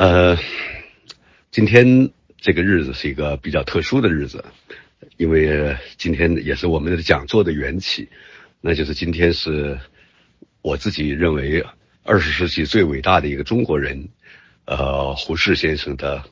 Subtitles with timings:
[0.00, 0.38] 呃，
[1.50, 4.42] 今天这个日子是一个比较特殊的日子，
[5.18, 8.08] 因为今天也是我们的讲座的缘起，
[8.62, 9.78] 那就是今天是
[10.62, 11.62] 我自己认为
[12.02, 14.08] 二十世纪最伟大的一个中国人，
[14.64, 16.24] 呃，胡适先生的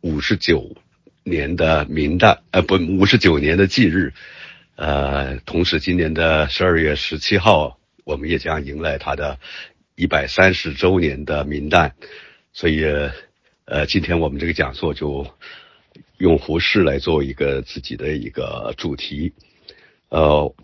[0.00, 0.78] 五十九
[1.24, 4.14] 年的明诞，呃，不，五十九年的忌日，
[4.76, 9.38] 呃，同时今年的十二月十七号，我们也将迎来他的。
[9.98, 11.92] 一百三十周年的明旦，
[12.56, 12.82] 所以，
[13.66, 15.26] 呃，今天我们这个讲座就
[16.16, 19.34] 用胡适来做一个自己的一个主题。
[20.08, 20.54] 呃，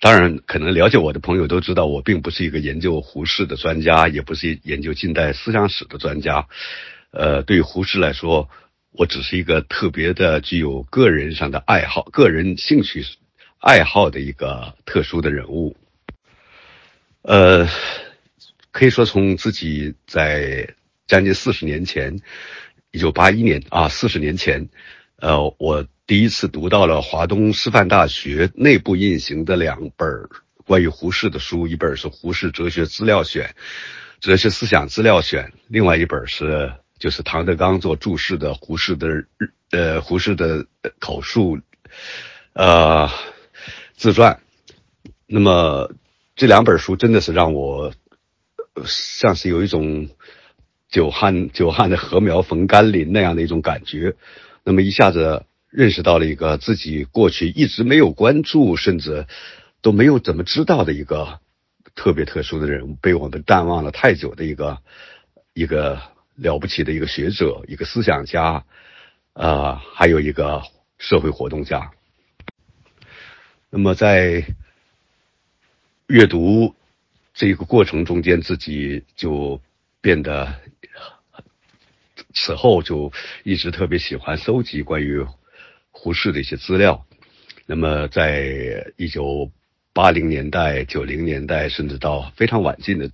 [0.00, 6.48] 当然，可能了解我的朋友都知道，我并不是一个研究胡适的专家，也不是研究近代思想史的专家。
[7.10, 8.48] 呃，对于胡适来说，
[8.92, 13.04] 我只是一个特别的具有个人上的爱好、个人兴趣
[13.58, 15.76] 爱好的一个特殊的人物。
[17.20, 17.68] 呃。
[18.72, 20.74] 可以说，从自己在
[21.06, 22.20] 将近四十年前，
[22.90, 24.68] 一九八一年啊，四十年前，
[25.16, 30.08] 呃，我第一次读到了华东师范大学内部印行的两本
[30.66, 33.44] 关于胡适的书，一本是《胡适哲学资料选》
[34.20, 39.26] 《哲学思想资料选》，另外一本是就是唐德刚做注释的《胡适的日
[39.70, 40.66] 呃胡适的
[40.98, 41.58] 口述
[42.54, 43.10] 呃
[43.94, 44.32] 自传》。
[45.26, 45.92] 那么
[46.34, 47.92] 这两本书真的是让我。
[48.86, 50.08] 像是有一种
[50.94, 54.14] 久旱久旱的禾苗逢甘霖那样的一种感觉，
[54.62, 59.26] 那么一下子认识到了一个自己过去一直没有关注，甚至
[59.82, 61.40] 都没有怎么知道的一个
[61.96, 64.78] 特别特殊的人物，被我们淡忘了太久的一个
[65.52, 66.00] 一个
[66.36, 68.64] 了不起的一个学者、一个思想家，
[69.32, 70.62] 啊，还有一个
[70.98, 71.90] 社会活动家。
[73.68, 74.46] 那么在
[76.06, 76.76] 阅读。
[77.36, 79.60] 这个过程中间，自己就
[80.00, 80.54] 变得
[82.34, 83.12] 此后就
[83.44, 85.24] 一直特别喜欢搜集关于
[85.90, 87.06] 胡适的一些资料。
[87.66, 89.50] 那么，在一九
[89.92, 93.10] 八零年代、九零年代，甚至到非常晚近的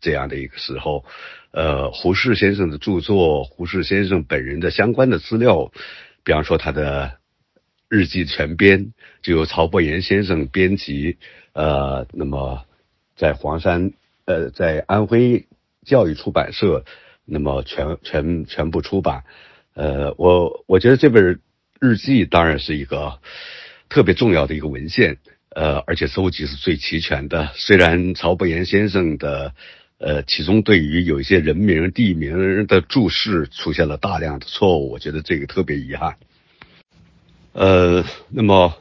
[0.00, 1.04] 这样的一个时候，
[1.52, 5.72] 呃，胡适先生的著作、胡适先生本人的相关的资料，
[6.24, 7.18] 比方说他的
[7.88, 8.92] 日记全编，
[9.22, 11.16] 就由曹伯言先生编辑，
[11.52, 12.64] 呃，那么。
[13.16, 13.92] 在黄山，
[14.24, 15.46] 呃，在安徽
[15.86, 16.84] 教育出版社，
[17.24, 19.24] 那么全全全部出版。
[19.74, 21.40] 呃，我我觉得这本
[21.80, 23.18] 日记当然是一个
[23.88, 25.18] 特别重要的一个文献，
[25.50, 27.50] 呃，而且搜集是最齐全的。
[27.54, 29.54] 虽然曹伯言先生的，
[29.98, 36.16] 呃，其中对于有一些人名地名的注释出现了大量的错误，我觉得这个特别遗憾。
[37.52, 38.74] 呃，那么。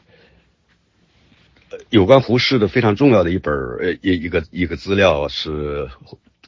[1.90, 5.90] 有关胡适的非常重要的一本呃一一个一个资料是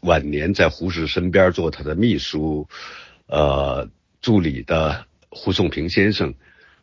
[0.06, 2.68] 晚年在胡适身边做他的秘书，
[3.28, 3.90] 呃
[4.22, 6.36] 助理的胡颂平先生，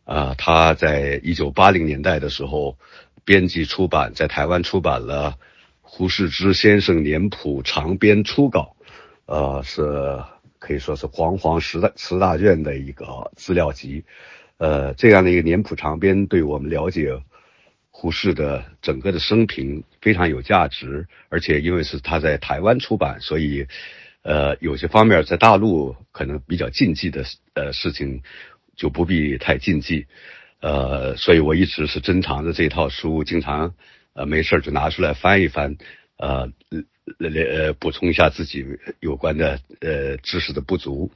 [0.05, 2.77] 啊他在一九八零年代的时候
[3.25, 5.39] 编辑出版在台湾出版了
[5.81, 8.77] 胡适之先生年谱长编初稿，
[9.27, 10.21] 呃是
[10.59, 14.05] 可以说是煌煌十大十大卷的一个资料集，
[14.59, 17.23] 呃这样的一个年谱长编对我们了解。
[17.95, 23.67] 胡适的整个的生平非常有价值，而且因为是他在台湾出版，所以，
[24.23, 28.23] 呃，有些方面在大陆可能比较禁忌的呃事情
[28.75, 30.07] 就不必太禁忌，
[30.61, 33.75] 呃，所以我一直是珍藏着这套书，经常
[34.15, 35.77] 呃没事就拿出来翻一翻，
[36.17, 36.51] 呃，
[37.21, 38.67] 呃补充一下自己
[39.01, 41.13] 有关的呃知识的不足。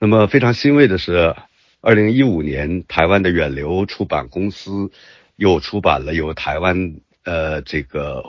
[0.00, 1.34] 那么非常欣慰的是。
[1.84, 4.92] 二零一五年，台湾的远流出版公司
[5.34, 6.94] 又出版了由台湾
[7.24, 8.22] 呃这个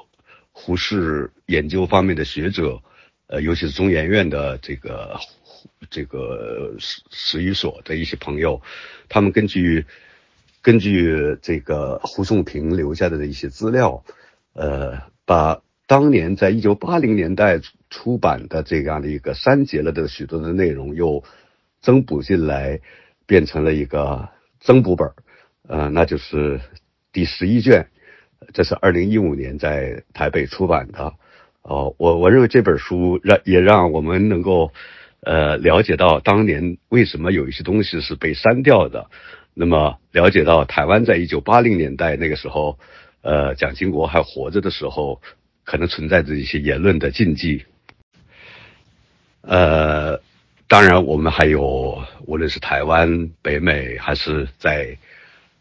[0.51, 2.81] 胡适研究方面的学者，
[3.27, 5.19] 呃，尤其是中研院的这个
[5.91, 8.59] 这个史史语所的一些朋友，
[9.07, 9.85] 他们根据
[10.63, 14.03] 根据这个胡颂平留下的一些资料，
[14.53, 21.23] 呃，把当年在一九八零年代出版的这样的一个删节了的许多的内容又
[21.81, 22.81] 增补进来。
[23.25, 24.29] 变成了一个
[24.59, 25.09] 增补本
[25.67, 26.59] 呃，那就是
[27.13, 27.87] 第十一卷，
[28.53, 31.13] 这是二零一五年在台北出版的。
[31.61, 34.73] 哦，我我认为这本书让也让我们能够
[35.21, 39.09] 呃了解到当年为什么有一些东西是被删掉的，
[39.53, 42.77] 那么了解到台湾在一九八零年代那个时候，
[43.21, 45.21] 呃，蒋经国还活着的时候，
[45.63, 47.63] 可能存在着一些言论的禁忌，
[49.41, 50.19] 呃。
[50.73, 54.97] 当然，我们还有，无论是台湾、北美，还是在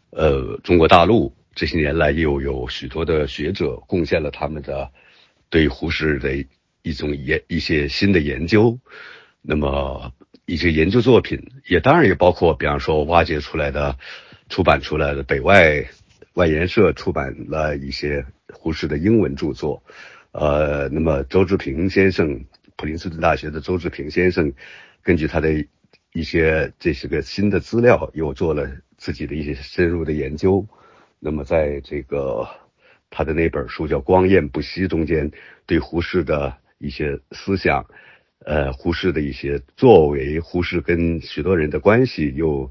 [0.09, 4.89] 呃中国大陆，这些年来又有许多的学者贡献了他们的
[5.51, 6.35] 对胡适的
[6.81, 8.75] 一种研一些新的研究，
[9.43, 10.11] 那么
[10.47, 13.95] 一些研究作品，也当然也包括，比方说挖掘出来的、
[14.49, 15.85] 出版出来的北外
[16.33, 19.83] 外研社出版了一些胡适的英文著作，
[20.31, 22.43] 呃，那么周志平先生，
[22.75, 24.51] 普林斯顿大学的周志平先生，
[25.03, 25.49] 根据他的
[26.13, 28.67] 一些这是个新的资料，又做了
[28.97, 30.65] 自己的一些深入的研究，
[31.19, 32.47] 那么在这个
[33.09, 35.29] 他的那本书叫《光焰不息》中间，
[35.67, 36.57] 对胡适的。
[36.79, 37.85] 一些思想，
[38.39, 42.69] 呃，胡适的一些作为，胡适跟许多人的关系，又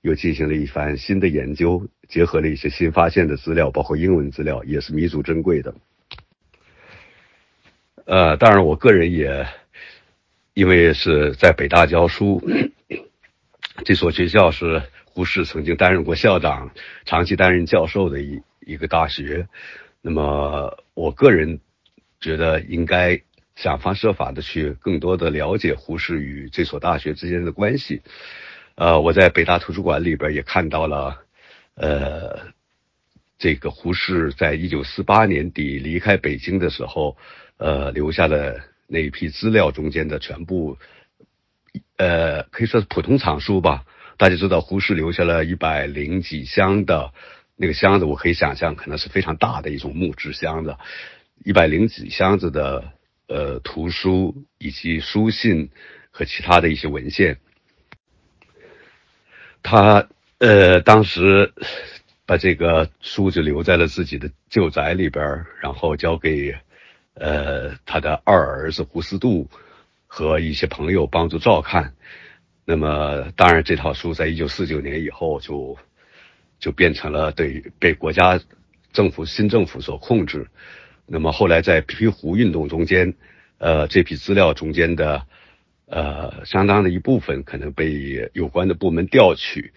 [0.00, 5.72] 又进行了一番新的研究，结合了一些新发现的资料，包括英文资料，也是弥足珍贵的。
[8.04, 9.46] 呃，当然，我个人也
[10.54, 12.42] 因为是在北大教书，
[13.84, 16.70] 这所学校是胡适曾经担任过校长，
[17.04, 19.48] 长期担任教授的一一个大学，
[20.00, 21.60] 那么我个人
[22.20, 23.20] 觉得应该。
[23.54, 28.00] 想方设法的去更多的了解胡适与这所大学之间的关系。
[28.76, 31.18] 呃，我在北大图书馆里边也看到了，
[31.74, 32.48] 呃，
[33.38, 37.14] 这个胡适在一九四八年底离开北京的时候，
[37.58, 38.58] 呃，留下的
[38.92, 40.76] 那一批资料中间的全部，
[41.96, 43.86] 呃，可以说是普通藏书吧。
[44.18, 47.14] 大家知道，胡适留下了一百零几箱的
[47.56, 50.76] 那个箱子，我可以想象，可能是非常大的一种木质箱子，
[51.42, 52.92] 一百零几箱子的。
[53.28, 55.70] 呃，图书以及书信
[56.10, 57.38] 和其他的一些文献，
[59.62, 60.06] 他
[60.36, 61.54] 呃当时
[62.26, 66.54] 把这个书就留在了自己的旧宅里边，然后交给
[67.14, 69.48] 呃他的二儿子胡思度
[70.06, 71.94] 和一些朋友帮助照看。
[72.64, 75.76] 那么，当然这套书在一九四九年以后就
[76.60, 78.40] 就变成了对被国家
[78.92, 80.46] 政府新政府所控制。
[81.06, 83.12] 那么后来在批湖运动中间，
[83.58, 85.26] 呃，这批资料中间的，
[85.86, 89.72] 呃，相当的一部分可能被有关的部门调取，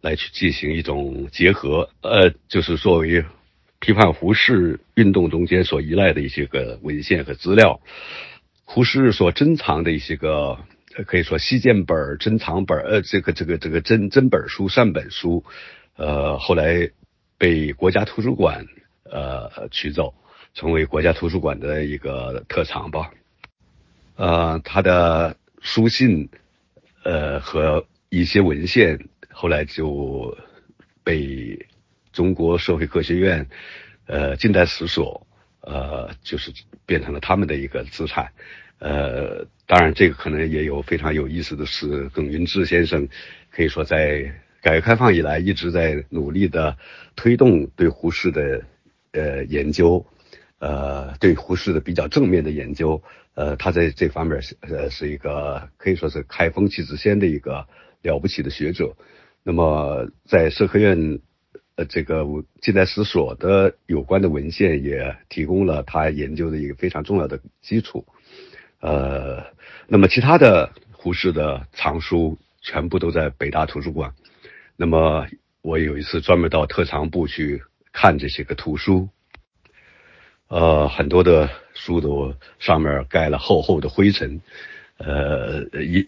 [0.00, 3.24] 来去进行一种结合，呃，就是作为
[3.80, 7.80] 批判胡适运动中间所依赖的一些个文献和资料，
[8.64, 10.58] 胡适所珍藏的一些个，
[11.06, 15.44] 可以说西建本、珍藏本，呃，这个这个这个真真本书、善本书，
[15.96, 16.90] 呃，后来
[17.38, 18.66] 被国家图书馆
[19.04, 20.14] 呃取走。
[20.54, 23.12] 成为国家图书馆的一个特长吧，
[24.16, 26.30] 呃，他的书信，
[27.04, 30.36] 呃和一些文献后来就
[31.04, 31.66] 被
[32.18, 33.46] 中国社会科学院，
[34.06, 35.24] 呃近代史所，
[35.60, 36.52] 呃就是
[36.84, 38.32] 变成了他们的一个资产，
[38.80, 43.06] 呃，当然这个可能也有非常有意思的是，耿云志先生
[43.52, 46.76] 可以说在改革开放以来一直在努力的
[47.14, 48.64] 推动对胡适的
[49.12, 50.04] 呃研究。
[50.58, 53.00] 呃，对胡适的比较正面的研究，
[53.34, 57.64] 呃，他在这方面是呃是一个可以说是开风气之先的一个
[58.02, 58.96] 了不起的学者。
[59.44, 61.20] 那么在社科院
[61.78, 62.26] 呃这个
[62.60, 68.04] 近代史所的有关的文献也提供了他研究的一个非常重要的基础。
[68.80, 69.44] 呃，
[69.86, 74.12] 那么其他的胡适的藏书全部都在北大图书馆。
[74.74, 75.28] 那么
[75.62, 79.08] 我有一次专门到特藏部去看这些个图书。
[80.48, 84.40] 呃，很多的书都上面盖了厚厚的灰尘，
[84.96, 86.04] 呃，一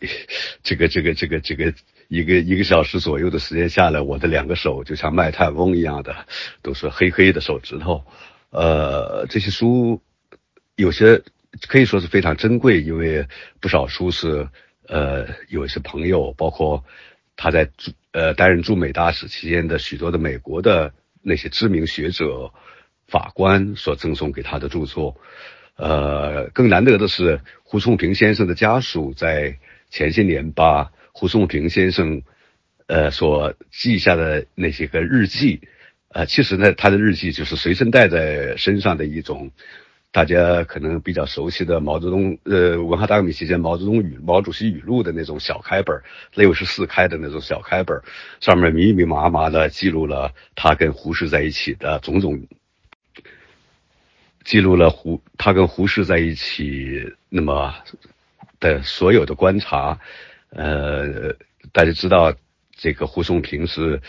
[0.64, 1.72] 这个这个这个这个
[2.10, 6.26] 一个一个小时左右的时间下来，我的两个手就像卖炭翁一样的，
[6.60, 8.04] 都是黑黑的手指头。
[8.50, 10.02] 呃，这些书
[10.74, 11.22] 有些
[11.68, 13.26] 可以说是非常珍贵，因为
[13.60, 14.48] 不少书是
[14.88, 16.84] 呃有一些朋友，包括
[17.36, 22.52] 他在驻呃担任驻美大使期间的许多的美国的那些知名学者。
[23.06, 25.16] 法官所赠送给他的著作，
[25.74, 29.58] 呃，更难得的是胡颂平先生的家属在
[29.90, 32.22] 前些年把胡颂平先生，
[32.86, 35.60] 呃，所记下的那些个日记，
[36.08, 39.50] 呃，其实呢，他的日记就是随身带在身上的一种，
[40.12, 46.00] 大家可能比较熟悉的毛泽东，呃，文化大革命期间毛泽东语毛主席语录的那种小开本，
[46.34, 48.00] 六十四开的那种小开本，
[48.40, 52.46] 上面密密麻麻的记录了他跟胡适在一起的种种。
[54.42, 57.74] 记录了胡他跟胡适在一起那么
[58.58, 60.00] 的所有的观察，
[60.50, 61.34] 呃，
[61.72, 62.34] 大家知道
[62.72, 64.00] 这个胡颂平是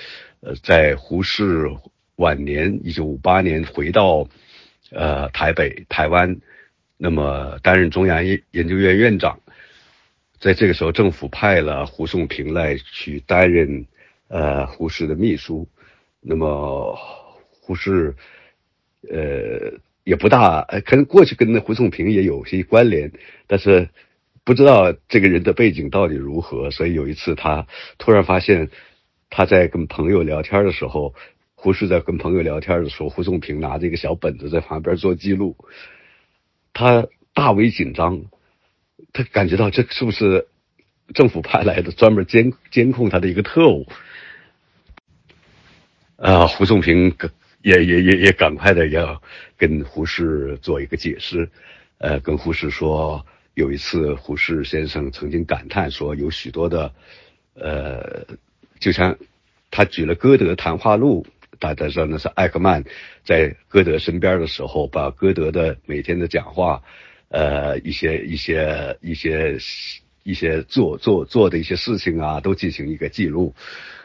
[0.41, 1.69] 呃在胡适
[2.15, 4.27] 晚年一九五八年回到
[4.91, 6.37] 呃台北台湾，
[6.97, 9.39] 那么担任中央研研究院院长，
[10.39, 13.85] 在这个时候政府派了胡颂平来去担任
[14.27, 15.67] 呃胡适的秘书，
[16.21, 16.97] 那么
[17.49, 18.15] 胡适
[19.09, 19.79] 呃。
[20.03, 23.11] 也不大，可能过去跟那胡颂平也有些关联，
[23.45, 23.87] 但是
[24.51, 26.71] 不知道这个人的背景到底如何。
[26.71, 27.65] 所以有一次，他
[27.97, 28.69] 突然发现
[29.29, 31.15] 他在跟朋友聊天的时候，
[31.55, 35.55] 胡适在跟朋友聊天的时候，胡颂平拿着一个小本子在旁边做记录，
[36.73, 38.25] 他大为紧张，
[39.13, 40.49] 他感觉到这是不是
[41.13, 43.87] 政府派来的专门监监控他的一个特务？
[46.17, 47.15] 啊，胡颂平
[47.61, 49.21] 也也也也赶快的要
[49.55, 51.49] 跟胡适做一个解释，
[51.99, 56.93] 呃，跟胡适说，有一次胡适先生曾经感叹说，有许多的，
[57.53, 58.25] 呃，
[58.79, 59.17] 就像
[59.69, 61.25] 他举了歌德谈话录，
[61.59, 62.83] 大家说那是艾克曼
[63.23, 66.81] 在歌德身边的时候，把歌德的每天的讲话，
[67.29, 69.57] 呃，一些一些一些
[70.23, 73.53] 一些做做做的一些事情啊，都进行一个记录。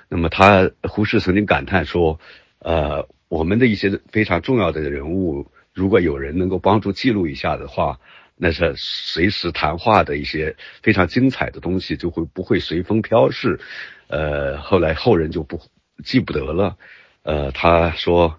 [0.08, 2.18] 那么他胡适曾经感叹说，
[2.60, 3.08] 呃。
[3.28, 7.98] 我们的一些非常重要的人物，如果有人能够帮助记录一下的话，
[8.36, 13.58] 那是随时谈话的一些非常精彩的东西就会不会随风飘逝。
[14.08, 15.60] 呃，后来后人就不
[16.04, 16.76] 记不得了。
[17.22, 18.38] 呃，他说，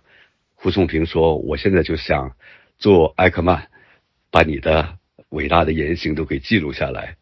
[0.56, 2.36] 胡颂平说，我现在就想
[2.78, 3.68] 做艾克曼，
[4.32, 4.98] 把你的
[5.30, 7.18] 伟大的言行都给记录下来。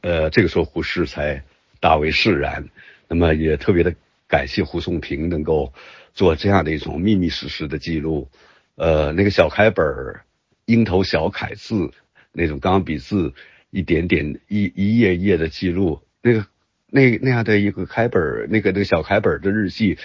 [0.00, 1.44] 呃，这个时候胡适才
[1.80, 2.68] 大为释然。
[3.08, 3.94] 那么也特别的
[4.26, 5.72] 感谢胡颂平能够。
[6.14, 8.28] 做这样的一种密密实实的记录，
[8.74, 10.24] 呃，那个小开本儿，
[10.68, 11.90] 樱头小楷字，
[12.30, 13.32] 那种钢笔字，
[13.70, 16.46] 一点点一一页页的记录，那个
[16.90, 19.96] 那那样的一个开本儿，那个那个小开本的日记，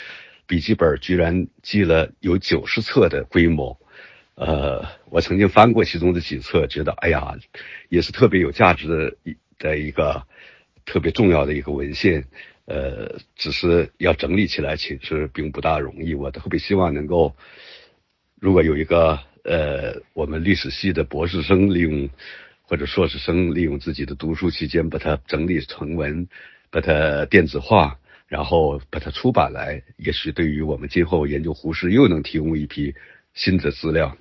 [0.47, 3.77] 笔记本居然记了有九十册的规模，
[4.35, 7.35] 呃，我曾经翻过其中的几册，觉得哎呀，
[7.89, 10.23] 也是特别有价值的一的一个
[10.85, 12.25] 特别重要的一个文献。
[12.65, 16.13] 呃，只是要整理起来，其实并不大容易。
[16.13, 17.35] 我特别希望能够，
[18.39, 22.09] 如果有一个呃，我们历史系的博士生利用
[22.61, 26.27] 或者硕士生利用自己的读书期间，把它整理成文，
[26.69, 32.95] 把它电子化，然后把它出版来，也许对于我们今后研究胡适又能提供一批
[33.33, 34.17] 新的资料。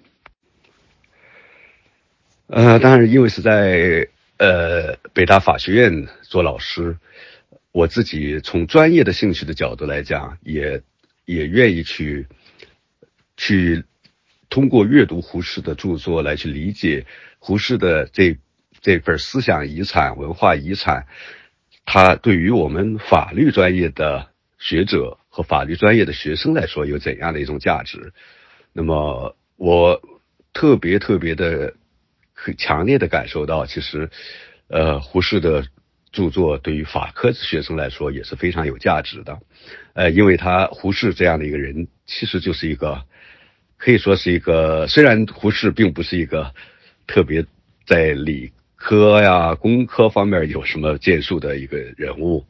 [2.49, 6.97] 呃，当然，因为是在呃北大法学院做老师。
[7.71, 10.83] 我自己从专业的兴趣的角度来讲，也
[11.25, 12.27] 也愿意去
[13.39, 13.83] 去
[14.53, 17.07] 通过阅读胡适的著作来去理解
[17.39, 18.37] 胡适的这
[18.83, 21.07] 这份思想遗产、文化遗产，
[21.87, 24.29] 它对于我们法律专业的
[24.59, 28.13] 学者和法律专业的学生来说有怎样的一种价值。
[28.75, 30.03] 那么，我
[30.53, 31.73] 特别特别的
[32.35, 34.11] 很强烈的感受到，其实，
[34.69, 35.65] 呃，胡适的。
[36.13, 39.41] 著作对于法科学生来说也是非常有价值的，
[39.95, 43.07] 呃，因为他胡适这样的一个人，其实就是一个
[43.85, 46.55] 可以说是一个，虽然胡适并不是一个
[47.09, 47.45] 特别
[47.85, 52.47] 在理科呀、工科方面有什么建树的一个人物，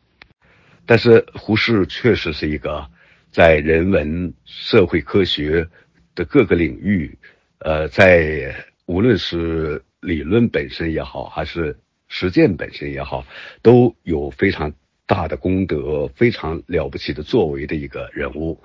[0.84, 2.86] 但是胡适确实是一个
[3.30, 5.66] 在人文、社会科学
[6.14, 7.16] 的各个领域，
[7.60, 13.24] 呃，在无论是理论本身也好，还是实践本身也好，
[13.62, 14.70] 都有非常
[15.06, 18.62] 大的功德，非常了不起的作为的一个人物，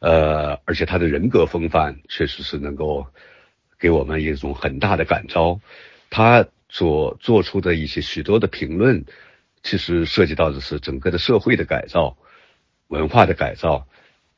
[0.00, 3.06] 呃，而且他的人格风范确实是能够
[3.78, 5.60] 给我们一种很大的感召。
[6.10, 9.04] 他所做出的一些许多的评论，
[9.62, 12.16] 其实涉及到的是整个的社会的改造、
[12.88, 13.86] 文化的改造，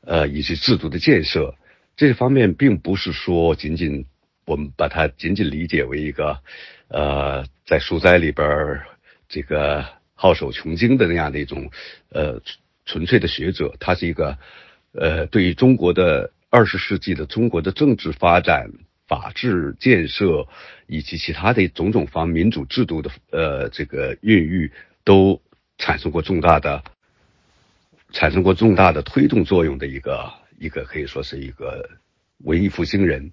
[0.01, 1.55] 呃，以及制度的建设。
[1.95, 4.05] 这方面并不是说仅仅
[4.45, 6.39] 我们把它仅仅理解为一个。
[6.93, 8.85] 呃，在书斋里边儿
[9.29, 11.71] 这个好守穷经的那样的一种
[12.09, 12.41] 呃
[12.83, 14.37] 纯粹的学者，他是一个
[14.93, 18.71] 呃对于中国的二十世纪的中国的政治发展、
[19.07, 20.47] 法治建设
[20.87, 24.71] 以及其他的种种方民主制度的呃这个孕育，
[25.03, 25.41] 都
[25.77, 26.83] 产生过重大的
[28.11, 31.89] 产生过重大的推动作用的一个一个可以说是一个
[32.39, 33.31] 文艺复兴人，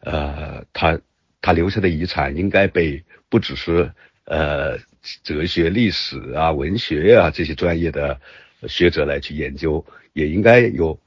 [0.00, 1.00] 呃，他。
[1.40, 3.92] 他留下的遗产应该被不只是
[4.24, 4.76] 呃
[5.22, 8.20] 哲学、历史啊、文学啊这些专业的
[8.66, 9.86] 学者来去研究，
[10.18, 10.98] 也应该有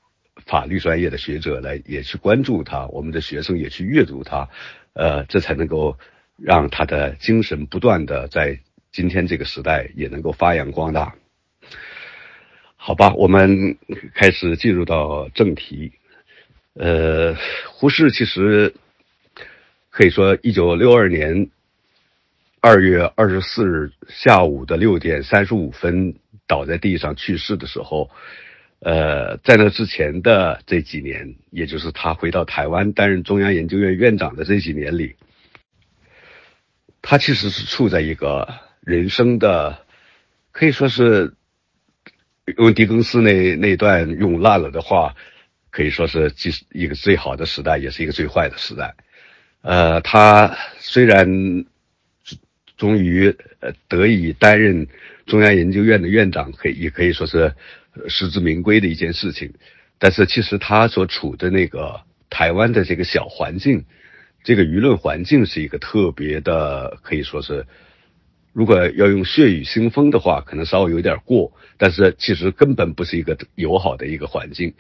[0.46, 4.50] 法律专业的学者来也去关注他，我们的学生也去阅读他，
[4.94, 5.98] 呃，这才能够
[6.38, 8.60] 让他的精神不断的在
[8.92, 11.14] 今天这个时代也能够发扬光大。
[12.76, 13.78] 好吧，我们
[14.16, 15.92] 开始进入到正题。
[16.74, 17.36] 呃，
[17.68, 18.74] 胡适其实。
[19.94, 21.50] 可以说，一九六二年
[22.62, 26.16] 二月二十四日下午的六点三十五分
[26.48, 28.10] 倒在地上去世的时候，
[28.84, 35.18] 呃，在那之前的这几年，也就是他回到台湾担任中央研究院院长的这几年里，
[37.04, 38.48] 他其实是处在一个
[38.80, 39.86] 人生的，
[40.52, 41.36] 可以说是
[42.58, 45.16] 用狄更斯那那段用烂了的话，
[45.70, 48.96] 可以说是既是一个最好的时代，也是一个最坏的时代。
[49.62, 51.66] 呃，他虽然
[52.78, 54.88] 终于呃得以担任
[55.28, 57.54] 中央研究院的院长，可以也可以说是。
[58.08, 59.54] 实至名归的一件事情，
[60.00, 63.86] 但是其实他所处的那个台湾的这个小环境，
[64.44, 67.66] 这个舆论环境是一个特别的，可以说是，
[68.54, 74.74] 如果要用血雨腥风的话，可能稍微有点过，但是其实根本不是一个友好的一个环境。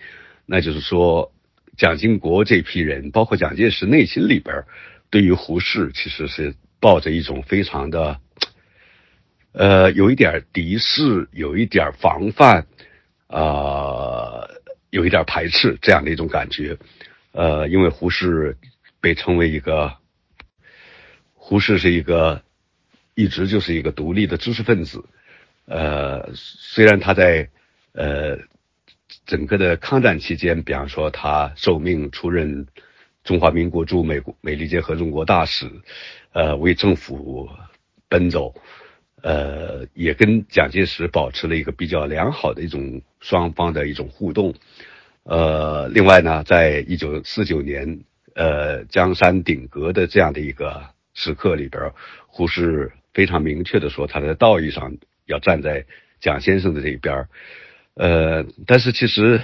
[0.45, 1.31] 那就是说，
[1.77, 4.63] 蒋经国这批人，包括蒋介石内心里边，
[5.09, 8.19] 对于胡适其实是抱着一种非常的，
[9.51, 12.65] 呃，有一点敌视，有一点防范。
[13.31, 16.77] 呃，有一点排斥这样的一种感觉，
[17.31, 18.57] 呃，因为胡适
[18.99, 19.93] 被称为一个，
[21.33, 22.41] 胡适是一个
[23.15, 25.05] 一直就是一个独立的知识分子，
[25.65, 27.49] 呃，虽然他在
[27.93, 28.37] 呃
[29.25, 32.67] 整个的抗战期间，比方说他受命出任
[33.23, 35.71] 中华民国驻美国美利坚合众国大使，
[36.33, 37.49] 呃，为政府
[38.09, 38.53] 奔走。
[39.21, 44.55] 呃，也跟蒋介石保持了一个比较良好的一种双方的一种互动。
[45.23, 47.99] 呃，另外呢，在一九四九年，
[48.33, 51.91] 呃，江山鼎革的这样的一个时刻里边，
[52.25, 54.97] 胡适非常明确的说，他在道义上
[55.27, 55.85] 要站在
[56.19, 57.27] 蒋先生的这一边。
[57.93, 59.41] 呃，但是其实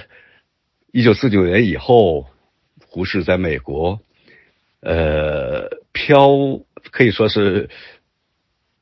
[0.90, 2.26] 一九四九年以后，
[2.88, 4.00] 胡适在美国，
[4.80, 6.30] 呃，飘
[6.90, 7.70] 可以说是。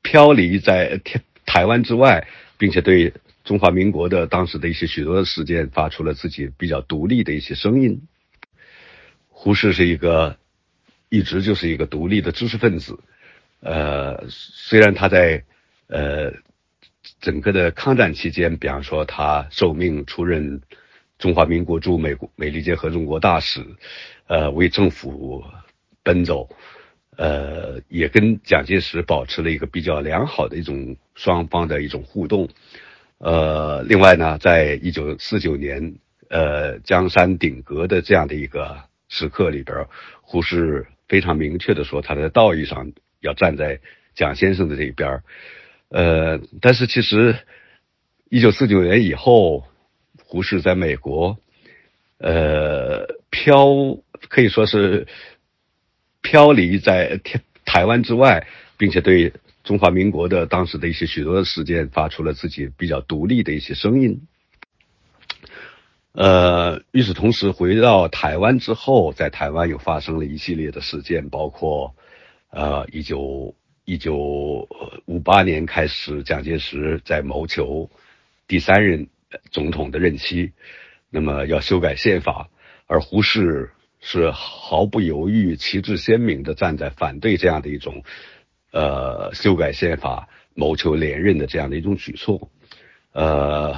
[0.06, 8.00] 飘离在台台湾之外，并且对中华民国的当时的一些许多的事件发出了自己比较独立的一些声音。
[9.28, 10.36] 胡适是一个
[11.08, 13.00] 一直就是一个独立的知识分子，
[13.60, 15.42] 呃，虽然他在
[15.88, 16.32] 呃
[17.20, 20.60] 整个的抗战期间，比方说他受命出任
[21.18, 23.60] 中华民国驻美国美利坚合众国大使，
[24.28, 25.44] 呃，为政府
[26.04, 26.48] 奔走。
[27.16, 32.46] 呃，也跟蒋介石保持了一个比较良好的一种双方的一种互动。
[33.18, 35.94] 呃，另外呢，在一九四九年，
[36.28, 38.76] 呃，江山鼎革的这样的一个
[39.08, 39.86] 时刻里边，
[40.20, 43.80] 胡适非常明确的说，他在道义上要站在
[44.14, 45.22] 蒋先生的这一边。
[45.88, 47.34] 呃，但是其实
[48.28, 49.64] 一九四九年以后，
[50.22, 51.38] 胡适在美国，
[52.18, 53.68] 呃，飘
[54.28, 55.06] 可以说是。
[56.26, 64.20] 飘离在台台湾之外，并且对中华民国的当时的一些许多的事件发出了自己比较独立的一些声音。
[66.12, 71.94] 呃，与此同时，回到台湾之后，在台湾又发生了一系列的事件，包括
[72.50, 74.16] 呃，一九一九
[75.04, 77.88] 五八年开始，蒋介石在谋求
[78.48, 79.06] 第三任
[79.52, 80.50] 总统的任期，
[81.08, 82.48] 那么要修改宪法，
[82.88, 83.70] 而胡适。
[84.08, 88.04] 是毫不犹豫、旗帜鲜明的站在反对这样的一种，
[88.70, 92.48] 呃，修改宪法、谋求连任的这样的一种举措。
[93.10, 93.74] 呃，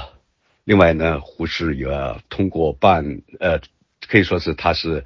[0.64, 1.86] 另外呢，胡适也
[2.28, 3.58] 通过办，呃，
[4.06, 5.02] 可以说是他是，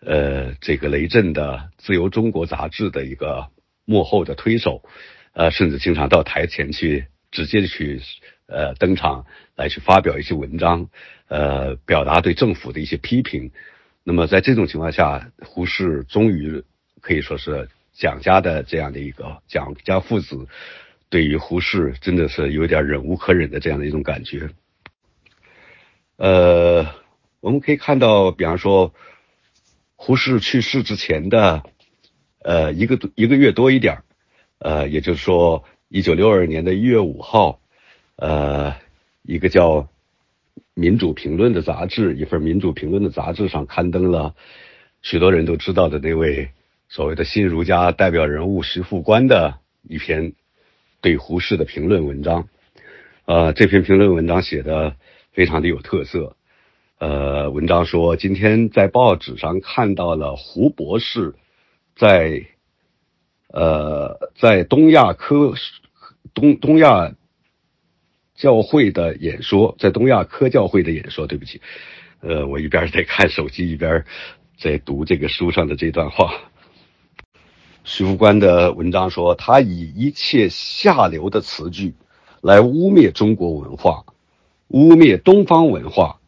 [0.00, 3.48] 呃，这个雷震的《自由中国》杂志的一个
[3.84, 4.82] 幕后的推手，
[5.34, 8.00] 呃，甚至经常到台前去，直接去，
[8.46, 10.88] 呃，登场来去发表一些文章，
[11.28, 13.52] 呃，表达对政府的一些批评。
[14.06, 16.62] 那么在这种情况下，胡适终于
[17.00, 20.46] 可以说是蒋家的这样的一个蒋家父子，
[21.08, 24.50] 对于胡适真的是有点忍无可忍的这样的一种感觉。
[26.16, 26.86] 呃，
[27.40, 28.92] 我们可以看到，比方说
[29.96, 31.62] 胡适去世之前的
[32.40, 34.02] 呃一个一个月多一点
[34.58, 37.58] 呃，也就是说一九六二年的一月五号，
[38.16, 38.76] 呃，
[39.22, 39.88] 一个叫。
[40.74, 44.34] 民主评论的杂志，一份民主评论的杂志上刊登了
[45.02, 46.50] 许多人都知道的那位
[46.88, 50.32] 所谓的新儒家代表人物徐复观的一篇
[51.00, 52.48] 对胡适的评论文章。
[53.24, 54.96] 呃，这篇评论文章写的
[55.32, 56.36] 非常的有特色。
[56.98, 61.34] 呃，文章说，今天在报纸上看到了胡博士
[61.94, 62.46] 在
[63.48, 65.54] 呃在东亚科
[66.34, 67.14] 东东亚。
[68.34, 71.26] 教会的演说，在东亚科教会的演说。
[71.26, 71.60] 对不起，
[72.20, 74.04] 呃，我一边在看手机，一边
[74.58, 76.34] 在读这个书上的这段话。
[77.84, 81.94] 徐福官的文章说，他以一切下流的词句
[82.40, 84.04] 来污蔑中国文化，
[84.68, 86.18] 污蔑东方文化，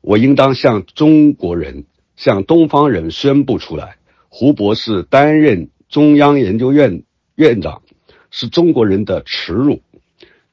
[0.00, 1.84] 我应当向中国人、
[2.16, 3.96] 向东方人宣布出来：
[4.28, 7.04] 胡博士担任中央研究院
[7.36, 7.82] 院长，
[8.30, 9.80] 是中国人的耻辱，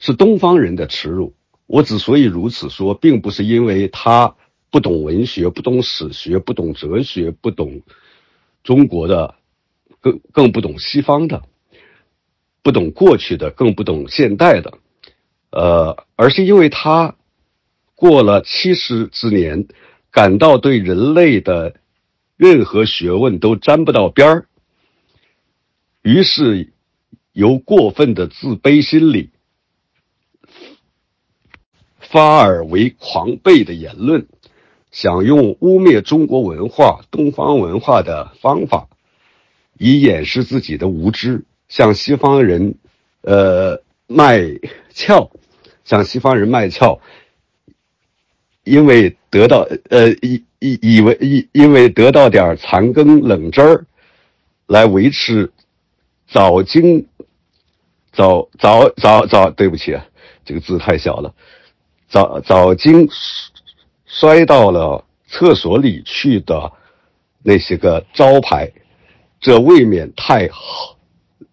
[0.01, 1.33] 是东方人的耻辱。
[1.67, 4.35] 我之所以如此说，并不是因为他
[4.69, 7.81] 不懂文学、不懂史学、不懂哲学、不懂
[8.61, 9.35] 中国的，
[10.01, 11.43] 更更不懂西方的。
[12.63, 14.77] 不懂过去的，更不懂现代的，
[15.49, 17.15] 呃，而是因为他
[17.95, 19.65] 过了七十之年，
[20.11, 21.77] 感到对人类的
[22.37, 24.45] 任何学问都沾不到边儿，
[26.03, 26.71] 于是
[27.33, 29.30] 由过分的自卑心理
[32.11, 34.27] 发而为狂悖的言论，
[34.91, 38.89] 想用污蔑中国文化、东方文化的方法，
[39.77, 41.45] 以掩饰自己的无知。
[41.69, 42.75] 向西方人，
[43.21, 44.41] 呃，卖
[44.93, 45.31] 俏，
[45.85, 46.99] 向西方人卖俏，
[48.65, 53.85] 因为得到，呃，以以以为以因为得到点残羹冷汁儿，
[54.67, 55.53] 来维持
[56.27, 57.07] 早经
[58.11, 60.05] 早早早早，对不起啊，
[60.43, 61.33] 这个字太小了，
[62.11, 63.09] 早早经
[64.05, 66.71] 摔到了厕所里去的
[67.41, 68.71] 那些个招牌，
[69.39, 70.47] 这未免太。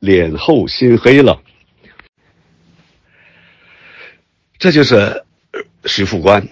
[0.00, 1.42] 脸厚心黑了，
[4.58, 5.24] 这就是
[5.86, 6.46] 徐副官，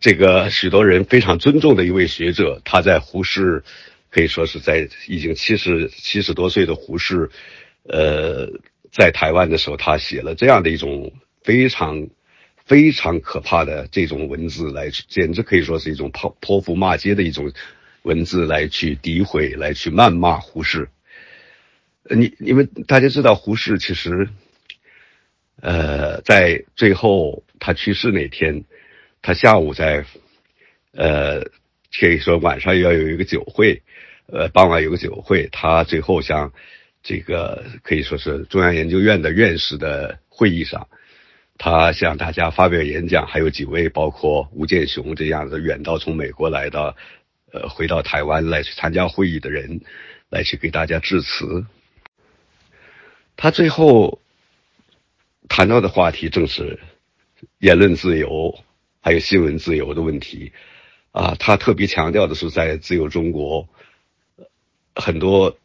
[0.00, 2.60] 这个许多人非常尊重的一位学者。
[2.62, 3.64] 他在胡适，
[4.10, 7.30] 可以说是在已经七十七十多岁的胡适，
[7.84, 8.50] 呃，
[8.92, 11.10] 在台湾的时候，他写了这样的一种
[11.42, 12.06] 非常
[12.64, 17.52] 非常可怕的这种文字，来简直可以说是一种泼泼妇骂街的一种
[18.02, 20.88] 文字，来去诋毁，来去谩骂胡适。
[22.08, 24.28] 你你们大家知道胡适其实，
[25.60, 28.64] 呃，在最后他去世那天，
[29.22, 30.04] 他下午在，
[30.92, 31.42] 呃，
[31.98, 33.82] 可以说晚上要有一个酒会，
[34.26, 36.52] 呃，傍晚有个酒会，他最后向
[37.02, 40.88] 这个可以说是中央研究院的院士的会议上，
[41.56, 46.96] 他向大家发表演讲，还有几位包括吴健雄这样的远道从美国来的，
[47.52, 49.80] 呃，回到台湾来去参加会议的人，
[50.30, 51.64] 来去给大家致辞。
[53.36, 54.20] 他最后
[55.48, 56.80] 谈到的话题正是
[57.58, 58.58] 言论自由，
[59.00, 60.52] 还有新闻自由的问题。
[61.12, 63.68] 啊，他特别强调的是，在自由中国，
[64.96, 65.56] 很多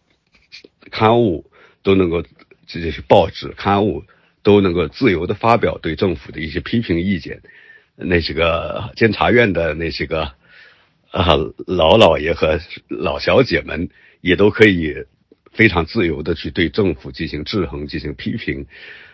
[0.91, 1.49] 刊物
[1.82, 2.23] 都能够，
[2.67, 4.04] 这些报纸刊物
[4.43, 7.41] 都能够自由的发表对政府的一些批评意见。
[7.95, 10.32] 那些个监察院的那些个
[11.12, 11.36] 啊
[11.67, 13.89] 老老爷和老小姐们
[14.21, 15.06] 也都可以。
[15.52, 18.67] 非常自由的去对政府进行制衡、进行批评。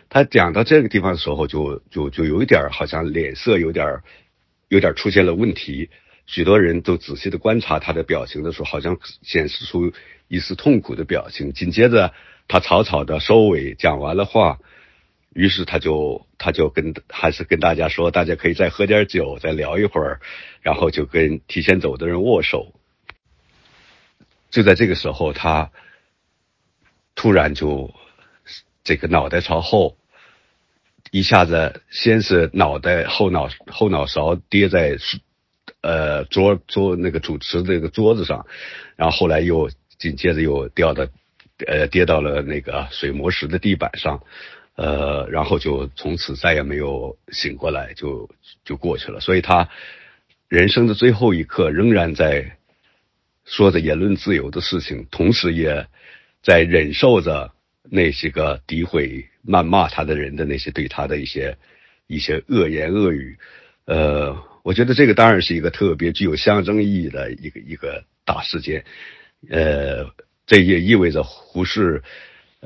[0.09, 4.01] 他讲到这个地方的时候，就就就有一点好像脸色有点
[4.67, 5.89] 有点出现了问题。
[6.27, 9.93] 许多人都仔细的观察他的表情的时候，好像显示出
[10.27, 11.53] 一丝痛苦的表情。
[11.53, 12.13] 紧接着，
[12.49, 14.59] 他草草的收尾，讲完了话，
[15.35, 20.19] 于是他就他就跟还是跟大家说，大家可以再喝点酒，再聊一会儿，
[20.61, 22.73] 然后就跟提前走的人握手。
[24.49, 25.69] 就在这个时候，他。
[27.17, 27.93] 突然就
[28.83, 29.97] 这个脑袋朝后，
[31.11, 34.97] 一下子先是脑袋后脑后脑勺跌在
[35.79, 38.45] 呃桌桌那个主持那个桌子上，
[38.97, 41.07] 然后后来又紧接着又掉到
[41.65, 44.21] 呃跌到了那个水磨石的地板上，
[44.75, 48.29] 呃然后就从此再也没有醒过来，就
[48.63, 49.19] 就过去了。
[49.19, 49.69] 所以他
[50.47, 52.57] 人生的最后一刻仍然在
[53.43, 55.87] 说着言论自由的事情，同时也。
[56.45, 57.51] 在忍受着
[57.89, 61.57] 那些个诋毁、谩骂他的人的那些对他的一些
[62.05, 63.35] 一些恶言恶语，
[63.85, 68.85] 呃，我觉得这个当然是一个特别具有象征意义的一个一个大事件，
[69.49, 70.05] 呃，
[70.45, 72.03] 这也意味着胡适，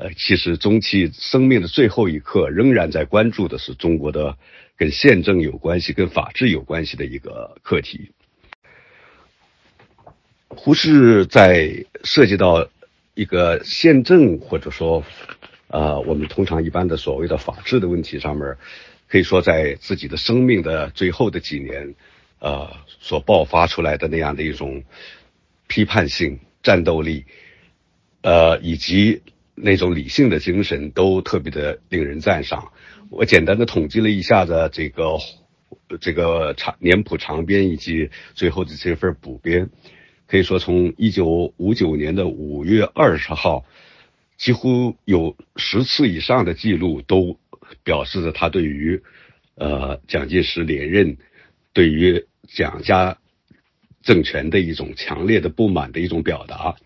[0.00, 4.36] 呃，其实中期生命的最后一刻，仍然在关注的是中国的
[4.76, 8.10] 跟宪政有关系、跟法治有关系的一个课题。
[10.48, 12.68] 胡适在涉及到。
[13.14, 15.04] 一个宪政或者说，
[15.66, 18.56] 呃，我们通常一般的所谓的法治的问题上面，
[19.08, 21.94] 可以说在自己的生命的最后的几年，
[22.38, 24.82] 呃，所爆发出来的那样的一种
[25.66, 27.26] 批判性战斗力，
[28.22, 29.20] 呃，以及
[29.62, 32.72] 那种理性的精神，都特别的令人赞赏。
[33.10, 35.18] 我简单的统计了一下子这个
[36.00, 39.70] 这个长年谱长编以及最后的这份补编。
[40.26, 43.64] 可以说，从一九五九年的五月二十号，
[44.36, 47.36] 几乎有十次以上的记录都
[47.82, 49.02] 表示着他对于，
[49.56, 51.16] 呃，蒋介石连任，
[51.72, 53.18] 对于蒋家
[54.02, 56.76] 政权的一种强烈的不满的一种表达。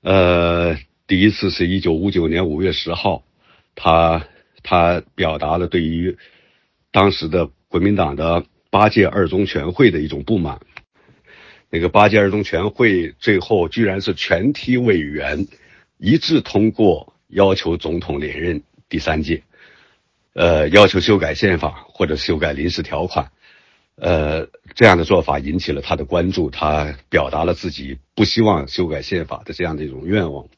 [0.00, 3.22] 呃，第一次是一九五九年五月十号，
[3.76, 4.26] 他
[4.64, 6.18] 他表达了对于
[6.90, 10.58] 当时的国民党的八届二中全会的一种不满。
[11.70, 15.46] 那个八届二中全会最后居然是全体委员
[15.98, 19.42] 一致通过要求总统连任第三届，
[20.32, 23.30] 呃，要求修改宪法或者修改临时条款，
[23.94, 30.48] 呃，这样的做法引起了他的关注，他表达了自己不希望修改宪法的这样的一种愿望。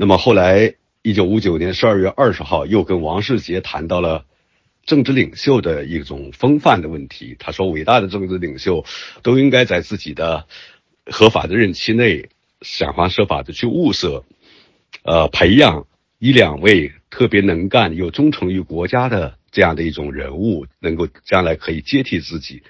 [0.00, 4.24] 那么后来，一九五九年十二月二十号，又跟王世杰谈到了。
[4.86, 8.82] 政治领袖的一种风范的问题，他说：“伟大的政治领袖
[9.22, 10.46] 都应该在自己的
[11.04, 12.30] 合法的任期内
[12.62, 14.24] 想方设法的去物色，
[15.02, 15.86] 呃，培养
[16.18, 22.62] 一两位特别能干又忠诚于国家的这样的一种人物，能够将来可以接替自己。”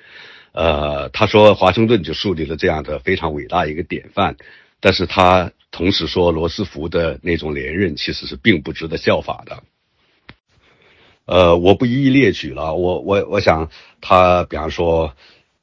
[0.51, 4.37] 呃，他说华盛顿就树立了这样的非常伟大一个典范，
[4.81, 9.63] 但是他同时说罗斯福的那种连任其实是并不值得效法的。
[11.27, 12.75] 呃，我不一一列举了。
[12.75, 15.15] 我我我想，他比方说，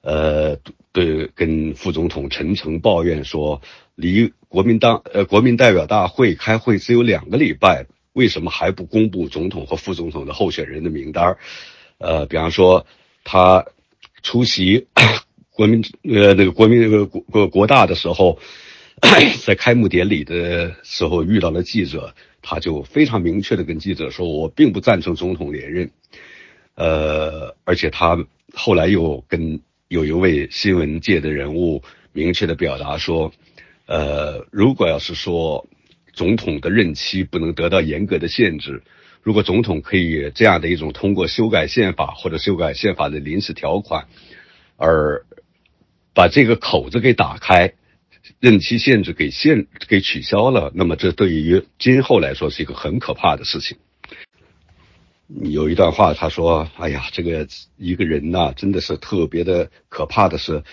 [0.01, 0.55] 呃，
[0.93, 3.61] 对，跟副总统陈诚抱怨说，
[3.95, 11.37] 离国民党呃国民代表大会开会只有两个礼拜，为什么还不公布总统和副总统的候选人的名单？
[11.97, 12.85] 呃，比方说，
[13.25, 13.65] 他
[14.23, 14.87] 出席
[15.49, 18.39] 国民呃那个国民那个国国国大的时候，
[19.45, 22.13] 在开幕典礼的时候遇到了记者。
[22.49, 25.91] 他就非常明确的跟记者说：“我并不赞成总统连任。”
[26.75, 31.83] 呃，而且他后来又跟有一位新闻界的人物
[32.13, 33.33] 明确的表达说
[33.85, 35.67] ：“呃，如果要是说
[36.13, 38.81] 总统的任期不能得到严格的限制，
[39.21, 44.07] 如果总统可以这样的一种通过修改宪法或者修改宪法的临时条款，
[44.77, 45.25] 而
[46.13, 47.73] 把这个口子给打开。”
[48.39, 53.77] 任期限制给限给取消了，那么这对于今后来说是一个很可怕的事情。
[55.41, 57.45] 有一段话，他说：“哎呀，这个
[57.75, 60.63] 一个人呐，真的是特别的可怕的是，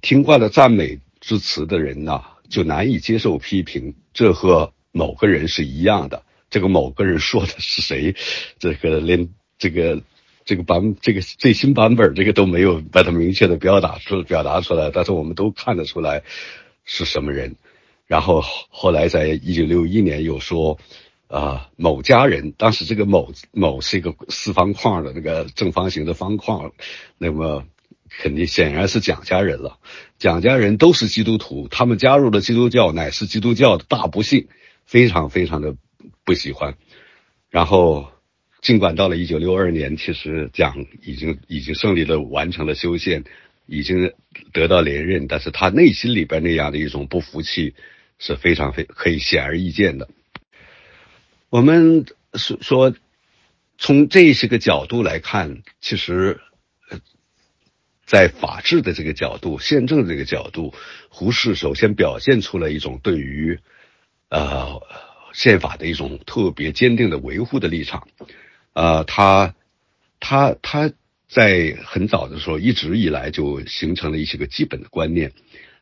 [0.00, 3.94] 听惯了赞美之词的人呐，就难以接受批评。
[4.12, 6.24] 这和某个人是一样的。
[6.50, 8.16] 这个某个人说的是谁？
[8.58, 10.02] 这个连这个
[10.44, 16.22] 这个版这个最新版本这个都没有把它明确的表达出表达出来，但是我们都看得出来。”
[16.84, 17.56] 是什么人？
[18.06, 20.78] 然后后来在一九六一年又说，
[21.26, 26.72] 啊，某家人，当时这个某某是一个四方框的那个正方形的方框，
[27.16, 27.64] 那么
[28.10, 29.78] 肯定显然是蒋家人了。
[30.18, 34.48] 蒋家人都是基督徒，他们加入了基督教，乃是基督教的大不幸，
[34.84, 35.74] 非常非常的
[36.24, 36.76] 不喜欢。
[37.48, 38.08] 然后
[38.60, 43.24] 尽管到了一九六二年，其实蒋已经已经胜利的完成了修宪。
[43.66, 44.12] 已经
[44.52, 47.74] 得到连任，但是他内心里边那样的一种不服气
[48.18, 50.08] 是非常非可以显而易见的。
[51.48, 52.94] 我们说说
[53.78, 56.40] 从这些个角度来看，其实，
[58.04, 60.74] 在法治的这个角度、宪政这个角度，
[61.08, 63.58] 胡适首先表现出了一种对于
[64.28, 64.82] 呃
[65.32, 68.08] 宪法的一种特别坚定的维护的立场。
[68.74, 69.54] 呃，他
[70.20, 70.92] 他他。
[71.34, 75.32] 在很早的时候，一直以来就形成了一些个基本的观念，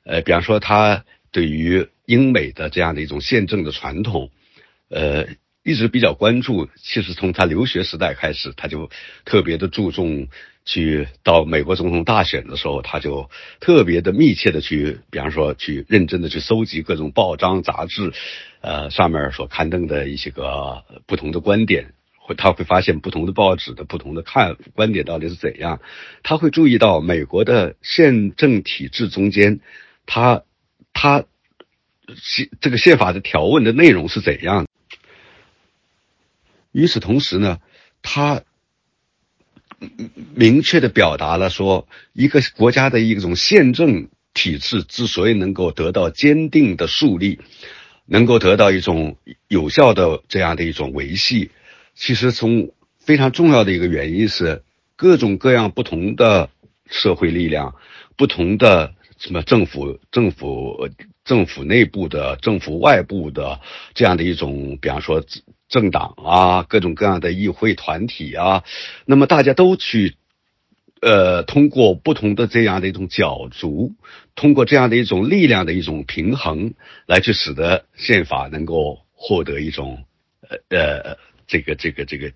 [0.02, 4.30] 呃，比方说他对于英美的这样的一种宪政的传统，
[4.88, 5.26] 呃，
[5.62, 6.70] 一直比较关注。
[6.82, 8.88] 其实从他留学时代开始，他就
[9.26, 10.28] 特别的注重
[10.64, 13.28] 去到美国总统大选的时候，他就
[13.60, 18.10] 特别的密切的去，比方说去认真的去搜集各种报章杂志，
[18.62, 21.92] 呃，上面所刊登的一些个不同的观点。
[22.24, 25.80] 会他会发现不同的报纸的不同的看观点到底是怎样，
[26.22, 29.58] 他会注意到美国的宪政体制中间，
[30.06, 30.44] 他
[30.92, 31.24] 他
[32.16, 34.68] 宪这个宪法的条文的内容是怎样。
[36.70, 37.58] 与此同时呢，
[38.02, 38.42] 他
[40.34, 47.40] 明确的表达了说，一个国家的一种宪政体制之所以能够得到坚定的树立，
[48.06, 49.16] 能够得到一种
[49.48, 51.50] 有效的这样的一种维系。
[51.94, 54.62] 其实，从非常重要的一个原因是，
[54.96, 56.50] 各种各样不同的
[56.86, 57.74] 社会力量、
[58.16, 60.88] 不同的什么政府、政府、
[61.24, 63.60] 政府内部的、政府外部的
[63.94, 65.22] 这样的一种，比方说
[65.68, 68.64] 政党啊，各种各样的议会团体啊，
[69.04, 70.16] 那么大家都去，
[71.00, 73.92] 呃，通过不同的这样的一种角逐，
[74.34, 76.72] 通过这样的一种力量的一种平衡，
[77.06, 80.04] 来去使得宪法能够获得一种，
[80.70, 81.18] 呃呃。
[81.46, 82.32] 这个这个这个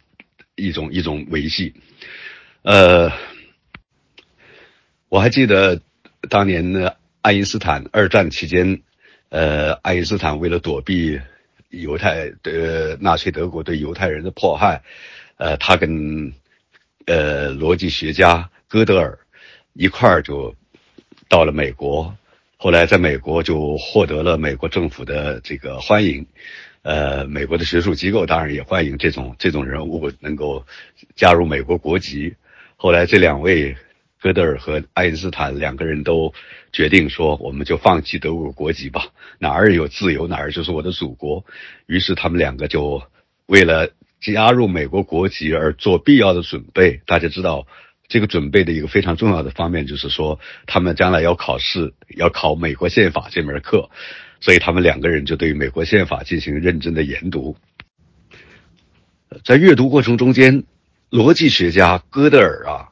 [0.55, 1.75] 一种一种维系，
[2.63, 3.11] 呃，
[5.09, 5.81] 我还记得
[6.29, 8.83] 当年呢，爱因斯坦二战期间，
[9.29, 11.21] 呃，爱因斯坦为了躲避
[11.69, 14.83] 犹太的纳粹德国对犹太人的迫害，
[15.37, 16.33] 呃，他跟
[17.07, 19.19] 呃逻辑学家哥德尔
[19.75, 20.55] 一块儿就
[21.29, 22.17] 到了美国，
[22.57, 26.27] 后来在美国就获得了美国政府的这个欢迎。
[26.87, 30.65] 呃，美国的学术机构当然也欢迎这种这种人物能够
[31.17, 32.33] 加入美国国籍。
[32.77, 33.77] 后来这两位
[34.21, 36.33] 戈德尔和爱因斯坦两个人都
[36.73, 39.09] 决定说，我们就放弃德国国籍吧，
[39.41, 41.45] 哪儿有自由哪儿就是我的祖国。
[41.87, 43.03] 于是他们两个就
[43.47, 47.01] 为了加入美国国籍而做必要的准备。
[47.05, 47.67] 大家知道，
[48.07, 53.91] 这个准备的一个非常重要的方面就是说，他们将来要考试，要考美国宪法这门课。
[54.41, 57.57] 所以他们两个人就对美国宪法进行认真的研读，
[59.45, 60.65] 在阅读过程中间，
[61.11, 62.89] 逻辑学家戈德尔啊，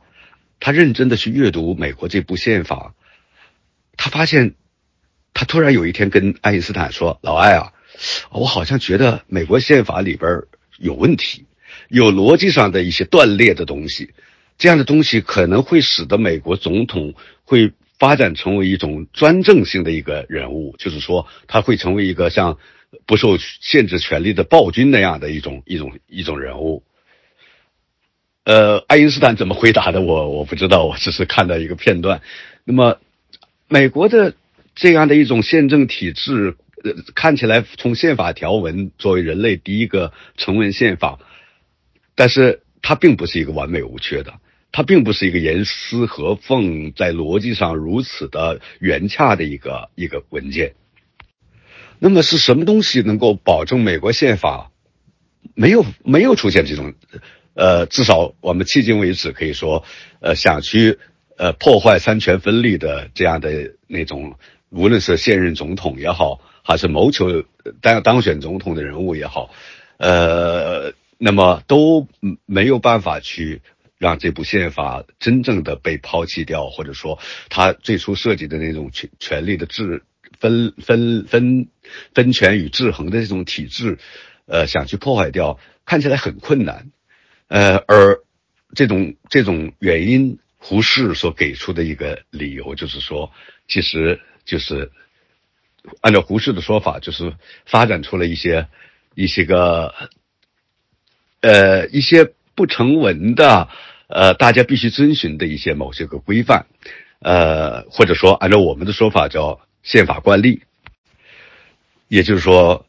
[0.58, 2.94] 他认真的去阅读美国这部宪法，
[3.96, 4.54] 他发现，
[5.34, 7.72] 他突然有一天跟爱因斯坦说：“老爱啊，
[8.30, 10.40] 我好像觉得美国宪法里边
[10.78, 11.44] 有问题，
[11.88, 14.14] 有逻辑上的一些断裂的东西，
[14.56, 22.58] 这样的东西可能会使得美国总统会。”发展成为一种专政性的一个人物，就是说他会成为一个像
[23.06, 26.82] 不受限制权力的暴君那样的一种一种一种人物。
[28.44, 30.02] 呃，爱因斯坦怎么回答的？
[30.02, 32.20] 我我不知道，我只是看到一个片段。
[32.64, 32.98] 那么，
[33.68, 34.34] 美国的
[34.74, 41.18] 这样的一种宪政体制，呃，看起来从宪法条文作为人类第一个成文宪法，
[42.14, 44.34] 但是它并不是一个完美无缺的。
[44.76, 50.74] 它并不是一个严丝合缝，在逻辑上如此的圆洽的一个一个文件。
[52.00, 54.72] 那么是什么东西能够保证美国宪法
[55.54, 56.92] 没有没有出现这种，
[57.54, 59.84] 呃，至少我们迄今为止可以说，
[60.18, 60.98] 呃，想去
[61.36, 64.34] 呃破坏三权分立的这样的那种，
[64.70, 67.44] 无论是现任总统也好，还是谋求
[67.80, 69.50] 当当选总统的人物也好，
[69.98, 72.08] 呃，那么都
[72.44, 73.62] 没有办法去。
[73.96, 80.02] 让这部宪法真正的被抛弃掉，或者说他最初设计的那种权权力的制
[80.38, 81.68] 分分分
[82.12, 83.98] 分权与制衡的这种体制，
[84.46, 86.90] 呃，想去破坏掉，看起来很困难。
[87.48, 88.20] 呃，而
[88.74, 93.32] 这种这种原因，胡适所给出的一个理由就是说，
[93.68, 94.90] 其实就是
[96.00, 97.32] 按照胡适的说法，就是
[97.64, 98.66] 发展出了一些
[99.14, 99.94] 一些个
[101.40, 102.34] 呃一些。
[102.54, 103.68] 不成文的，
[104.06, 106.66] 呃，大家必须遵循的一些某些个规范，
[107.20, 110.62] 呃，或者说按照我们的说法叫宪法惯例，
[112.06, 112.86] 也就是说，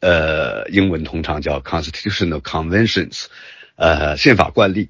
[0.00, 3.26] 呃，英文通常叫 constitutional conventions，
[3.76, 4.88] 呃，宪法惯例，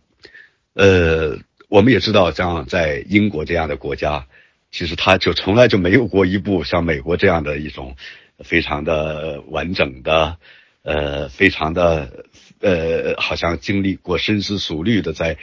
[0.74, 1.38] 呃，
[1.68, 4.26] 我们也知道，像在英国这样的国家，
[4.70, 7.96] 其实它就从来就没有过一部像美国这样的一种
[8.44, 10.36] 非常的完整的，
[10.82, 12.24] 呃，非常的。
[12.60, 15.36] 呃，好像经历过深思熟虑的，在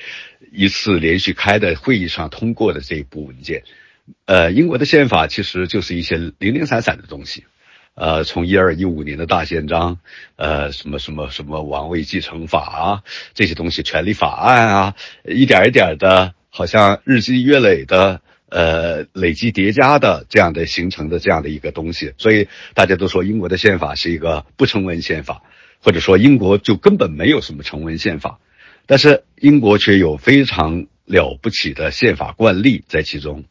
[0.52, 3.64] 一次连续开的会议上通过的这一部文件。
[4.26, 7.46] 呃，英国的宪法其实就是一些零零散散的东西。
[7.96, 10.00] 呃，从一二一五年的大宪章，
[10.36, 13.04] 呃，什么什么什么王位继承法啊，
[13.36, 22.14] 这些东西，权利法案啊，一点一点的，好像日积月累的，呃，累积叠加的这样的形成的这样的一个东西。
[22.18, 25.44] 所以大家都说英国的宪法是一个不成文宪法。
[25.84, 28.40] 或者说，英国就根本没有什么成文宪法，
[28.86, 33.44] 但是英国却有非常了不起的宪法惯例在其中。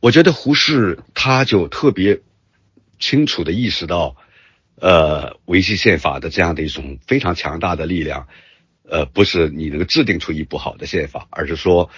[0.00, 2.20] 我觉得胡适他就特别
[2.98, 4.16] 清楚的意识到，
[4.74, 8.26] 呃，维系宪法的这样的一种非常强大的力量，
[8.88, 11.90] 呃，不是你能够制定出一部好的宪法，而是说，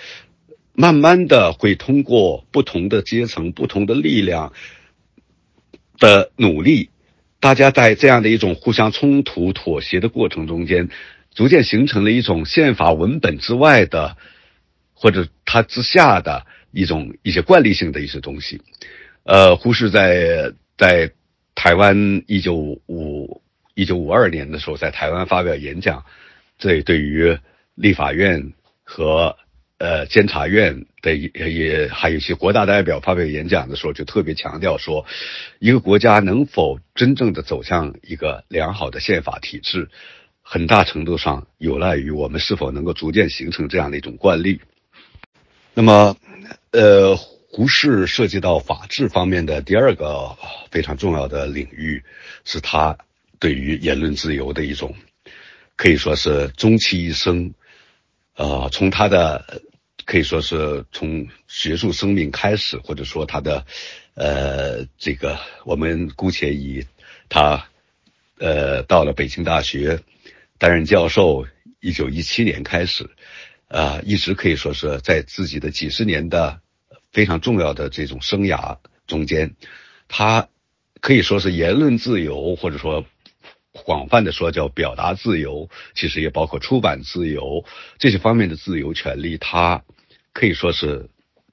[0.74, 4.52] 慢慢的会通过不同的阶层、不同的力量
[5.98, 6.90] 的努力。
[7.46, 10.88] 大家在这样的一种互相冲突、妥协的过程中间，
[11.32, 14.16] 逐渐形成了一种宪法文本之外的，
[14.94, 18.60] 或者它之下的一种一些惯例性的一些东西。
[19.22, 21.12] 呃，胡适在在
[21.54, 23.40] 台湾一九五
[23.76, 26.04] 一九五二年的时候，在台湾发表演讲，
[26.58, 27.38] 这对于
[27.76, 29.36] 立法院和。
[29.78, 35.04] 呃，监察院的也也还有一些国大代表发表演讲的时候，就特别强调说，
[35.58, 39.90] 一个国家能否真正的走向一个良好的宪法体制，
[40.40, 44.62] 很大程度上有赖于我们是否能够逐渐形成这样的一种惯例。
[45.74, 46.16] 那么，
[46.70, 50.34] 呃，胡适涉及到法治方面的第二个
[50.70, 52.02] 非常重要的领域，
[52.46, 52.96] 是他
[53.38, 54.94] 对于言论自由的一种，
[55.76, 57.52] 可以说是终其一生。
[58.36, 59.62] 呃，从他的
[60.04, 63.64] 可以说是从学术生命开始，或者说他的
[64.14, 66.86] 呃这个，我们姑且以
[67.30, 67.66] 他
[68.38, 70.00] 呃到了北京大学
[70.58, 71.46] 担任教授，
[71.80, 73.08] 一九一七年开始，
[73.68, 76.60] 啊，一直可以说是在自己的几十年的
[77.12, 78.76] 非常重要的这种生涯
[79.06, 79.56] 中间，
[80.08, 80.48] 他
[81.00, 83.06] 可以说是言论自由，或者说。
[83.84, 87.64] 广泛的说叫表达自由，其实也包括出版自由
[87.98, 89.82] 这些方面的自由权利，它
[90.32, 91.08] 可以说是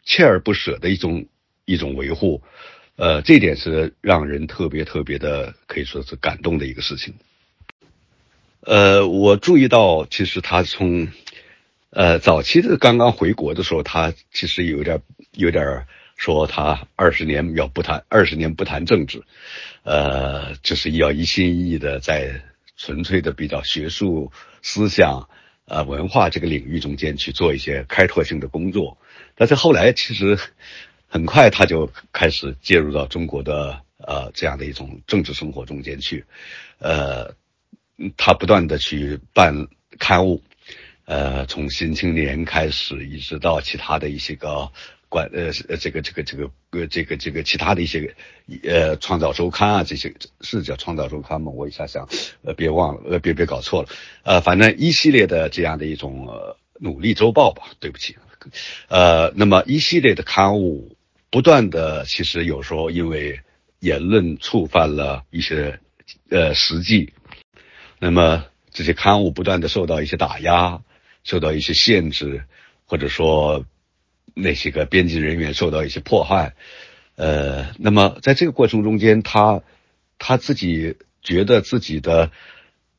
[0.06, 1.26] 锲而不舍的一种
[1.66, 2.42] 一种维护，
[2.96, 7.14] 呃，这点是让人特别特别的可以说是感动的一个事情。
[8.62, 11.08] 呃，我注意到，其实他从
[11.90, 15.02] 呃早期的刚刚回国的时候，他其实有点
[15.34, 15.86] 有点
[16.16, 19.24] 说他二十年要不谈二十年不谈政治。
[19.84, 22.42] 呃，就是要一心一意的在
[22.78, 25.28] 纯粹的比较学术思想、
[25.66, 28.98] 呃文化这个领域中间去做一些开拓性的工作。
[29.36, 30.40] 但是后来其实
[31.08, 36.24] 很快他就开始介入到中国的呃这样的一种政治生活中间去。
[36.80, 37.36] 呃，
[38.16, 39.68] 他不断的去办
[40.00, 40.42] 刊物，
[41.04, 44.72] 呃，从《新青年》开始，一直到其他的一些个。
[45.14, 48.16] 管呃呃这个这个这个呃这个这个其他的一些
[48.64, 50.12] 呃创造周刊啊这些
[50.42, 51.52] 是叫创造周刊吗？
[51.52, 52.10] 我一下想
[52.42, 53.90] 呃别忘了呃别别搞错了
[54.24, 58.18] 呃反正一系列的这样的一种呃努力周报吧，对不起
[58.88, 60.98] 呃那么一系列的刊物
[61.30, 63.40] 不断的其实有时候因为
[63.82, 65.80] 言论触犯了一些
[66.30, 67.14] 呃实际，
[68.00, 70.82] 那么这些刊物不断的受到一些打压，
[71.24, 72.46] 受到一些限制，
[72.88, 73.64] 或者说。
[74.36, 76.54] 那些个编辑人员受到一些迫害，
[77.16, 79.62] 呃，那么在这个过程中间，他
[80.18, 82.32] 他自己觉得自己的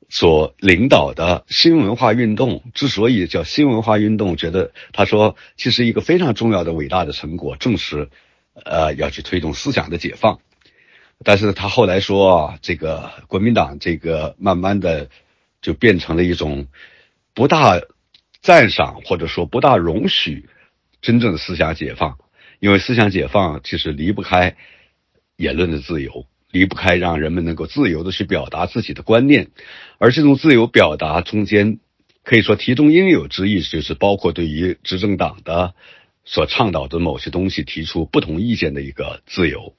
[0.09, 8.11] 所领导的新文化运动之所以叫新文化运动，觉得他说其实一个非常重要的伟大的成果，正是
[8.53, 10.39] 呃要去推动思想的解放。
[11.25, 15.09] 但是他后来说啊，这个国民党这个慢慢的
[15.63, 16.69] 就变成了一种
[17.33, 17.81] 不大
[18.41, 20.49] 赞赏或者说不大容许。
[21.05, 22.17] 真正的思想解放，
[22.61, 24.57] 因为思想解放其实离不开
[25.37, 29.51] 言论的自由，离不开让人们能够自由的去表达自己的观念，
[29.99, 31.79] 而这种自由表达中间，
[32.23, 35.75] 可以说题中应有之意，就是包括对于执政党的
[36.25, 39.75] 所倡导的某些东西提出不同意见的一个自由。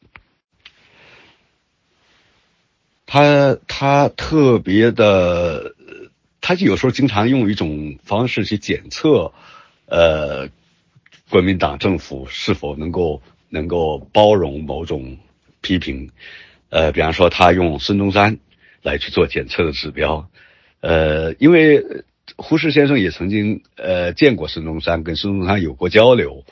[3.08, 5.74] 他他特别的，
[6.40, 9.34] 他就有时候经常用一种方式去检测，
[9.88, 10.50] 呃。
[11.30, 15.18] 国民党政府是否能够能够包容某种
[15.62, 16.12] 批评？
[16.70, 18.38] 呃，比方说他用孙中山
[18.84, 20.30] 来去做检测的指标，
[20.82, 21.84] 呃，因为
[22.36, 26.44] 胡适先生也曾经呃见过孙中山，跟孙中山有过交流，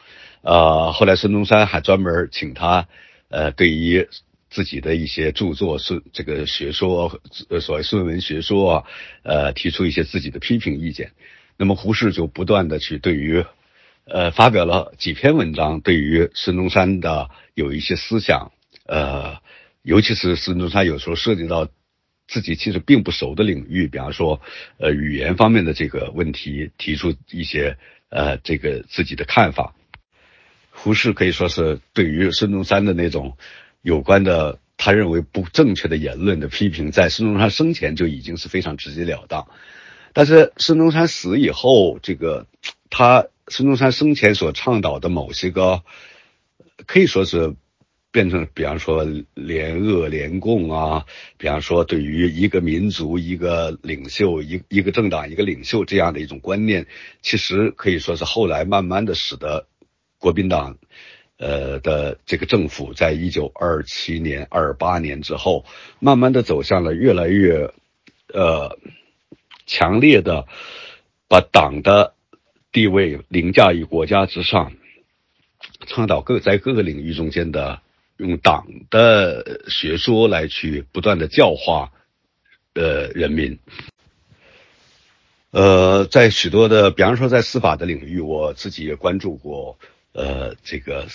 [0.42, 2.88] 啊，后来孙中山还专门请他
[3.30, 4.08] 呃对于
[4.50, 7.20] 自己的一些著作是这个学说，
[7.50, 8.86] 呃所谓孙文学说，
[9.24, 11.12] 呃，提出一些自己的批评意见。
[11.58, 13.44] 那么胡适就不断的去对于。
[14.06, 18.52] 呃，发表了几篇文章，对于孙中山的有一些思想，
[18.86, 19.38] 呃，
[19.82, 21.70] 尤其是孙中山有时候涉及到
[22.28, 24.42] 自己其实并不熟的领域，比方说，
[24.78, 27.78] 呃，语言方面的这个问题，提出一些
[28.10, 29.74] 呃这个自己的看法。
[30.70, 33.38] 胡适可以说是对于孙中山的那种
[33.82, 39.48] 有关的他认为不正确的言论的批评，在孙中山生前就已经是非常直截了当，
[40.12, 42.48] 但是孙中山死以后，这个
[42.90, 43.28] 他。
[43.48, 45.84] 孙中山生前所倡导的某些个，
[46.86, 47.56] 可以说是
[48.10, 51.06] 变成，比方说联俄联共啊，
[51.38, 56.88] 比方说对于一个民族、一个领袖、一一个政党、一个领袖这样的一种观念，
[57.22, 59.68] 其实可以说是后来慢慢的使得
[60.20, 60.78] 国民党，
[61.38, 65.66] 呃的这个政府，在一九二七年、二八年之后，
[66.00, 67.74] 慢慢的走向了越来越，
[68.34, 68.78] 呃，
[69.66, 70.48] 强烈的
[71.28, 72.13] 把党的。
[72.74, 74.74] 地位凌驾于国家之上，
[75.88, 77.80] 倡导各在各个领域中间的
[78.18, 81.92] 用党的学说来去不断的教化
[82.74, 83.60] 呃人民，
[85.52, 89.78] 呃，在许多的，比方说在司法的领域，我自己也关注过
[90.12, 91.06] 呃这个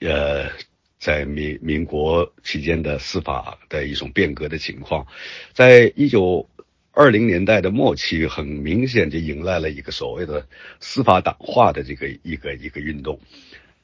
[0.00, 0.50] 呃
[0.98, 5.06] 在民民国期间的司法的一种变革的情况，
[5.54, 6.50] 在一九。
[6.98, 10.46] 二零年代的末期，很明显就迎来了一个所谓的
[10.80, 13.20] 司法党化的这个一个一个运动，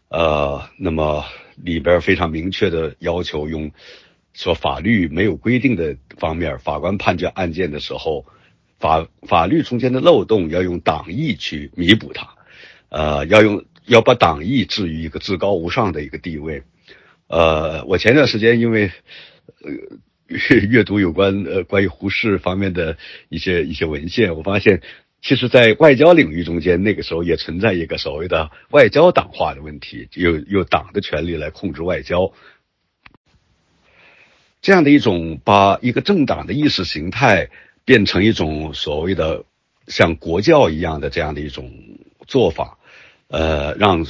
[0.09, 1.23] 呃，那么
[1.57, 3.71] 里边非常明确的要求用
[4.33, 8.25] 说法律没有规定的方面，法官判决案件的时候，
[8.79, 12.27] 法法律中间的漏洞要用党意去弥补它，
[12.89, 16.63] 呃，要用要把党义置于一个至高无上的一个地位。
[17.27, 18.91] 呃，我前段时间因为
[19.45, 19.71] 呃
[20.33, 22.97] 阅 阅读有关呃关于胡适方面的
[23.29, 24.83] 一些一些文献，我发现。
[25.25, 32.33] 其实，在外交领域中间，那个时候也存在一个所谓的外交党化的问题，有有党的权利来控制外交，
[34.61, 37.51] 这样的一种把一个政党的意识形态
[37.85, 39.45] 变成一种所谓的
[39.87, 41.73] 像国教一样的这样的一种
[42.27, 42.79] 做法，
[43.29, 44.05] 呃，让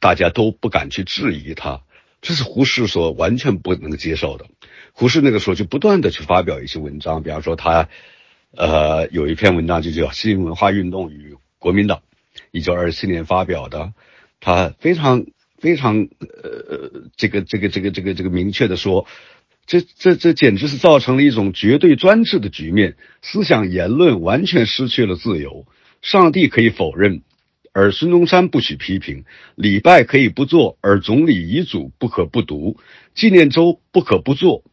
[0.00, 1.82] 大家都不敢去质疑他，
[2.20, 4.46] 这是胡适所完全不能接受的。
[4.98, 7.88] 胡适那个时候就不断的去发表一些文章，比方说他。
[8.56, 11.98] 呃，有一篇文章就叫《新文化运动与国民党》，
[12.50, 13.92] 一九二七年发表的。
[14.40, 15.26] 他非常
[15.58, 19.06] 非常呃，这个这个这个这个这个明确的说，
[19.66, 25.66] 这这这简直是造成了一种绝对专制的局面，思想言论完全失去了自由。
[26.00, 27.20] 上帝可以否认，
[27.74, 29.24] 而孙中山不许批评；
[29.56, 32.78] 礼拜可以不做，而总理遗嘱不可不读；
[33.14, 34.64] 纪念周不可不做。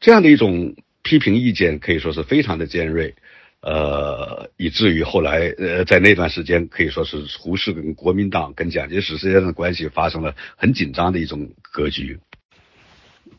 [0.00, 0.74] 这样的一种。
[1.00, 3.14] 批评意见可以说是非常的尖锐，
[3.62, 12.18] 呃，以至于后来，呃，在那段时间可以说是胡适跟国民党跟蒋介石之间的关系发生了很紧张的一种格局。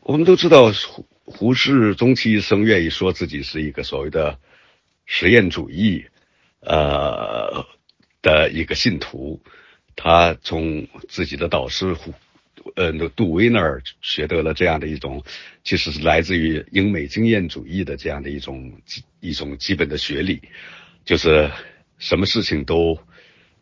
[0.00, 4.40] 我们都知道，胡胡适终其一生愿意说自己是一个所谓的
[5.06, 6.06] 实验主义，
[6.58, 7.66] 呃
[8.20, 9.40] 的一个信徒，
[9.94, 12.12] 他从自己的导师胡。
[12.76, 15.22] 呃，那杜威那儿学得了这样的一种，
[15.64, 18.72] 其实是来自于英美经验主义的这样的一种
[19.20, 20.40] 一种基本的学理，
[21.04, 21.50] 就是
[21.98, 22.98] 什么事情都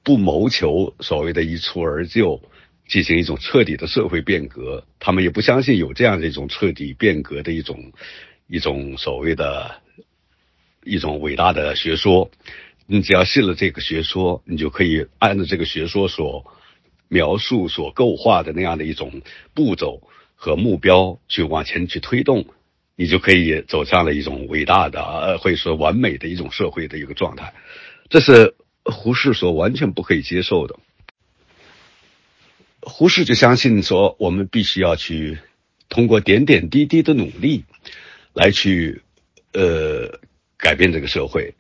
[0.03, 2.43] 不谋求所谓的一蹴而就，
[2.89, 4.85] 进行一种彻底的社会变革。
[4.99, 7.93] 他们也不相信有这样的一种彻底变革的一种
[8.49, 9.81] 一种所谓的
[10.83, 12.31] 一种伟大的学说。
[12.91, 16.45] 你只要信了这个学说，你就可以按照这个学说所。
[17.09, 19.23] 描述所构画的那样的一种
[19.55, 20.03] 步骤
[20.35, 22.45] 和目标去往前去推动，
[22.95, 27.55] 你就可以走向了一种伟大的，呃，或者说完美的一种社会的一个状态。
[28.11, 28.55] 这是
[28.85, 30.79] 胡适所完全不可以接受的。
[32.83, 35.39] 胡适就相信说，我们必须要去
[35.89, 37.65] 通过点点滴滴的努力
[38.33, 39.03] 来去，
[39.53, 40.21] 呃，
[40.57, 41.55] 改变这个社会。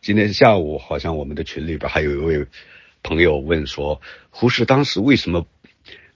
[0.00, 2.46] 今天下午好像我们的群里边还有一位。
[3.04, 4.00] 朋友问说
[4.30, 5.46] ：“胡适当时为什么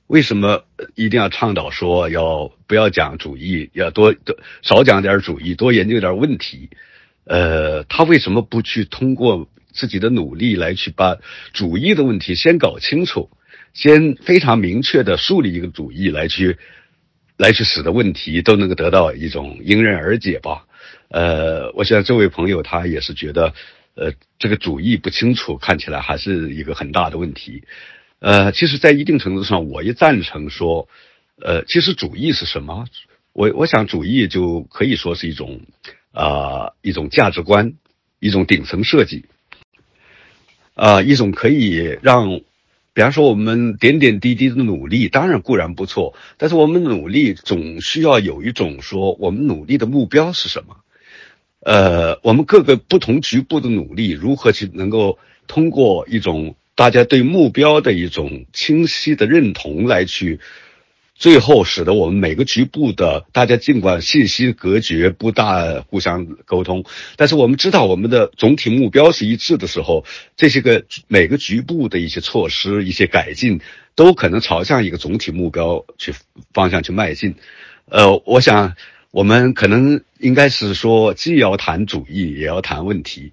[0.07, 0.65] 为什么
[0.95, 6.71] 一定要倡导说要不要讲主义，要多多少讲点主义，多研究点问题？
[7.25, 11.19] 呃，他为什么不去通过自己的努力来去把
[11.53, 13.31] 主义的问题先搞清楚，
[13.75, 16.57] 先非常明确的树立一个主义来去
[17.37, 20.65] 来去使得问题都能够得到一种迎刃而解吧？
[21.11, 23.53] 呃，我想这位朋友他也是觉得。”
[23.99, 27.65] 呃，这个主义不清楚，看起来还是一个很大的问题。
[28.21, 30.89] 呃，其实，在一定程度上，我也赞成说，
[31.43, 32.87] 呃，其实主义是什么？
[33.33, 35.61] 我我想，主义就可以说是一种
[36.13, 37.75] 啊，一种价值观，
[38.21, 39.25] 一种顶层设计，
[40.75, 42.41] 啊，一种可以让，
[42.93, 50.77] 比方说，我们点点滴滴的努力，当然固然不错，但是我们努力总需要有一种说，我们努力的目标是什么？
[51.61, 60.39] 呃，我们各个不同局部的努力，如何去能够通过一种大家对目标的一种清晰的认同来去，
[61.17, 66.85] 最后使得我们每个局部的大家尽管信息隔绝，不大互相沟通，
[67.17, 70.05] 但是我们知道我们的总体目标是一致的时候，
[70.37, 73.61] 这些个每个局部的一些措施、一些改进，
[73.97, 76.15] 都可能朝向一个总体目标去
[76.55, 77.35] 方向去迈进。
[77.91, 78.77] 呃，我想。
[79.19, 83.33] 我们可能应该是说，既要谈主义，也要谈问题，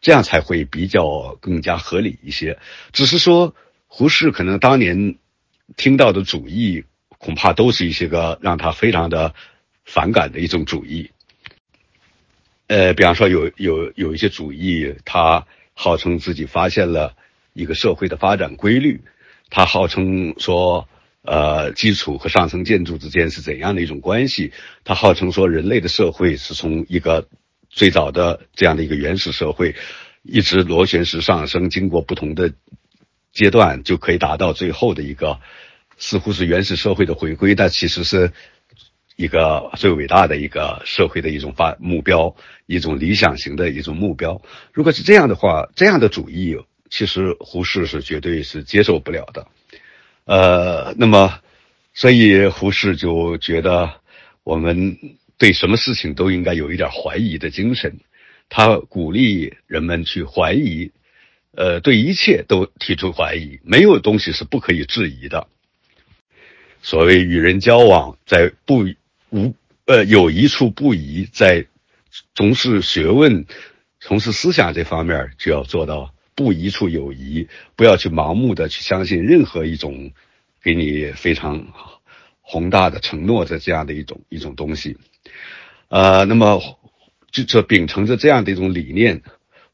[0.00, 2.56] 这样才会比较更加合理一些。
[2.92, 3.52] 只是说，
[3.88, 5.18] 胡适可能当年
[5.76, 6.84] 听到的主义，
[7.18, 9.34] 恐怕都是一些个让他非常的
[9.84, 11.10] 反感的一种主义。
[12.68, 17.16] 呃，比方说，有有有一些主义，他号称自己发现了
[17.54, 19.02] 一个社会的发展规律，
[19.50, 20.88] 他号称说。
[21.26, 24.52] 呃，基础和上层建筑之间是怎样的一种关系？
[24.84, 27.26] 他号称说，人类的社会是从一个
[27.70, 29.74] 最早的这样的一个原始社会，
[30.22, 32.52] 一直螺旋式上升，经过不同的
[33.32, 35.40] 阶段，就可以达到最后的一个
[35.96, 38.30] 似乎是原始社会的回归，但其实是
[39.16, 44.42] 一个最伟大的一个社会的一种发目标，一种理想型的一种目标。
[44.74, 46.58] 如果是这样的话，这样的主义，
[46.90, 49.48] 其实胡适是绝对是接受不了的。
[50.24, 51.40] 呃，那么，
[51.92, 54.00] 所以胡适就觉得
[54.42, 54.96] 我们
[55.36, 57.98] 对什么事情都应该有一点怀疑的精神，
[58.48, 60.92] 他鼓励人们去怀疑
[61.52, 65.46] 呃，对一切都提出怀疑，没有东西是不可以质疑的。
[66.80, 68.86] 所谓与人交往，在不
[69.28, 69.54] 无
[69.84, 71.66] 呃有一处不疑，在
[72.34, 73.44] 从事学问、
[74.00, 80.12] 从事思想这方面，就要做到不疑处有疑，不要去盲目的去相信任何一种
[80.62, 81.66] 给你非常
[82.40, 84.96] 宏大的承诺的这样的一种一种东西。
[85.88, 86.60] 呃，那么
[87.30, 89.22] 就这秉承着这样的一种理念，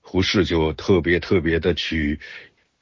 [0.00, 2.20] 胡适就特别特别的去，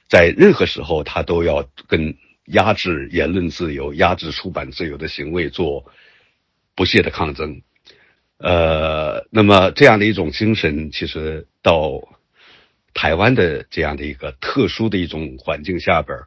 [0.09, 2.17] 在任何时候他都要跟
[2.47, 5.85] 压制言论自由、压制出版自由的行为做
[6.75, 7.63] 不懈的抗争。
[8.39, 12.01] 呃，那么这样的一种精神，其实到
[13.01, 16.19] 台湾的这样的一个特殊的一种环境下边，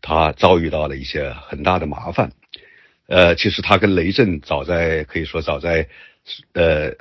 [0.00, 2.32] 他遭遇到了一些很大的麻烦。
[3.06, 5.90] 呃，其实他跟雷震早在可以说早在
[6.54, 6.94] 呃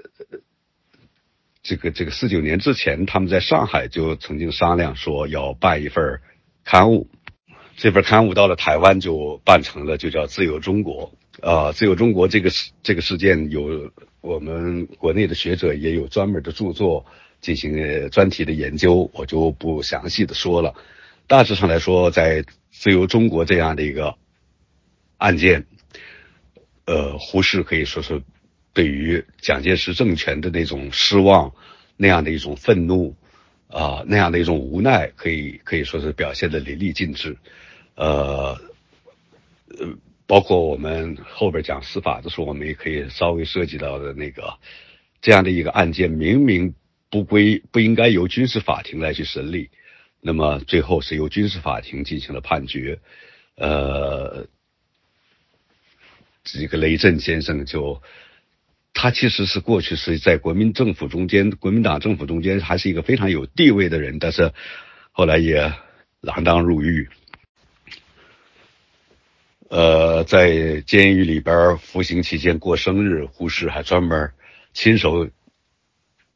[1.63, 6.19] 这个这个四九年之前，他们在上海就曾经商量说要办一份
[6.65, 7.07] 刊物，
[7.77, 11.13] 这份刊物到了台湾就办成了，就叫《自由中国》
[11.49, 13.93] 啊，《自由中国》这个事这个事件有。
[14.25, 17.05] 我们国内的学者也有专门的著作
[17.45, 20.73] 进行专题的研究，我就不详细的说了。
[21.27, 24.15] 大致上来说，在自由中国这样的一个
[25.17, 25.63] 案件，
[26.85, 28.19] 呃，胡适可以说是
[28.73, 31.53] 对于蒋介石政权的那种失望，
[31.95, 33.15] 那样的一种愤怒
[33.67, 37.37] 啊，那样的一种无奈，可以可以说是表现的淋漓尽致，
[37.93, 38.59] 呃，
[39.77, 39.95] 呃。
[40.27, 44.55] 包括我们后边讲司法的时候，我们也可以稍微涉及到的那个
[45.21, 46.73] 这样的一个案件，明明
[47.09, 49.69] 不归不应该由军事法庭来去审理，
[50.21, 52.99] 那么最后是由军事法庭进行了判决。
[53.55, 54.47] 呃，
[56.43, 58.01] 这个雷震先生就
[58.93, 64.51] 他其实是过去是在国民政府中间，国民党政府中间还是一个非常有地位的人，但是
[65.11, 65.73] 后来也
[66.21, 67.07] 锒铛入狱。
[69.69, 74.31] 呃，在监狱里边服刑期间过生日，胡适还专门
[74.73, 75.29] 亲手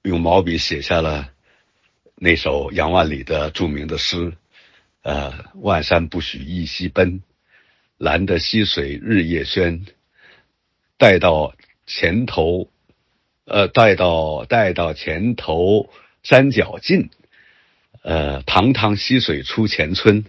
[0.04, 1.30] 用毛笔写下了
[2.16, 4.34] 那首杨万里的著名的诗
[5.04, 7.22] ：“呃，万山不许一溪奔，
[7.98, 9.86] 蓝的溪水日夜喧。
[10.98, 11.54] 待到
[11.86, 12.70] 前头，
[13.46, 15.90] 呃，待到待到前头
[16.24, 17.10] 山脚尽，
[18.02, 20.26] 呃，堂堂溪水出前村。”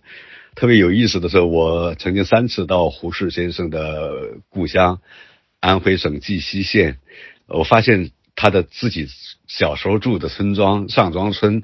[0.57, 5.01] 特别有意思的是，我曾经三次到胡适先生的故乡
[5.61, 6.99] 安徽省绩溪县，
[7.47, 8.11] 我发现
[8.41, 9.07] 他的自己
[9.47, 11.63] 小时候住的村庄上庄村，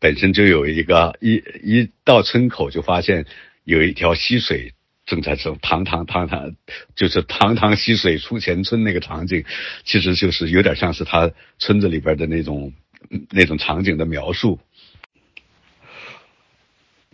[0.00, 3.26] 本身就有一个一一到村口就发现
[3.62, 4.74] 有一条溪水
[5.04, 6.56] 正在走堂堂堂堂，
[6.96, 9.44] 就是堂堂溪水出前村那个场景，
[9.84, 12.72] 其实就是有点像是他村子里边的那种
[13.30, 14.58] 那种场景的描述，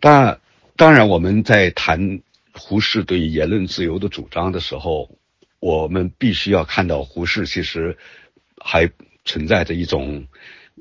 [0.00, 0.38] 但。
[0.74, 2.22] 当然，我们在谈
[2.54, 5.18] 胡适对言论自由的主张的时候，
[5.60, 7.96] 我们必须要看到胡适其实
[8.64, 8.90] 还
[9.24, 10.26] 存在着一种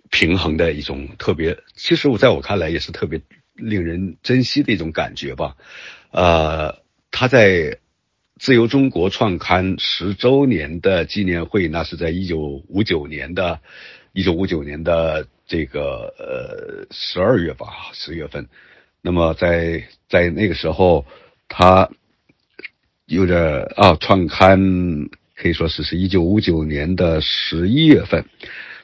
[0.09, 3.21] 平衡的一种特别，其实我在我看来也是特别
[3.55, 5.55] 令人珍惜的一种感觉吧。
[6.11, 7.79] 呃，他在
[8.39, 13.59] 自由中国创刊十周年的纪念会，那是在一九五九年的，
[14.13, 18.47] 一九五九年的这个呃十二月吧，十月份。
[19.01, 21.05] 那么在在那个时候，
[21.47, 21.89] 他
[23.05, 24.59] 有点啊，创刊
[25.41, 28.25] 可以说是是一九五九年的十一月份，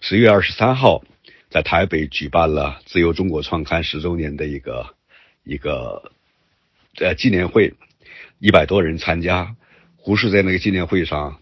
[0.01, 1.03] 十月二十三号，
[1.51, 4.95] 在台北举办了自由中国创刊十周年的一个
[5.43, 6.11] 一个
[6.95, 7.75] 呃纪念会，
[8.39, 9.55] 一百多人参加。
[9.97, 11.39] 胡适在那个纪念会上，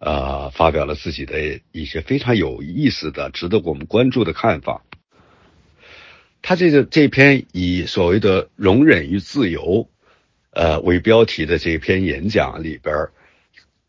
[0.00, 4.82] 呃，发表了自己的一些非常有意思的、值得我们关注的看法。
[6.42, 9.88] 他这个这篇以所谓的“容忍与自由”
[10.50, 12.96] 呃为标题的这篇演讲里边，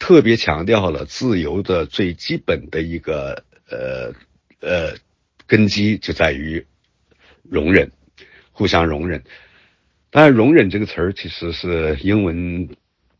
[0.01, 4.11] 特别强调了自由的最基本的一个呃
[4.59, 4.95] 呃
[5.45, 6.65] 根基就在于
[7.47, 7.91] 容忍，
[8.51, 9.23] 互相容忍。
[10.09, 12.69] 当然，“容忍”这个词儿其实是英文。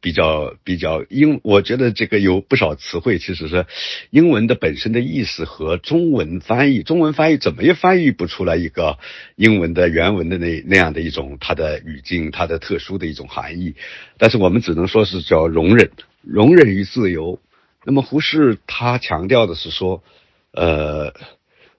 [0.04, 3.68] 比较比较英，我觉得这个有不少词汇，其实是
[4.10, 8.98] 英文的本身的意思和中文翻译，中文翻译怎么也翻译不出来一个
[9.36, 13.76] 英文的原文的那那样的一种它的语境，它的特殊的一种含义。
[14.18, 15.92] 但是我们只能说是叫容忍，
[16.22, 17.40] 容忍与自由。
[17.84, 20.04] 那么胡适他强调的是说，
[20.52, 21.14] 呃，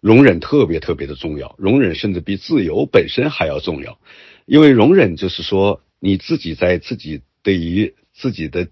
[0.01, 4.01] 容忍特别特别的重要，容忍甚至比自由本身还要重要，
[4.47, 8.69] 因为容忍就是说你自己在自己对于自己的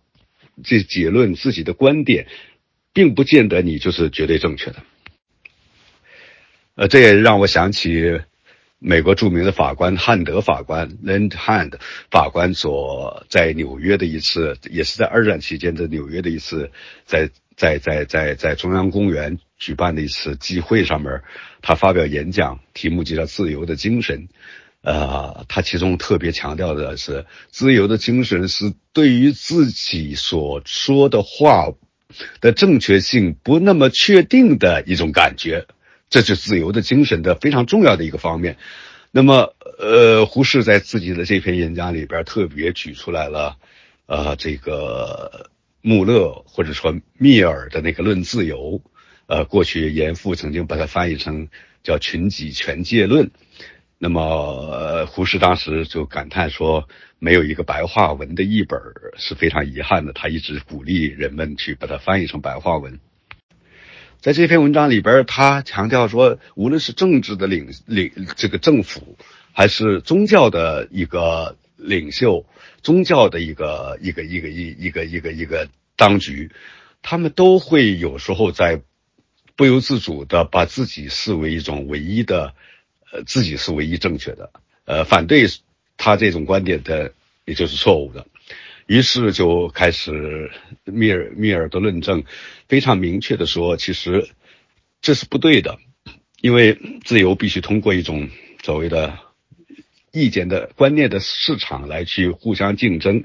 [0.65, 2.27] 这结论，自己的观点，
[2.93, 4.83] 并不见得你就是绝对正确的。
[6.75, 8.21] 呃，这也让我想起
[8.83, 11.75] 美国著名的法官汉德法官 Land Hand
[12.11, 16.71] 法官所在纽约的一次，也是在二战期间的纽约的一次，
[17.05, 21.21] 在在在在在中央公园举办的一次集会上面，
[21.61, 24.29] 他发表演讲，题目就叫“自由的精神”。
[24.83, 31.69] 呃，他其中特别强调的是，自由的精神是对于自己所说的话
[32.41, 35.67] 的正确性不那么确定的一种感觉。
[36.11, 38.59] 这是自由的精神的非常重要的一个方面。
[39.13, 43.57] 那么，呃，胡适在自己的这篇演讲里边特别举出来了，
[44.07, 45.51] 呃，这个
[45.81, 48.79] 穆勒或者说密尔的那个《论自由》，
[49.27, 51.49] 呃，过去严复曾经把它翻译成
[51.83, 53.27] 叫《群己权界论》。
[53.99, 56.89] 那么，胡适当时就感叹说，
[57.19, 58.81] 没有一个白话文的译本
[59.17, 60.13] 是非常遗憾的。
[60.13, 62.99] 他一直鼓励人们去把它翻译成白话文。
[64.21, 69.17] 在这篇文章里边，他强调说，无论是政治的领领这个政府，
[69.53, 72.45] 还是宗教的一个领袖，
[72.83, 76.51] 宗教的一个一个一个一一个一个一个当局，
[77.01, 78.83] 他们都会有时候在
[79.57, 82.53] 不由自主的把自己视为一种唯一的，
[83.13, 84.51] 呃，自己是唯一正确的，
[84.85, 85.47] 呃，反对
[85.97, 87.15] 他这种观点的，
[87.47, 88.27] 也就是错误的。
[88.91, 90.51] 于是就开始
[90.85, 92.25] 密尔密尔的论证，
[92.67, 94.29] 非常明确的说，其实
[95.01, 95.79] 这是不对的，
[96.41, 98.29] 因为自由必须通过一种
[98.65, 99.17] 所谓的
[100.11, 103.23] 意见的观念的市场来去互相竞争。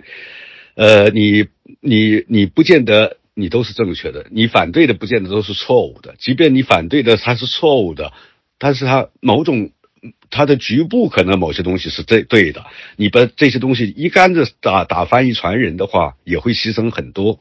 [0.75, 1.47] 呃，你
[1.81, 8.13] 你你不见得你都是正确的，你反对的不见得都是错误的，即便你反对的它是错误的，
[8.59, 9.71] 但是它某种。
[10.29, 12.65] 它的局部可能某些东西是对对的，
[12.97, 17.39] 你把这些东西一竿子打打翻一船人的话，也会牺牲很多。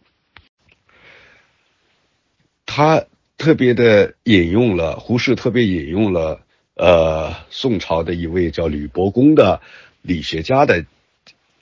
[2.66, 3.04] 他
[3.36, 6.40] 特别的引用了胡适，特别引用了
[6.74, 9.60] 呃宋朝的一位叫吕伯公的
[10.02, 10.84] 理学家的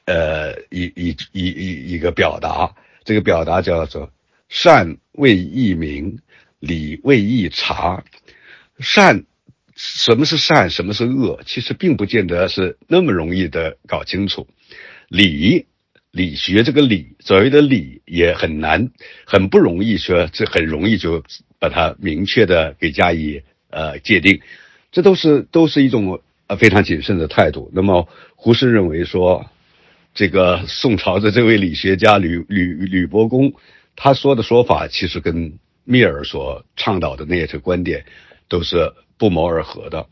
[0.05, 2.75] 呃一一一一一个表达，
[3.05, 4.11] 这个表达叫做
[4.49, 6.19] 善为易明，
[6.61, 8.05] 理为易察，
[8.79, 9.25] 善。
[9.85, 11.41] 什么是善，什么是恶？
[11.45, 14.47] 其实并不见得是那么容易的搞清楚。
[15.09, 15.67] 理，
[16.13, 18.93] 理学这个理，所谓的理也很难，
[19.27, 21.25] 很不容易说，这很容易就
[21.59, 24.41] 把它明确的给加以呃界定。
[24.93, 27.69] 这都是都是一种呃非常谨慎的态度。
[27.75, 29.51] 那么胡适认为说，
[30.15, 33.53] 这个宋朝的这位理学家吕吕吕伯公，
[33.97, 38.05] 他说的说法其实跟密尔所倡导的那些观点
[38.49, 38.93] 都是。
[39.23, 40.09] 不谋而合的，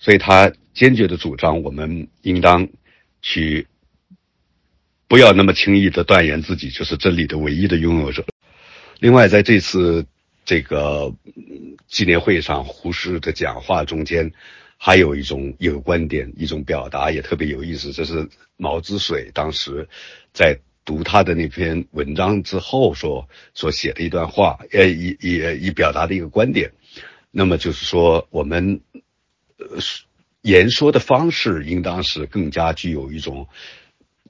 [0.00, 2.68] 所以他坚决的主张，我们应当
[3.22, 3.68] 去
[5.06, 8.24] 不要那么轻易的断言自己就是真理的唯一的拥有者。
[8.98, 10.04] 另外，在这次
[10.44, 11.14] 这个
[11.86, 14.32] 纪念会上，胡适的讲话中间
[14.76, 17.92] 还有一种有观点，一种表达也特别有意思。
[17.92, 19.88] 这是毛之水当时
[20.32, 26.72] 在读他的那篇文章之后所所写的一段话，呃，以以以表达的一个观点。
[27.30, 28.80] 那么就是说，我们
[29.58, 29.78] 呃
[30.42, 33.48] 言说的方式应当是更加具有一种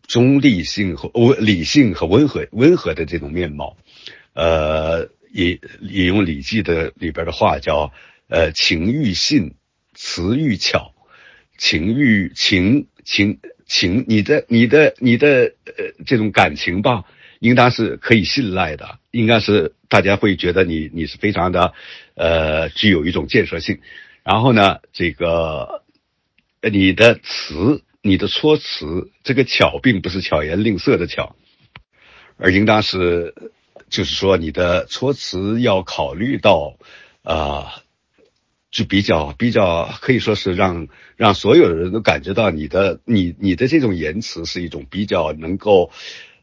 [0.06, 3.76] 中立性和温理性和温和温和的这种面貌。
[4.34, 7.92] 呃，引引用《礼记》的里边的话叫
[8.28, 9.54] 呃情欲信，
[9.94, 10.94] 词欲巧，
[11.56, 17.04] 情欲情情情，你的你的你的呃这种感情吧。
[17.40, 21.72] 应当是可以信赖的，应该是大家会觉得你你是非常的，
[22.18, 23.78] 呃，具有一种建设性。
[24.24, 25.84] 然后呢，这个
[26.60, 31.36] 你的词，你的措辞，这个巧并不是巧言令色的巧，
[32.36, 33.34] 而应当是，
[33.88, 36.76] 就是说你的措辞要考虑到，
[37.22, 37.82] 啊，
[38.70, 45.92] 就比较比较可以说是让让所有人都感觉到你的你你的这种言辞是一种比较能够。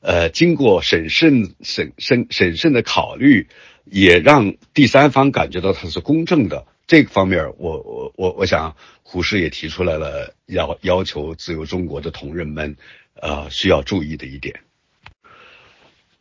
[0.08, 3.48] 呃，经过审慎、审慎、审慎的考虑，
[3.86, 6.66] 也让第三方感觉到它是公正的。
[6.88, 12.76] 这个方面，我我我我想，胡适也提出来了，要要求自由中国的同仁们，
[13.16, 14.60] 呃，需要注意的一点。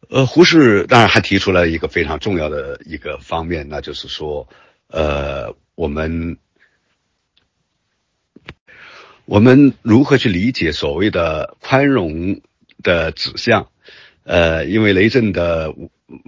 [0.08, 4.48] 呃，胡适当然还提出来一个非常重要的一个方面，那就是说，
[4.86, 6.38] 呃，我们
[9.26, 12.40] 我们如何去理解所谓的宽容
[12.82, 13.68] 的指向？
[14.24, 15.74] 呃，因为雷震的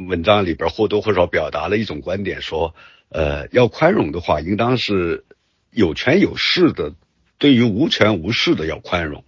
[0.08, 2.74] 文章里边或多或少表达了一种观点，说，
[3.08, 5.24] 呃，要宽容的话，应当是
[5.70, 6.92] 有权有势的，
[7.38, 9.24] 对于无权无势的要宽容，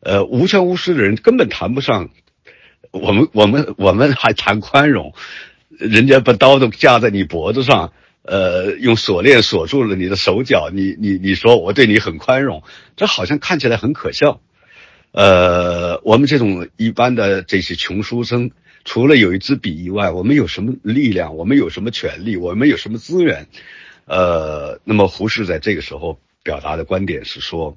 [0.00, 2.10] 呃，无权无势的人根本谈不上，
[2.90, 5.14] 我们我们我们还谈宽容，
[5.78, 12.62] 人家把刀都架在你脖子上，呃，用锁链锁住了你的手脚，你你你说我对你很宽容，
[12.94, 14.42] 这好像看起来很可笑。
[15.12, 18.50] 呃，我们这种一般的这些穷书生，
[18.82, 21.36] 除了有一支笔以外，我们有什么力量？
[21.36, 22.38] 我们有什么权利？
[22.38, 23.46] 我们有什么资源？
[24.06, 27.76] 呃，那么胡适在这个时候表达的观点是说，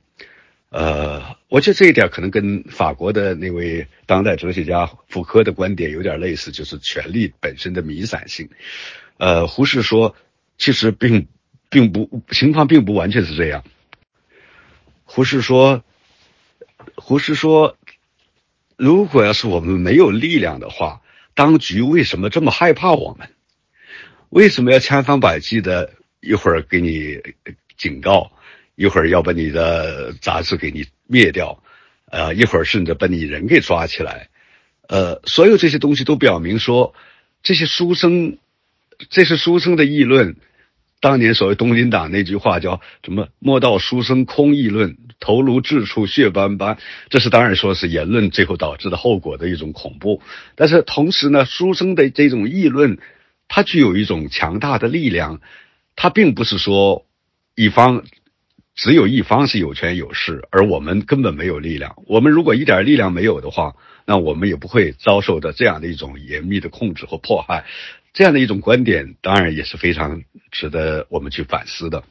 [0.69, 8.47] 呃，我觉得这一点可能跟法国的那位当代哲学家福柯的观点有点类似，就是权力本身的弥散性。
[9.17, 10.15] 呃，胡适说，
[10.57, 11.27] 其实并
[11.69, 13.65] 并不情况并不完全是这样。
[15.03, 15.83] 胡适说。
[16.95, 17.77] 胡适说
[18.77, 21.01] ：“如果要是我们没有力量的话，
[21.33, 23.29] 当局为什么这么害怕我们？
[24.29, 27.19] 为什么要千方百计的一会儿给你
[27.77, 28.31] 警告，
[28.75, 31.61] 一会儿要把你的杂志给你灭掉，
[32.09, 34.29] 呃，一会儿甚至把你人给抓起来？
[34.87, 36.93] 呃，所有这些东西都表明说，
[37.43, 38.37] 这些书生，
[39.09, 40.35] 这是书生的议论。”
[41.01, 43.27] 当年所谓东林党那句话叫什么？
[43.39, 46.77] 莫道书生空议论，头颅至处血斑斑。
[47.09, 50.21] 这是当然说是言论最后导致的后果的一种恐怖。
[50.55, 52.97] 但是同时呢，书生的这种议论，
[53.47, 55.41] 它具有一种强大的力量。
[55.97, 57.05] 它并不是说
[57.55, 58.03] 一方
[58.73, 61.95] 只有一方是有权有势，而我们根本没有力量。
[62.07, 63.75] 我们如果一点力量没有的话，
[64.05, 67.63] 那我们也不会遭受的这样的一种严密的控制和迫害。
[68.15, 72.05] 这样的一种观点，当然也是非常值得我们去反思的。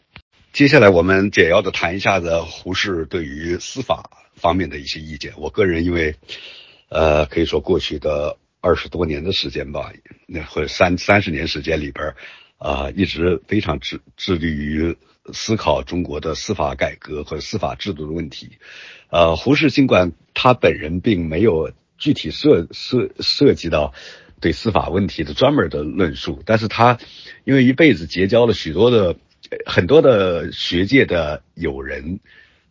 [0.53, 5.33] 接下来，我们简要的谈一下子胡适对于司法方面的一些意见。
[5.39, 6.15] 我个人因为，
[6.91, 9.95] 呃，可以说过去的二十多年的时间吧，
[10.27, 12.15] 那或者三三十年时间里边，
[12.59, 14.95] 啊，一直非常致致力于
[15.33, 18.59] 思考中国的司法改革和司法制度的问题。
[19.09, 23.95] 呃，胡适尽管他本人并没有具体涉涉涉及到。
[24.45, 26.99] 对司法问题的专门的论述，但是他
[27.45, 29.17] 因为一辈子结交了许多的
[29.65, 32.21] 很多的学界的友人，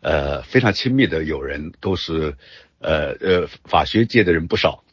[0.01, 2.35] 呃，非常亲密的友人，都是
[2.77, 4.83] 呃呃法学界的人不少，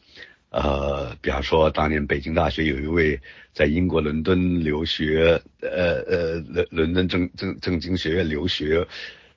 [0.49, 3.21] 呃，比方说当年北京大学有一位
[3.53, 8.87] 在英国伦敦留学，呃呃伦伦敦政政政经学院留学，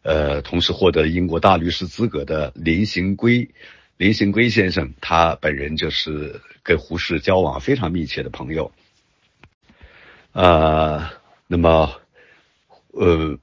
[0.01, 3.51] 呃，同时获得英国大律师资格的林行规。
[3.97, 8.73] 林行规先生，他本人就是跟胡适交往非常密切的朋友，
[10.33, 11.09] 呃，
[11.47, 11.93] 那么，
[12.91, 13.39] 呃，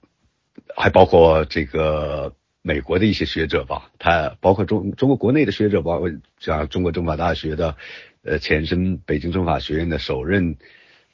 [0.76, 7.78] 还包括这个美国的一些学者吧，他包括中中国国内的学者，包括像中国政法大学的，
[8.24, 10.58] 呃，前身北京政法学院的首任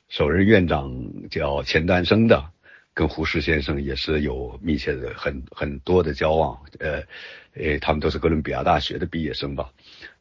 [0.08, 2.52] 首任院长叫钱丹生的。
[2.94, 7.04] 跟胡适先生也是有密切的很很多的交往，呃，
[7.54, 9.70] 诶，他们都是哥伦比亚大学的毕业生吧，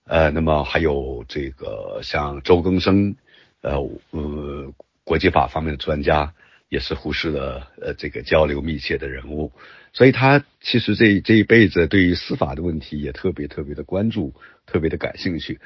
[0.07, 3.17] 呃，那么还有这个像周更生，
[3.61, 3.73] 呃，
[4.11, 4.73] 呃，
[5.05, 6.33] 国际法方面的专家，
[6.69, 9.53] 也是胡适的呃这个交流密切的人物，
[9.93, 14.33] 所以他其实这这一辈子对于司法的问题也特别特别的关注，
[14.65, 15.61] 特别的感兴趣，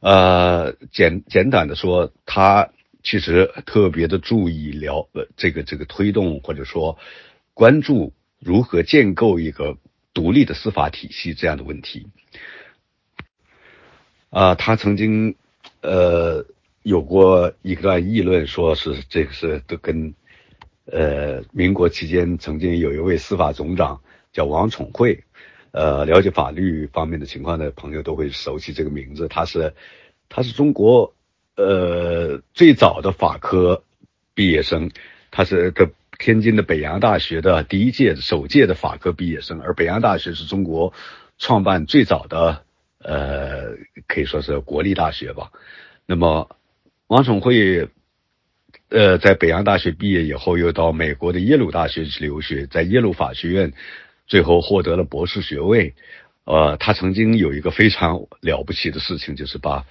[0.00, 2.70] 呃，简简短的说他。
[3.04, 6.98] 其实特别的注意了呃这个这个推动或者说
[7.52, 9.76] 关注如何建构一个
[10.14, 12.06] 独立的司法体系这样的问题。
[14.32, 15.36] 啊，他曾经
[15.82, 16.44] 呃
[16.82, 20.14] 有过一段议论，说是这个是都跟
[20.86, 24.00] 呃民国期间曾经有一位司法总长
[24.32, 25.22] 叫王宠惠，
[25.72, 29.74] 呃了解法律方面的情况的朋友都会熟悉这个名字，他是
[30.28, 31.14] 他是中国。
[31.54, 33.84] 呃，最早的法科
[34.32, 34.90] 毕业生，
[35.30, 40.94] 他是个天津的北洋大学的第一届、首届的法科毕业生，而北洋大学是中国
[41.36, 42.64] 创办最早的，
[43.02, 43.76] 呃，
[44.06, 45.50] 可以说是国立大学吧。
[46.06, 46.56] 那么，
[47.06, 47.88] 王宠惠，
[48.88, 53.72] 呃，在北洋大学毕业以后，又到美国的耶鲁大学去留学，在耶鲁法学院
[54.26, 55.94] 最后获得了博士学位。
[56.44, 59.84] 呃，他曾经有一个非常了不起的事情，就是把。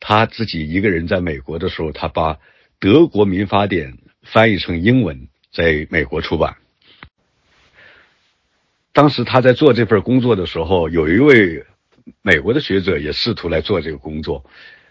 [0.00, 2.38] 他自己一个人在美国的时候，他把
[2.78, 6.56] 德国民法典翻译成英文，在美国出版。
[8.92, 11.66] 当时他在做这份工作的时候，有一位
[12.22, 14.44] 美国的学者也试图来做这个工作。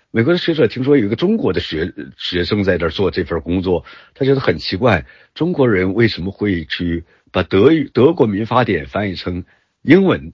[0.09, 5.05] 美国的学者听说有一个中国的学学生在这做这份工作，他觉得很奇怪，
[5.36, 9.43] 中国人为什么会去把德语德国民法典翻译成
[9.82, 10.32] 英文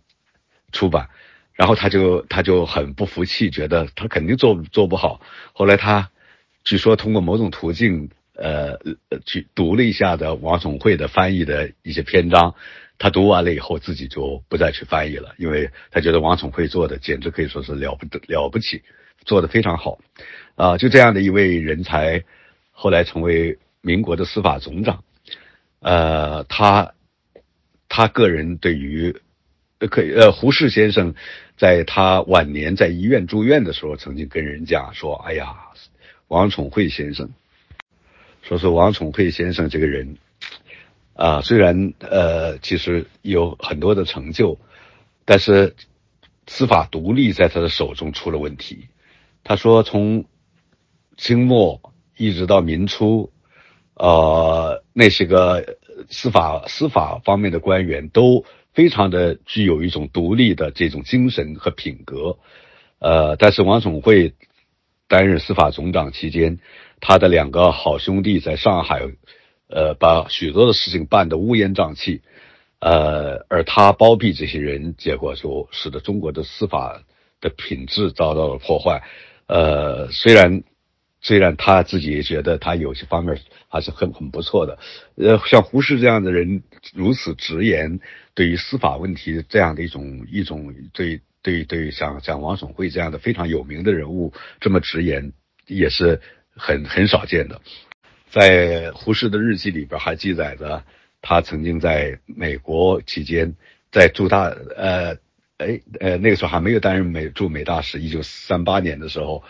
[0.72, 1.10] 出版？
[1.54, 5.22] 然后他就他就很不服气，觉得他肯定做做不好。
[5.54, 6.12] 后来他
[6.64, 8.80] 据说通过某种途径，呃，
[9.26, 12.56] 去读了一下的王宠惠的翻译的一些篇章。
[12.98, 18.82] 他读完了以后，自己就不再去翻译了，因为他觉得王宠惠做的简直可以说是了不得了不起，
[19.26, 20.00] 做的非常好。
[20.56, 22.24] 啊，就这样的一位人才，
[22.72, 25.04] 后来成为民国的司法总长，
[25.80, 26.94] 呃，他
[27.90, 29.20] 他个人对于
[29.90, 31.14] 可以呃胡适先生
[31.58, 35.56] 在他晚年在医院住院的时候，曾经跟人讲说：“哎呀，
[36.28, 37.30] 王宠惠先生，
[38.44, 40.18] 说是王宠惠先生这个人
[41.14, 44.58] 啊，虽然呃其实有很多的成就，
[45.26, 45.76] 但是
[46.48, 48.88] 司法独立在他的手中出了问题。”
[49.44, 50.26] 他说：“从
[51.18, 53.32] 清末一直到民初，
[53.96, 55.78] 呃，那些个
[56.10, 62.38] 司法司法方面的官员都非常的具有一种独立的这种精神和品格，
[63.00, 64.34] 呃，但是王宠惠
[65.08, 66.58] 担任司法总长期间，
[67.00, 69.02] 他的两个好兄弟在上海，
[69.68, 72.22] 呃，把许多的事情办得乌烟瘴气，
[72.80, 77.04] 呃，而他包庇这些人，结果就使得中国的司法
[77.42, 79.04] 的品质遭到了破坏，
[79.48, 80.64] 呃，虽然。”
[81.26, 83.40] 虽然他自己觉得他有些方面
[83.70, 84.78] 还是很很不错的，
[85.16, 88.02] 呃，像胡适这样的人如此直言，
[88.34, 95.32] 对于司法问题这样的一种一种对对对，像像王宠惠这样的非常有名的人物这么直言，
[95.66, 96.20] 也是
[96.58, 97.62] 很很少见的。
[98.34, 100.84] 在胡适的日记里边还记载着，
[101.22, 103.54] 他曾经在美国期间，
[103.92, 105.12] 在驻大呃
[105.58, 109.44] 哎呃那个时候还没有担任美驻美大使，一九三八年的时候，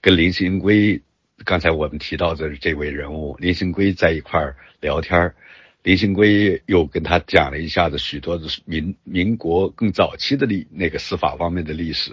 [0.00, 1.02] 跟林行圭。
[1.42, 5.34] 刚才我们提到的这位人物林兴圭在一块儿聊天
[5.82, 12.12] 林兴圭又跟他讲了一下子许多的民民国更早期的历那个司法方面的历史，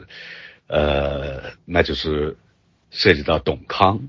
[0.67, 2.37] 呃，那就是
[2.89, 4.07] 涉及到董康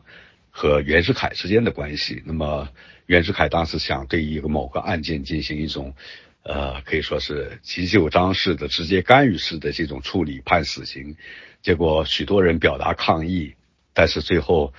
[0.59, 2.23] 和袁世凯之间的关系。
[2.27, 2.69] 那么
[3.07, 5.95] 袁世凯当时想对一个某个案件进行一种，
[6.43, 11.17] 呃，可以说是急救章式的直接干预式的这种处理，判死刑。
[11.63, 13.55] 结果许多人表达抗议，
[13.95, 14.75] 但是最后。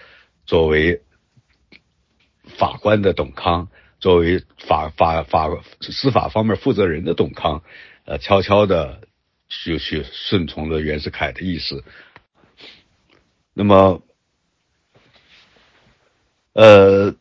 [0.46, 1.04] 作为
[2.58, 3.70] 法官的董康，
[4.00, 5.48] 作为法法法
[5.80, 7.62] 司法方面负责人的董康，
[8.06, 9.08] 呃，悄悄的
[9.48, 11.84] 就去顺从了袁世凯的意思。
[13.54, 14.02] 那么，
[16.60, 17.16] 呃，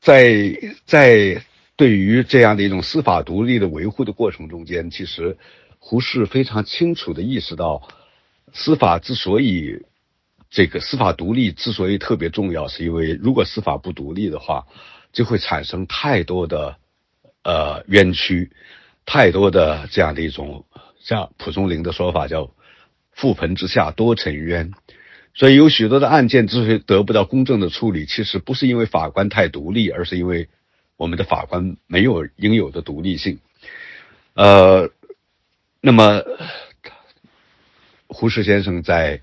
[0.00, 1.44] 在在
[1.76, 5.36] 对于这样的一种司法独立的维护的过程中间，其实
[5.78, 7.86] 胡适非常清楚的意识到，
[8.54, 9.82] 司法之所以。
[10.52, 14.66] 这个司法独立之所以特别重要，是因为如果司法不独立的话，
[15.12, 16.76] 就会产生太多的
[17.44, 18.50] 呃冤屈，
[19.06, 20.64] 太多的这样的一种
[20.98, 22.50] 像蒲松龄的说法叫
[23.16, 24.72] “覆盆之下多沉冤”，
[25.40, 30.50] 所以有许多的案件之所以得不到公正的处理，其实不是因为法官太独立，而是因为
[30.98, 33.38] 我们的法官没有应有的独立性。
[34.34, 34.90] 呃，
[35.80, 36.22] 那么
[38.06, 39.22] 胡适先生在。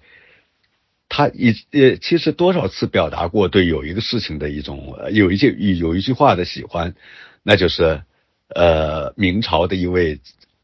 [1.09, 6.95] 他一呃，其实多少次表达过对有一个事情的一种，有一句有一句话的喜欢，
[7.43, 8.01] 那就是
[8.49, 10.19] 呃，明朝的一位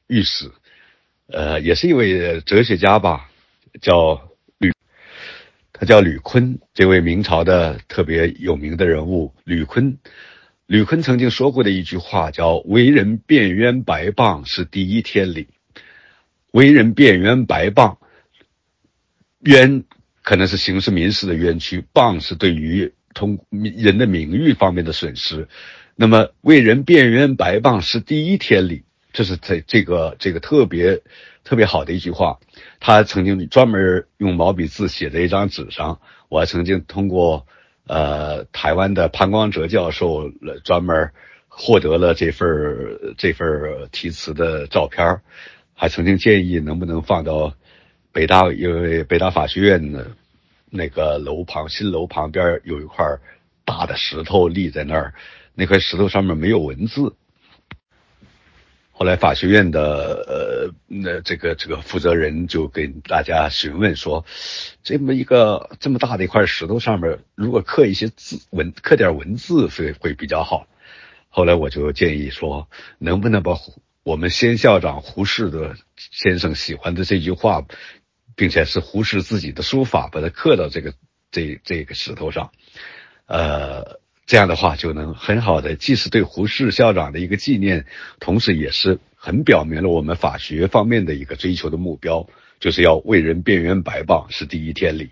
[0.07, 0.51] 御史，
[1.27, 3.29] 呃，也是一位哲学家吧，
[3.81, 4.32] 叫，
[5.83, 9.97] 他叫吕坤，这位明朝的特别有名的人物吕坤，
[10.65, 15.49] 吕坤曾经说过的一句话叫“为人辩冤白棒是第一天理”，
[16.51, 17.97] 为人辩冤白棒，
[19.41, 19.83] 冤。
[20.21, 25.49] 可能是刑事民事的冤屈，谤是对于通人的名誉方面的损失。
[25.97, 31.01] 那么为人辩冤白谤是第一天理，这是这这个这个特别
[31.43, 32.39] 特别好的一句话。
[32.79, 37.45] 他曾经专门用毛笔字写在一张纸上，我还曾经通过
[37.87, 40.29] 呃台湾的潘光哲教授
[40.63, 41.11] 专门
[41.47, 43.47] 获得了这份这份
[43.91, 45.21] 题词的照片，
[45.73, 47.53] 还曾经建议能不能放到。
[48.15, 50.05] 北大因为北大法学院的
[50.69, 53.03] 那个楼旁新楼旁边有一块
[53.65, 55.15] 大的石头立在那儿，
[55.55, 57.15] 那块石头上面没有文字。
[58.93, 59.81] 后来法学院的
[60.27, 64.25] 呃那这个这个负责人就跟大家询问说，
[64.83, 70.67] 这么一个这么大的一块石头上面，如果刻一些字文刻点文字会会比较好。
[71.27, 72.69] 后来我就建议说，
[72.99, 73.57] 能不能把
[74.03, 77.65] 我们先校长胡适的先生喜欢的这句话。
[78.35, 80.95] 并且是胡适自己的书法，把它刻到这个
[81.29, 82.51] 这这个石头上，
[83.27, 87.85] 呃，这样的话就能很好的，既是对胡适校长的一个纪念，
[88.19, 92.27] 同时也是很表明了我们法学方面的一个追求的目标，
[92.59, 95.09] 就是要为人辩冤白棒是第一天理。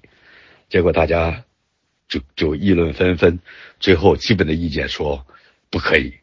[0.70, 1.44] 结果大家
[2.08, 3.40] 就就议论纷纷，
[3.80, 5.26] 最后基本的意见说
[5.70, 6.14] 不可以。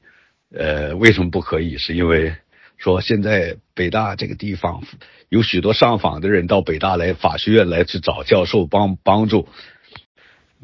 [0.55, 1.79] 呃，为什么不可以？
[1.79, 2.35] 是因为。
[2.81, 4.85] 说现在北大这个地方
[5.29, 9.49] 有许多上访的人到北大来法学院来去找教授帮帮助，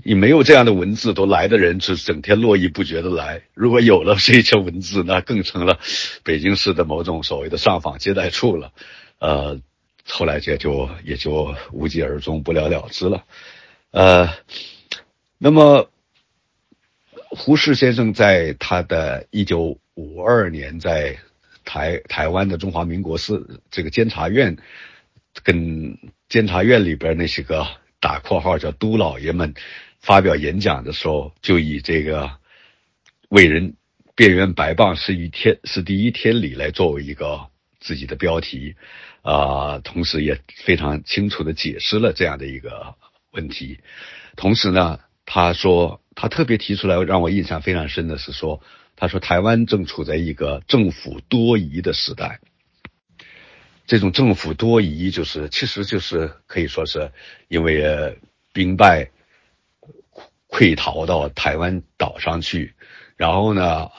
[0.02, 3.42] 你没有这样的文字，都来的人是整天络绎不绝的来。
[3.54, 5.78] 如果有了这些文字，那更成了
[6.24, 8.72] 北京市的某种所谓的上访接待处了。
[9.20, 9.60] 呃，
[10.04, 13.24] 后来这就也就无疾而终，不了了之了。
[13.92, 14.28] 呃，
[15.38, 15.88] 那么
[17.30, 21.16] 胡适先生在他的一九五二年在
[21.64, 24.56] 台台湾的中华民国司这个监察院，
[25.44, 25.96] 跟
[26.28, 27.64] 监察院里边那些个
[28.00, 29.54] 打括号叫都老爷们。
[30.04, 32.30] 发表演讲的时候，就以这个
[33.30, 33.74] “为人
[34.14, 37.48] 辨冤白棒是一天是第一天理”来作为一个
[37.80, 38.74] 自己的标题，
[39.22, 42.94] 啊，同时也非常清楚的解释了这样的一个
[43.32, 43.80] 问题。
[44.36, 48.62] 同时呢，他说他特别提出来让我印象非常深的是说，
[48.96, 52.40] 他说台湾正处在一个政府多疑的时代。
[53.86, 57.10] 这种政府多疑，就是其实就是可以说是
[57.48, 58.18] 因为
[58.52, 59.10] 兵败。
[60.54, 62.74] 溃逃到台湾岛上去，
[63.16, 63.90] 然后呢，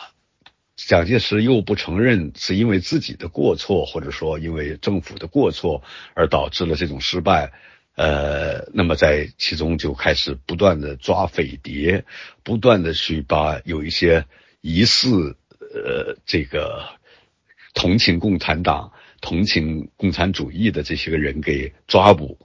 [0.77, 5.83] 蒋介石又不承认是因为自己的过错，或者说因为政府的过错
[6.13, 7.51] 而导致了这种失败，
[7.95, 12.05] 呃，那么在其中就开始不断的抓匪谍，
[12.41, 14.23] 不断的去把有一些
[14.61, 16.85] 疑似呃这个
[17.73, 22.39] 同情共产党、同情共产主义的这些个人给抓捕，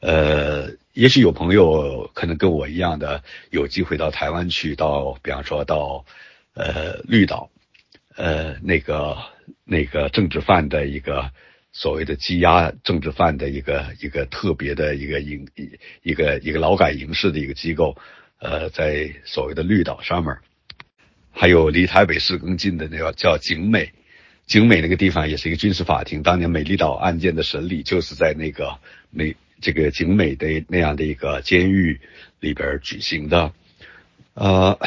[0.00, 0.76] 呃。
[0.94, 6.04] 也许有朋友可能跟我一样的有机会到台湾去，到比方说到，
[6.54, 7.50] 呃绿岛，
[8.14, 9.18] 呃那个
[9.64, 11.32] 那个政治犯的一个
[11.72, 17.96] 所谓的羁押政治犯的一个一个特别的一个营一一个一个劳改营式的一个机构，
[18.38, 20.36] 呃在所谓的绿岛上面，
[21.32, 23.92] 还有离台北市更近的那个叫景美，
[24.46, 28.78] 景美那个地方也是一个军事法庭，当年美丽岛案件的审理就是在那个
[29.10, 29.34] 美。
[29.64, 31.98] 这个景美的那样的一个监狱
[32.38, 33.50] 里边举行的，
[34.34, 34.78] 呃，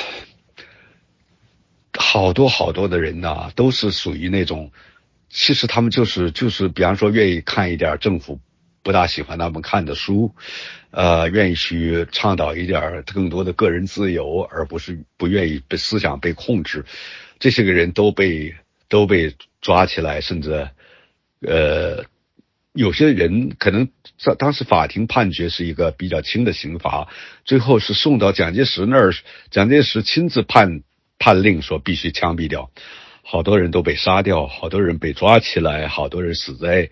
[1.97, 4.71] 好多好多的人呢，都是属于那种，
[5.29, 8.39] 其实他们就是就是，比方说愿意看一点政府
[8.83, 10.35] 不大喜欢他们看的书，
[10.91, 16.85] 呃，愿意去倡导一点更多的个人自由，而不是不愿意被思想被控制，
[17.39, 18.53] 这些个人都被
[18.89, 20.69] 都被抓起来，甚至，
[21.41, 22.05] 呃。
[22.77, 27.07] 有些人可能在当时法庭判决是一个比较轻的刑罚，
[27.43, 29.11] 最后是送到蒋介石那儿，
[29.49, 30.83] 蒋介石亲自判
[31.17, 32.69] 判令说必须枪毙掉，
[33.23, 36.91] 好多人都被杀掉，好多人被抓起来，好多人死在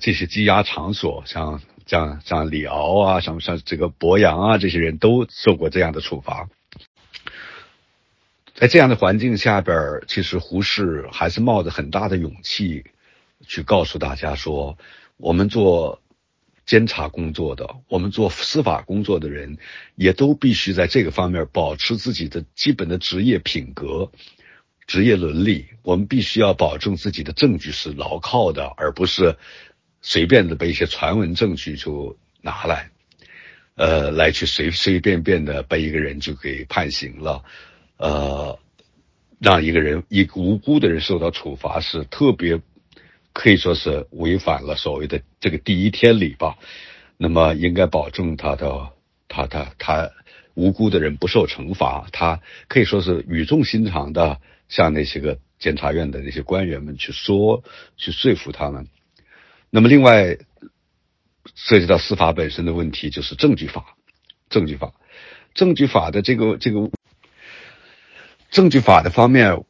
[0.00, 6.48] 这些羁押场所，像像像李敖啊，像像这个博洋啊，这些人都受过这样的处罚。
[8.54, 9.76] 在这样的环境下边，
[10.08, 12.84] 其实胡适还是冒着很大的勇气。
[13.46, 14.78] 去告诉大家说，
[15.16, 16.00] 我们做
[16.64, 19.58] 监察工作的，我们做司法工作的人，
[19.96, 24.10] 也都必须在这个方面保持自己的基本的职业品格、
[24.86, 25.66] 职业伦理。
[25.82, 29.36] 我们必须要保证自己的证据是牢靠的，而不是
[30.00, 32.90] 随便的被一些传闻证据就拿来，
[33.74, 37.44] 呃，来去随随便便的被一个人就给判刑了，
[37.96, 38.58] 呃，
[39.40, 42.60] 让一个人一个无辜的人受到处罚是特别。
[43.32, 46.56] 可以说是违反了所谓的这个第一天理吧，
[47.16, 48.90] 那么应该保证他的
[49.26, 50.10] 他他他
[50.54, 57.64] 无辜的人不受惩罚，他可以说是语重心长的向那些个检察院的那些官员们去说，
[57.96, 58.86] 去说服他们。
[59.70, 60.36] 那么另外
[61.54, 63.96] 涉及到司法本身的问题，就是证据法，
[64.50, 64.92] 证据法，
[65.54, 66.90] 证据法的这个这个
[68.50, 69.64] 证据法的方面。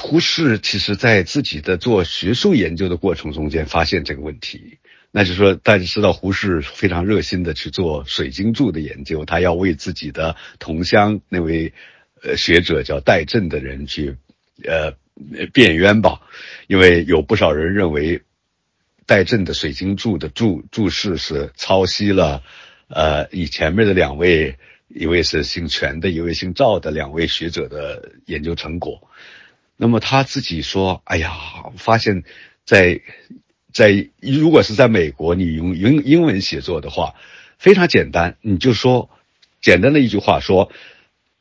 [0.00, 4.78] 胡适其实在自己的做学术研究的过程中间发现这个问题，
[5.10, 11.72] 那就是说大家知道胡适非常热心的去做水晶柱的研究，他要为自己的同乡那位
[12.22, 14.16] 呃学者叫戴震的人去
[14.64, 14.94] 呃
[15.52, 16.20] 辩冤吧，
[16.66, 18.22] 因为有不少人认为
[19.06, 22.42] 戴震的水晶柱的注注释是抄袭了
[22.88, 24.58] 呃以前面的两位，
[24.88, 29.08] 一位是姓权的，一位姓赵的两位学者的研究成果。
[29.76, 31.32] 那么他自己说：“哎呀，
[31.76, 32.22] 发现，
[32.64, 33.00] 在
[33.72, 37.16] 在如果是在美国，你用英英文写作的话，
[37.58, 39.10] 非常简单，你就说
[39.60, 40.70] 简单的一句话，说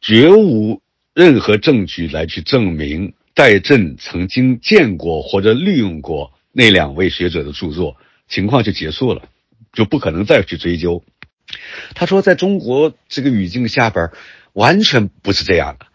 [0.02, 0.82] 绝无
[1.14, 7.98] 任何证据来去证明戴震曾经见过或者利用过那两位学者的著作，
[8.28, 9.30] 情况就结束了，
[9.74, 11.04] 就不可能再去追究。”
[11.94, 14.10] 他说，在中国这个语境下边，
[14.54, 15.86] 完全不是这样的。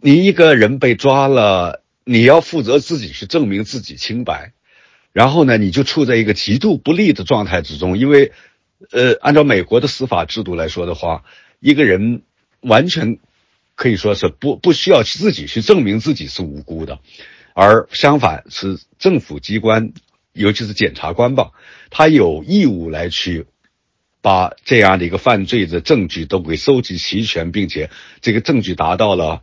[0.00, 1.81] 你一个人被抓了。
[2.04, 4.52] 你要负责自己去证明自己清白，
[5.12, 8.32] 然后呢，你就处在一个极度不利的状态之中，因为，
[8.90, 11.24] 呃，按照美国的司法制度来说的话，
[11.60, 12.22] 一个人
[12.60, 13.18] 完全
[13.74, 16.98] 可以说是不不需要自己去证明自己是无辜的，
[17.54, 19.92] 而相反是政府机关，
[20.32, 21.52] 尤其是检察官吧，
[21.90, 23.46] 他有义务来去
[24.20, 29.42] 把这样的一个犯罪的证据都给收集齐全，并且这个证据达到了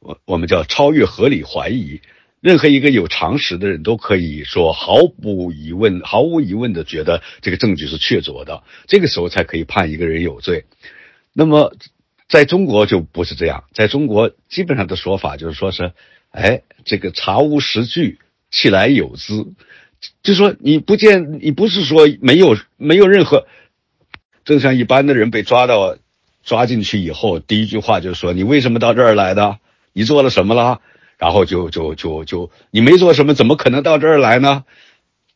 [0.00, 2.00] 我我们叫超越合理怀疑。
[2.40, 10.64] 任何一个有常识的人都可以说毫无疑问、毫无疑问的觉得这个证据是确凿的，这个时候才可以判一个人有罪。
[11.34, 11.74] 那么，
[12.30, 15.92] 在中国就不是这样，在中国基本上的说法就是说是，
[16.30, 18.18] 哎，这个查无实据，
[18.50, 19.44] 其来有之，
[20.22, 23.46] 就说你不见，你不是说没有没有任何，
[24.46, 25.98] 正像一般的人被抓到
[26.42, 29.58] 抓进去以后，第一句话就是说你为什么到这儿来的？
[30.00, 30.80] 你做了什么了？
[31.18, 34.64] 然后就就就就你没做什么，怎么可能到这儿来呢？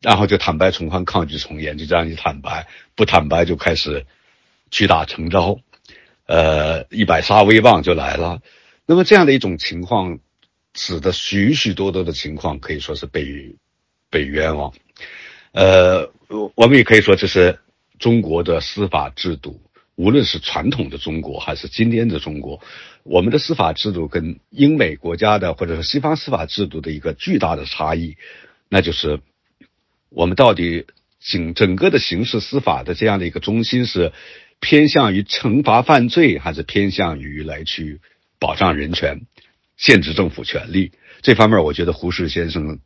[0.01, 4.07] 然后就坦白从宽，抗拒从严，就这样一坦白，不坦白就开始
[4.71, 5.59] 屈打成招，
[6.25, 8.41] 呃，一百杀威棒就来了。
[8.87, 10.19] 那么这样的一种情况，
[10.75, 13.55] 使得许许多多的情况可以说是被
[14.09, 14.73] 被冤枉。
[15.53, 16.11] 呃，
[16.55, 17.59] 我们也可以说这是
[17.99, 19.61] 中国的司法制度。
[19.97, 22.61] 无论是传统的中国还是今天的中国，
[23.05, 28.17] 我们的司法制度跟英美国家的或者是西方司法制度的一个巨大的差异，
[28.69, 29.21] 那就是
[30.09, 30.87] 我们到底
[31.21, 34.13] 整整个的刑事司法的这样的一个中心是
[34.61, 38.01] 偏向于惩罚犯罪，还是偏向于来去
[38.41, 39.23] 保障人权、
[39.77, 40.93] 限制政府权力？
[41.23, 42.81] 这方面，我觉得胡适先生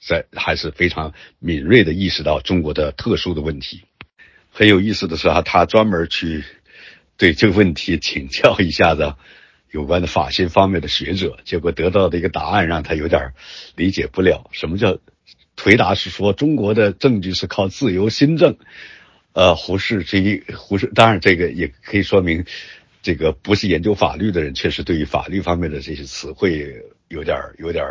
[0.00, 3.82] 在还是非常敏锐的意识到中国的特殊的问题。
[4.58, 6.42] 很有意思的是啊，他专门去
[7.16, 9.14] 对这个问题请教一下子
[9.70, 13.34] 有关的法心方面的学者，结果得到的一个答案让他有点
[13.76, 14.50] 理解不了。
[14.50, 14.98] 什么叫
[15.62, 18.56] 回答是说中国的证据是靠自由新政？
[19.32, 22.44] 呃，胡适这一胡适，当然这个也可以说明，
[23.00, 27.86] 这个不是研究法律的人，确实对于法律方面的这些词汇有点有点。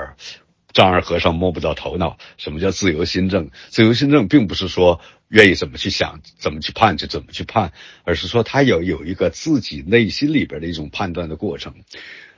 [0.77, 3.49] 丈二和尚摸不着头脑，什么叫自由新政？
[3.69, 7.73] 自由新政并不是说愿意怎么去想、怎么去判就怎么去判，
[8.03, 11.73] 而是说他有有一个自己内心里边的一种判断的过程。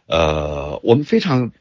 [0.05, 1.51] 呃，我们非常，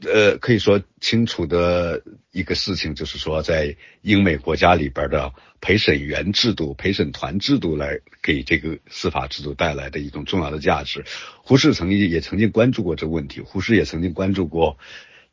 [0.00, 11.04] 呃，可以说清楚的一个事情就是说，在英美国家里边的陪审员制度、陪审团制度来给这个司法制度带来的一种重要的价值。
[11.44, 14.78] 胡适曾经也曾经关注过这个问题，胡适也曾经关注过。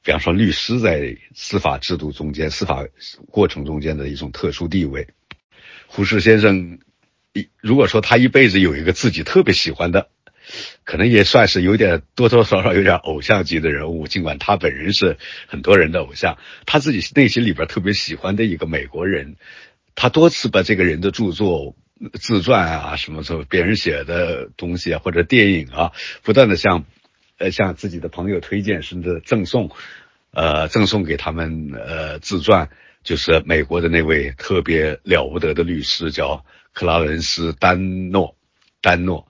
[0.03, 2.85] 比方说，律师在司法制度中间、司法
[3.31, 5.07] 过程中间的一种特殊地位。
[5.87, 6.79] 胡适先生，
[7.31, 10.09] 一如果说他一辈子有一个自己特别喜欢的，
[10.83, 14.05] 可能也算是有点多多少少有点偶像级的人物。
[14.05, 15.17] 尽管他本人是
[15.47, 19.37] 很多人的偶像，他自己内心里边特别喜欢的一个美国人，
[19.95, 21.77] 他多次把这个人的著作、
[22.19, 25.93] 自传啊，什么什么别人写的东西啊，或者电影啊，
[26.23, 26.83] 不断的向。
[27.43, 29.69] 呃，向自己的朋友推荐，甚至赠送，
[30.31, 32.69] 呃，赠送给他们呃自传，
[33.03, 38.37] 就是美国的那位特别了不得的律师，叫克拉伦斯·丹诺，
[38.81, 39.27] 丹诺，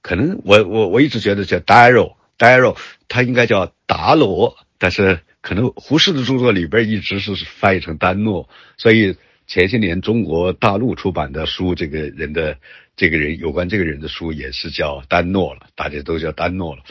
[0.00, 2.76] 可能我我我一直觉得叫 Darrow，Darrow，
[3.08, 9.16] 他应该叫达罗，但是可能胡适的著作里边一直是翻译成丹诺，所以
[9.48, 12.58] 前些年中国大陆出版的书，这个人的
[12.94, 16.82] 这个人有关这个人的书也是叫丹诺了，大家都叫丹诺了。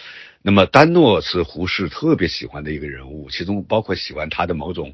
[0.48, 4.94] 那么丹诺是胡适特别喜欢的一个人物，其中包括喜欢他的某种，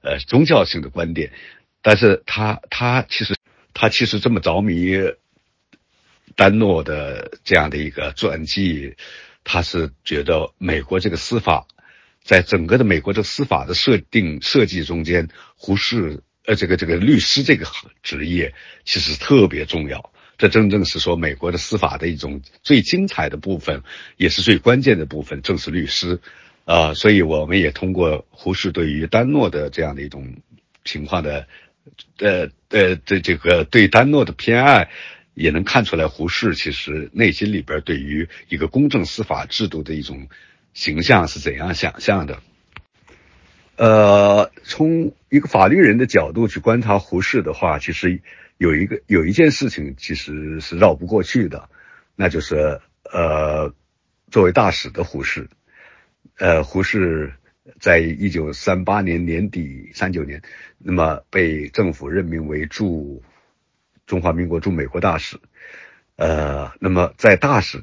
[0.00, 1.32] 呃，宗教性的观点。
[1.82, 3.34] 但是他他其实
[3.74, 4.94] 他其实这么着迷
[6.36, 8.94] 丹诺的这样的一个传记，
[9.42, 11.66] 他是觉得美国这个司法，
[12.22, 17.66] 在整个的美国的司法的设定设计中间，胡适呃这个这个律师这个
[18.04, 18.54] 职业
[18.84, 20.11] 其实特别重要。
[20.42, 23.84] 这真正是说美国的司法的一种最精彩的部分，
[24.16, 26.18] 也是最关键的部分，正是律师，
[26.64, 30.34] 啊，所以我们也通过胡适对于丹诺的这样的一种
[30.84, 31.46] 情况的，
[32.18, 34.90] 呃呃的这个对丹诺的偏爱，
[35.34, 40.26] 也能看出来胡适其实内心里边对于一个公正司法制度的一种
[40.74, 42.42] 形象是怎样想象的。
[43.76, 48.20] 呃，从一个法律人的角度去观察胡适的话，其实。
[48.62, 51.68] 有一个有一件事情其实是绕不过去的，
[52.14, 52.80] 那就是
[53.12, 53.74] 呃，
[54.30, 55.48] 作为大使的胡适，
[56.38, 57.32] 呃，胡适
[57.80, 60.42] 在一九三八年年底三九年，
[60.78, 63.24] 那么被政府任命为驻
[64.06, 65.40] 中华民国驻美国大使，
[66.14, 67.82] 呃，那么在大使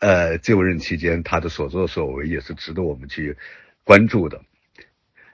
[0.00, 3.36] 呃就任期间，他的所作所为也是值得我们去
[3.84, 4.42] 关注的。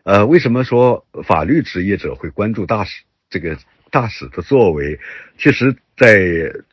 [0.03, 3.57] 呃，为什么说法律职业者会关注大使这个？
[3.91, 4.99] 大使的作为，
[5.39, 6.19] 其实，在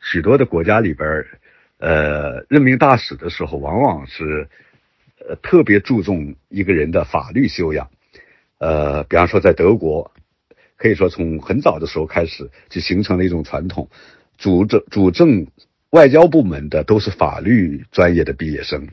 [0.02, 1.26] 许多的国家里边，
[1.78, 4.48] 呃，任命大使的时候，往往是
[5.26, 7.88] 呃特别注重一个人的法律修养。
[8.58, 10.12] 呃，比方说在德国，
[10.76, 13.88] 可以说从很早的时候开始就形成了一种传统，
[14.36, 15.46] 主政主政
[15.90, 18.88] 外交部门的都是法律专业的毕业生。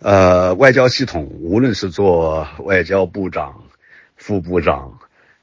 [0.00, 3.64] 呃，外交系统无论是做外交部长、
[4.16, 5.00] 副部长，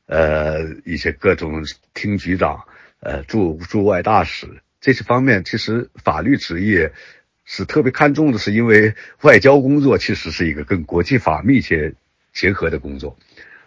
[0.07, 1.63] 呃，一些各种
[1.93, 2.65] 厅局长，
[2.99, 4.47] 呃，驻驻外大使
[4.81, 6.91] 这些方面，其实法律职业
[7.43, 11.93] 是特别看重的，是因为外交工作其实是一个跟国际法密切
[12.33, 13.17] 结合的工作。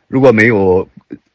[0.06, 0.88] 如果没有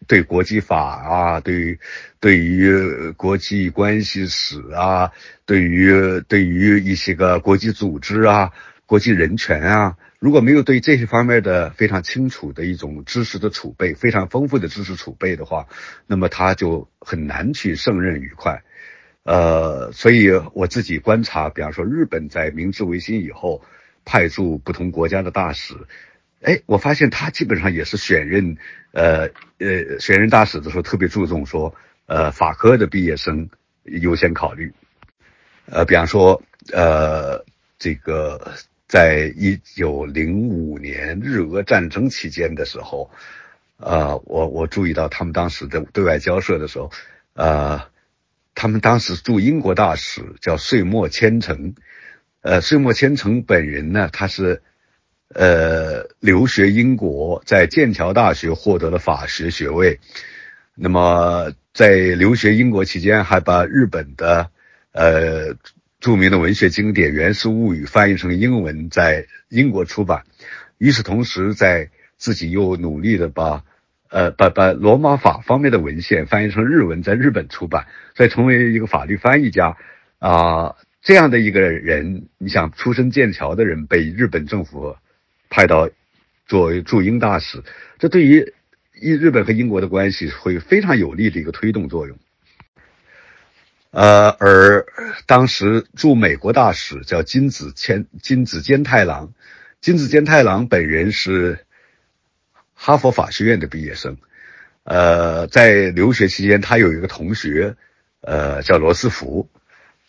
[0.07, 1.79] 对国际法啊，对
[2.19, 5.11] 对于国际关系史啊，
[5.45, 8.51] 对于对于一些个国际组织啊。
[8.85, 15.67] 国际人权啊，如果没有对这些方面的非常清楚的一种知识的储备，非常丰富的知识储备的话，
[16.07, 18.63] 那么他就很难去胜任愉快。
[19.23, 23.65] 呃，所以我自己观察，比方说日本在明治维新以后
[24.05, 25.73] 派驻不同国家的大使，
[26.41, 28.55] 哎，我发现他基本上也是选任，
[28.93, 29.27] 呃
[29.57, 31.75] 呃，选任大使的时候特别注重说，
[32.05, 33.49] 呃，法科的毕业生
[33.83, 34.71] 优先考虑。
[35.65, 36.41] 呃，比方说，
[36.71, 37.43] 呃，
[37.77, 38.53] 这个。
[38.93, 43.09] 在一九零五年日俄战争期间的时候，
[43.77, 46.91] 呃，我我注意到他们当时的对外交涉的时候，
[47.33, 47.81] 呃，
[48.53, 51.73] 他们当时驻英国大使叫岁末千城，
[52.41, 54.61] 呃，岁末千城本人呢，他是
[55.29, 59.99] 呃留学英国，在剑桥大学获得了法学学位，
[60.75, 64.51] 那么在留学英国期间，还把日本的
[64.91, 65.55] 呃。
[66.03, 70.23] 著名的文学经典《源氏物语》翻译成英文，在英国出版。
[70.77, 73.63] 与此同时，在自己又努力的把，
[74.09, 79.77] 呃，把把罗马法方面的文献翻译成日文，在日本出版，再成为一个法律翻译家。
[80.19, 84.97] 啊，这样的一个人，你想，出身剑桥的人被日本政府
[85.49, 85.89] 派到
[86.45, 87.63] 作为驻英大使，
[87.97, 88.51] 这对于
[88.91, 92.17] 日日本和英国的关系会非常有利的一个推动作用。
[93.93, 94.87] 呃，而
[95.27, 99.33] 当时驻美国大使叫金子谦金子坚太郎，
[99.81, 101.59] 金子坚太郎本人是
[102.73, 104.17] 哈佛法学院的毕业生。
[104.83, 107.75] 呃，在留学期间，他有一个同学，
[108.21, 109.47] 呃，叫罗斯福。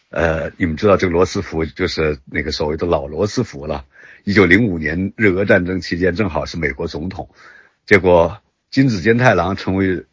[0.08, 3.84] 呃，你们知道这个罗斯福就是那个所谓的老罗斯福了。
[4.24, 7.28] 一九零五年日俄战争期间，正好是美国总统，
[7.84, 8.40] 结果
[8.70, 10.06] 金子坚太郎成为。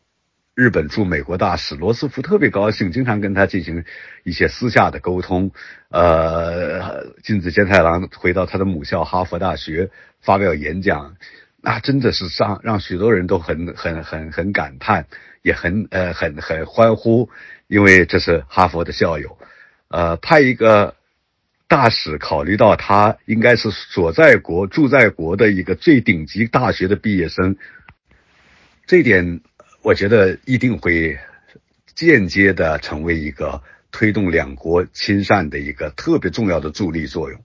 [0.54, 3.86] 日本驻美国大使罗斯福特别高兴，经常跟他进行
[4.26, 5.52] 一些私下的沟通。
[5.90, 11.16] 呃，金子健太郎回到他的母校哈佛大学发表演讲，
[11.62, 15.06] 那真的是让让许多人都很很很很感叹，
[15.42, 17.30] 也很呃很很欢呼，
[17.68, 19.38] 因为这是哈佛的校友。
[19.88, 20.96] 呃，派一个
[21.70, 27.56] 大使，考虑到他应该是所在国住在国的一个最顶级大学的毕业生，
[28.86, 29.40] 这点。
[29.84, 31.18] 我觉得一定会
[31.96, 37.42] 间接的成为一个推动两国亲善的一个特别重要的助力作用。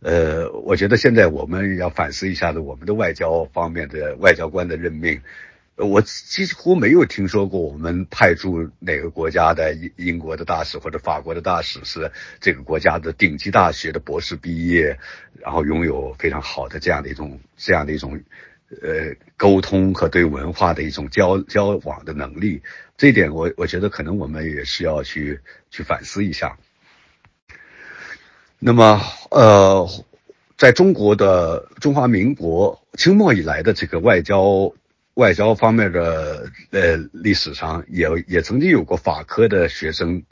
[0.00, 5.20] 呃，我觉得现在我们要反思一下子我们的外交方面的外交官的任命。
[5.76, 12.10] 我几乎没有听说过我们派驻哪个国家的英英国的大使或者法国的大使是
[12.40, 14.98] 这个国家的顶级大学的博士毕业，
[15.38, 18.20] 然后拥有非常好的这样的一种这样的一种。
[18.82, 22.62] 呃，沟通和对文化的一种交交往的能力，
[22.96, 25.40] 这一点我我觉得可能我们也是要去
[25.70, 26.56] 去反思一下。
[28.60, 29.88] 那么，呃，
[30.56, 34.72] 在中国的中华民国清末以来的这个外交
[35.14, 40.22] 外交方面的呃历史上，也也曾经有过法科的学生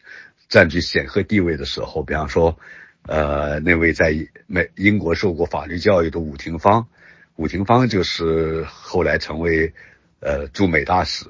[0.48, 2.56] 占据显赫地位的时候，比方说，
[3.02, 4.14] 呃，那位在
[4.46, 6.86] 美英国受过法律教育的伍廷芳。
[7.38, 9.72] 伍廷芳就是后来成为
[10.18, 11.24] 呃驻美大使，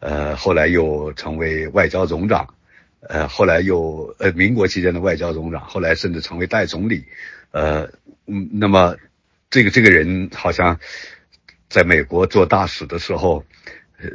[0.00, 2.54] 呃后来又成为外交总长，
[3.02, 7.04] 呃后来又呃民国期间的外交总长，后来甚至成为代总理，
[7.52, 7.88] 呃
[8.26, 8.96] 嗯那么
[9.48, 10.80] 这个这个人好像
[11.68, 13.44] 在美国做大使的时候，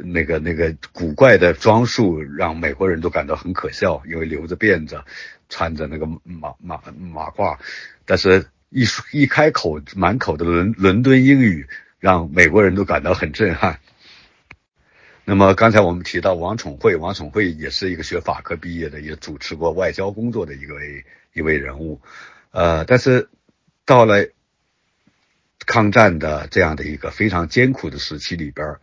[0.04, 5.02] 那个那个古怪的装束让美国人都感到很可笑，因为留着辫子，
[5.48, 7.56] 穿着那个马马马褂，
[8.04, 8.44] 但是。
[8.70, 11.68] 一说一开口，满口的伦伦敦英语，
[11.98, 13.80] 让美国人都感到很震撼。
[15.24, 22.00] 那么刚才我们提到王宠惠，王宠惠也是一个学法科毕业的，也主持过外交工作的一位一位人物。
[22.52, 23.28] 呃，但是
[23.84, 24.28] 到了
[25.66, 28.76] 抗战的这样的一个非常艰苦的时期里边，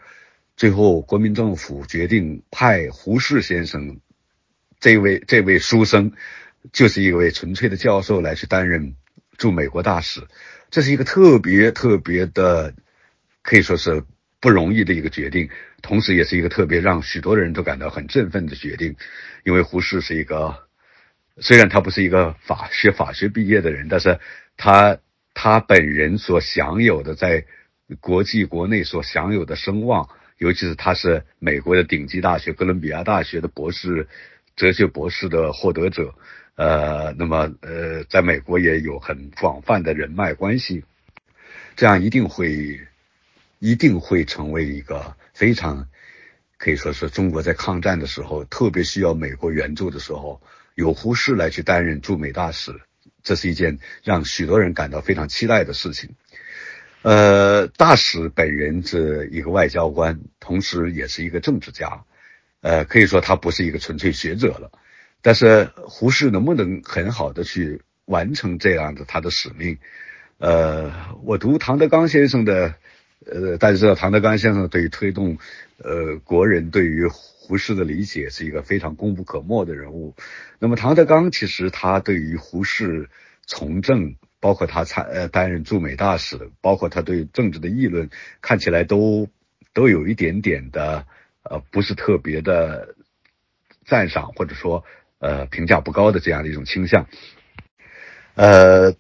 [0.56, 4.00] 最后国民政府决定派胡适先生
[4.80, 6.12] 这位这位书生。
[6.74, 8.96] 就是一位纯粹的教授来去担任
[9.38, 10.22] 驻美国大使，
[10.72, 12.74] 这是一个特别特别的，
[13.44, 14.04] 可以说是
[14.40, 15.50] 不容易的一个决定，
[15.82, 18.96] 同时也是一个特别让许多人都感到很振奋的决定，
[19.44, 20.68] 因为胡适是一个，
[21.40, 24.20] 虽然他不是一个法学法学毕业的人，但是
[24.58, 24.98] 他
[25.34, 27.46] 他本人所享有的在
[28.00, 34.08] 国际国内所享有的声望，尤其是他是美国的顶级大学哥伦比亚大学的博士。
[34.58, 36.16] 哲学博士的获得者，
[36.58, 40.84] 呃，那么呃，在美国也有很广泛的人脉关系，
[41.76, 42.82] 这样一定会，
[43.60, 45.88] 一定会成为一个非常
[46.58, 50.42] 可以说是中国在抗战的时候特别需要美国援助的时候，
[50.74, 52.82] 有胡适来去担任驻美大使，
[53.22, 56.10] 这是一件让许多人感到非常期待的事情。
[57.04, 62.04] 呃，大使本人是一个外交官，同时也是一个政治家。
[62.62, 64.72] 呃，可以说他不是一个纯粹学者了，
[65.28, 69.78] 但是胡适能不能很好的去完成这样的他的使命？
[70.38, 70.90] 呃，
[71.22, 72.76] 我读唐德刚先生的，
[73.26, 75.38] 呃，大家知道唐德刚先生对于推动
[75.80, 80.16] 呃国人对于胡适的理解是一个非常功不可没的人物。
[80.60, 83.10] 那么唐德刚其实他对于胡适
[83.46, 88.10] 从政，包括他参呃担任驻美大使，包括他对政治的议论，
[88.40, 89.28] 看起来都
[89.74, 91.06] 都有一点点的。
[91.44, 92.96] 呃，不是特别的
[93.86, 94.86] 赞赏，或者说
[95.20, 97.08] 呃评价不高的这样的一种倾向。
[98.36, 98.94] 呃，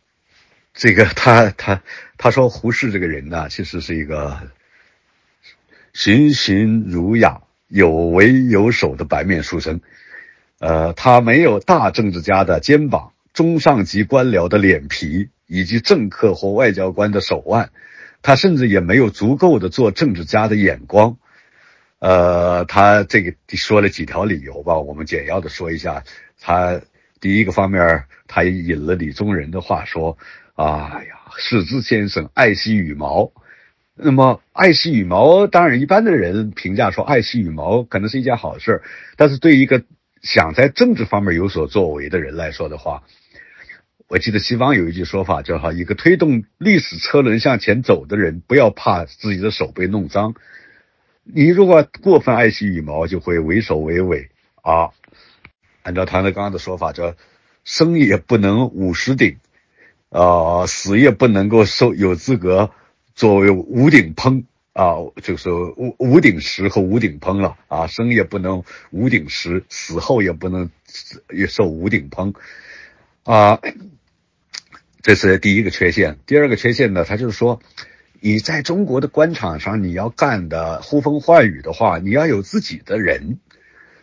[0.73, 1.84] 这个他他
[2.18, 4.49] 他说胡适这个人呢，其实是一个
[5.94, 9.81] 循循儒雅、有为有守的白面书生。
[10.60, 17.69] 呃，他没有大政治家的肩膀、中上级官僚的脸皮以及政客或外交官的手腕，
[18.23, 21.18] 他甚至也没有足够的做政治家的眼光。
[21.99, 26.03] 呃，他这个说了几条理由吧，我们简要的说一下。
[26.40, 26.80] 他
[27.19, 30.15] 第一个方面，他引了李宗仁的话说
[30.53, 33.32] ：“啊呀，世之先生爱惜羽毛。”
[33.99, 38.84] 那么爱惜羽毛，当然一般的人评价说爱惜羽毛可能是一件好事，
[39.15, 39.84] 但是对一个
[40.22, 43.02] 想在政治方面有所作为的人来说的话，
[44.07, 50.36] 我记得西方有一句说法叫“哈，一个推动历史车轮向前走的人，不要怕自己的手被弄脏。”
[51.34, 54.30] 你如果过分爱惜羽毛，就会为首为尾
[54.62, 54.91] 啊。
[55.84, 57.16] 按照唐德刚的说法，叫
[57.66, 59.38] 生也不能五十顶，
[60.10, 62.72] 啊，死也不能够受有资格
[63.14, 67.88] 作为五顶烹啊，就是五五顶石和五顶烹了啊。
[67.88, 70.70] 生也不能五顶石，死后也不能
[71.30, 72.34] 也受五顶烹
[73.24, 73.60] 啊。
[75.02, 76.20] 这是第一个缺陷。
[76.26, 77.62] 第二个缺陷呢，他就是说。
[78.19, 83.39] 你在中国的官场上，你要干的呼风唤雨的话，你要有自己的人，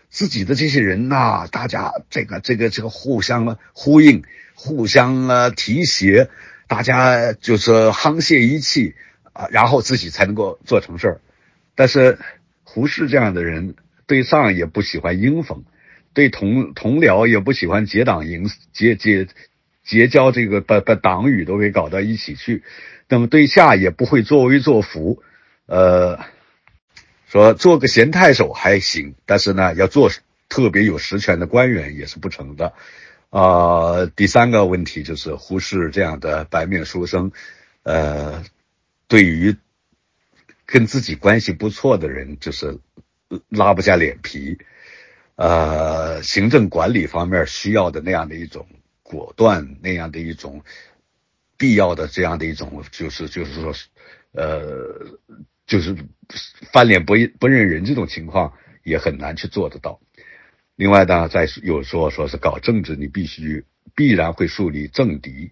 [0.08, 4.22] 自己的这些人呐，大家这个这个这个互相呼应，
[4.54, 6.28] 互相啊提携，
[6.68, 8.94] 大家就是沆瀣一气
[9.32, 11.20] 啊，然后自己才能够做成事儿。
[11.74, 12.18] 但是
[12.62, 13.74] 胡适这样的人，
[14.06, 15.64] 对上也不喜欢应封，
[16.12, 19.26] 对同同僚也不喜欢结党营结结
[19.82, 22.62] 结交这个把把党羽都给搞到一起去。
[23.14, 25.22] 那么对下也不会作威作福，
[25.66, 26.18] 呃，
[27.28, 30.10] 说做个闲太守还行，但是呢，要做
[30.48, 32.72] 特别有实权的官员也是不成的。
[33.30, 37.30] 啊，第三个问题就是胡适这样的白面书生，
[37.84, 38.42] 呃，
[39.06, 39.54] 对于
[40.66, 42.80] 跟自己关系不错的人，就是
[43.48, 44.58] 拉不下脸皮。
[45.36, 48.66] 呃，行政管理方面需要的那样的一种
[49.04, 50.64] 果断，那样的一种。
[51.56, 53.72] 必要的这样的一种，就是就是说，
[54.32, 55.18] 呃，
[55.66, 55.96] 就是
[56.72, 58.52] 翻脸不不认人这种情况
[58.82, 60.00] 也很难去做得到。
[60.76, 63.64] 另外呢，再有说说是搞政治，你必须
[63.94, 65.50] 必然会树立政敌，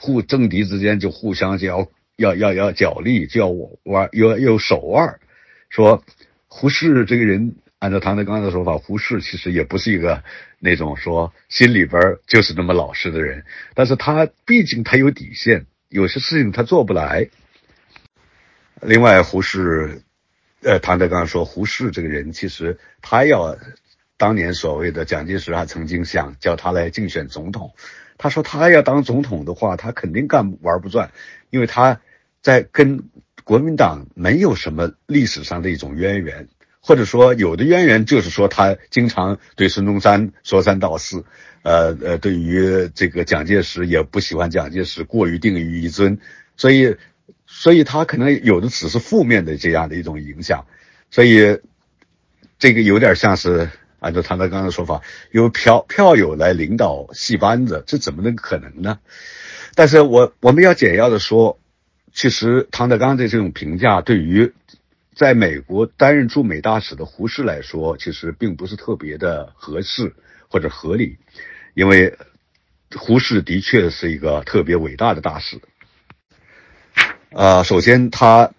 [0.00, 3.48] 互政敌之间就互相就要要要要角力，就要
[3.84, 5.20] 玩有有手腕。
[5.68, 6.04] 说
[6.48, 7.56] 胡适这个人。
[7.82, 10.22] 按照唐德刚的说法，胡适其实也不是一个
[10.60, 13.44] 那种说心里边就是那么老实的人，
[13.74, 17.28] 但是他毕竟他有底线，有些事情他做不来。
[18.82, 20.00] 另外，胡适，
[20.62, 23.58] 呃，唐德刚说胡适这个人其实他要
[24.16, 27.74] 当年所谓的蒋介石还曾经想叫他来竞选总统，
[28.16, 31.10] 他说他要当总统的话，他肯定干玩不转，
[31.50, 32.00] 因为他
[32.42, 33.10] 在跟
[33.42, 36.46] 国民党没有什么历史上的一种渊源。
[36.84, 41.24] 或者说，有的渊源就是说，他经常对孙中山说三道四，
[41.62, 46.18] 呃呃，对于这个蒋介石也不喜欢蒋介石，过于定于一尊，
[46.56, 46.96] 所以，
[47.46, 50.66] 所以他可能有的只是负面的这样的一种影响，
[51.12, 51.60] 所以，
[52.58, 58.98] 这个有点像是按照唐德刚的说法，由票票友来领导戏班子，这怎么能可能呢？
[59.76, 61.60] 但是我我们要简要的说，
[62.12, 64.52] 其实唐德刚的这种评价对于
[65.14, 70.14] 在美国担任驻美大使的胡适来说，其实并不是特别的合适
[70.48, 71.18] 或者合理，
[71.74, 72.16] 因为
[72.96, 75.60] 胡适的确是一个特别伟大的大使。
[77.30, 78.52] 啊，首先他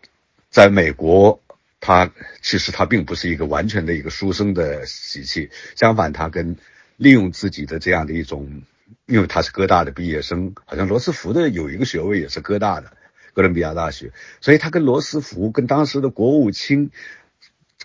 [0.49, 1.39] 在美国。
[1.85, 2.09] 他
[2.41, 6.55] 其实他并不是一个完全的一个书生的习气，相反，他跟
[6.95, 8.61] 利用自己的这样的一种，
[9.05, 12.95] 因为他是哥大的毕业生，好像罗斯福的有一个学位也是哥大的
[13.33, 16.91] 哥伦比亚大学，所以他跟罗斯福、跟当时的国务卿、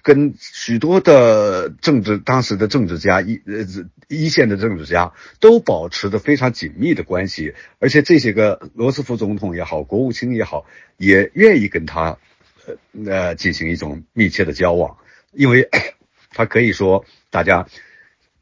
[0.03, 3.67] 跟许多的政治当时的政治家一呃
[4.09, 10.67] 一线的政治家都保持着非常紧密的关系，而且这些个罗斯福总统也好，国务卿也好，
[10.97, 12.19] 也愿意跟他。
[12.67, 12.75] 呃
[13.07, 14.99] 呃，进行一种密切的交往，
[15.33, 15.71] 因为
[16.29, 17.67] 他可以说大家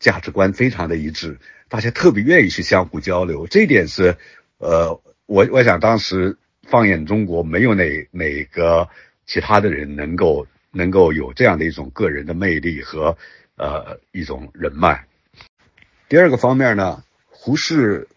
[0.00, 1.38] 价值观非常的一致，
[1.68, 4.16] 大家特别愿意去相互交流，这一点是
[4.58, 8.88] 呃，我我想当时放眼中国，没有哪哪个
[9.24, 13.16] 其他的人能够能够有这样的一种个人的魅力和
[13.56, 15.06] 呃一种人脉。
[16.08, 18.08] 第二个方面呢，胡适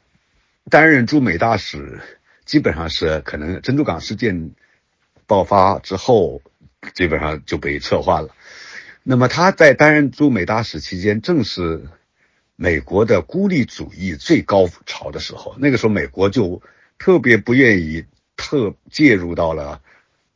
[0.69, 1.99] 担任驻美大使，
[2.45, 4.51] 基本上是可能珍珠港事件。
[5.27, 6.41] 爆发之后，
[6.95, 8.30] 基本上就被撤换了。
[9.03, 11.84] 那么他在担任驻美大使期间，正是
[12.55, 15.55] 美国的孤立主义最高潮的时候。
[15.59, 16.63] 那个时候，美国就
[16.97, 18.05] 特别不愿意
[18.40, 19.82] 特介入到了，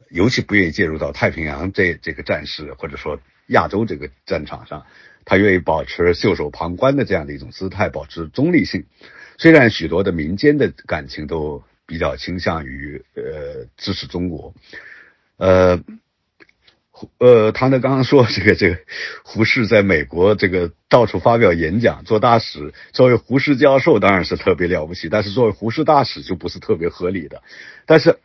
[0.09, 4.85] 尤其不愿意介入到太平洋这这个战事，或者说亚洲这个战场上。
[5.25, 8.85] 他愿意保持袖手旁观的这样的一种姿态，保持中立性。
[9.37, 11.63] 虽然许多的民间的感情都。
[11.85, 14.55] 比较倾向于呃支持中国，
[15.35, 15.83] 呃，
[17.17, 18.77] 呃，唐德刚说这个这个
[19.23, 27.41] 胡适在美国这个到处发表演讲做大使，作为胡适教授当然是特别了不起，但是作为胡适大使就不是特别合理的。
[27.85, 28.17] 但是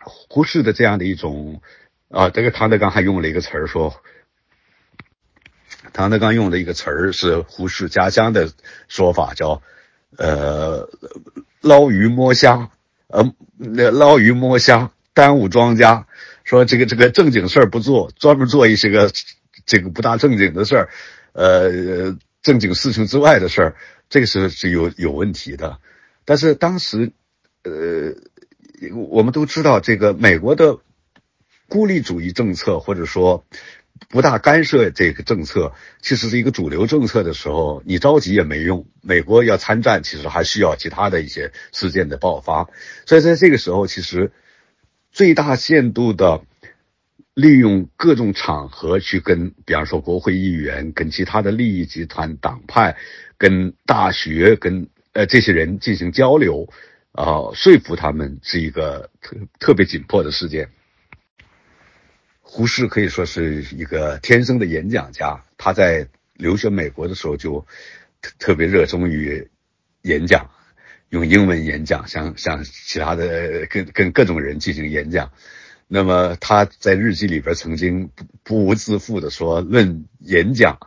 [0.00, 1.60] 胡适的这样的一种
[2.08, 3.94] 啊，这个唐德刚还用了一个词儿说，
[5.92, 8.50] 唐德刚用的一个词儿是胡适家乡的
[8.88, 9.62] 说法，叫
[10.16, 10.88] 呃。
[11.64, 12.68] 捞鱼摸虾，
[13.06, 13.32] 呃，
[13.90, 16.04] 捞鱼摸虾耽误庄稼，
[16.44, 19.10] 说这个这个正经事儿不做，专门做一些个
[19.66, 20.88] 这个不大正经的事儿，
[21.32, 23.76] 呃，正经事情之外的事儿，
[24.08, 25.78] 这个是是有有问题的。
[26.24, 27.10] 但是当时，
[27.64, 28.14] 呃，
[29.10, 30.78] 我们都知道这个美国的
[31.68, 33.44] 孤立主义政策，或者说。
[34.08, 35.72] 不大干涉这个政策，
[36.02, 38.86] 其实是一个主流政策的时候，你着急也没用。
[39.00, 42.68] 美国要参战，其实还需要其他的一些事件的爆发，
[43.06, 44.32] 所以在这个时候，其实
[45.14, 46.42] 最大限度的
[47.34, 52.96] 利用各种场合去跟，比方说国会议员、跟其他的利益集团、党派、
[53.38, 56.68] 跟大学、跟呃这些人进行交流，
[57.12, 60.68] 啊，说服他们是一个特特别紧迫的事件。
[62.40, 65.44] 胡适可以说是一个天生的演讲家。
[65.56, 67.64] 他在留学美国的时候就
[68.20, 69.48] 特特别热衷于
[70.02, 70.50] 演讲，
[71.14, 75.30] 用英文演讲，向向其他的跟跟各种人进行演讲。
[75.88, 78.10] 那么他在日记里边曾经
[78.42, 80.78] 不不自负的说：“论演讲，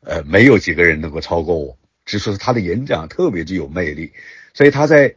[0.00, 4.12] 呃，没有几个人能够超过我。”只是他的演讲特别具有魅力，
[4.54, 5.14] 所以他在。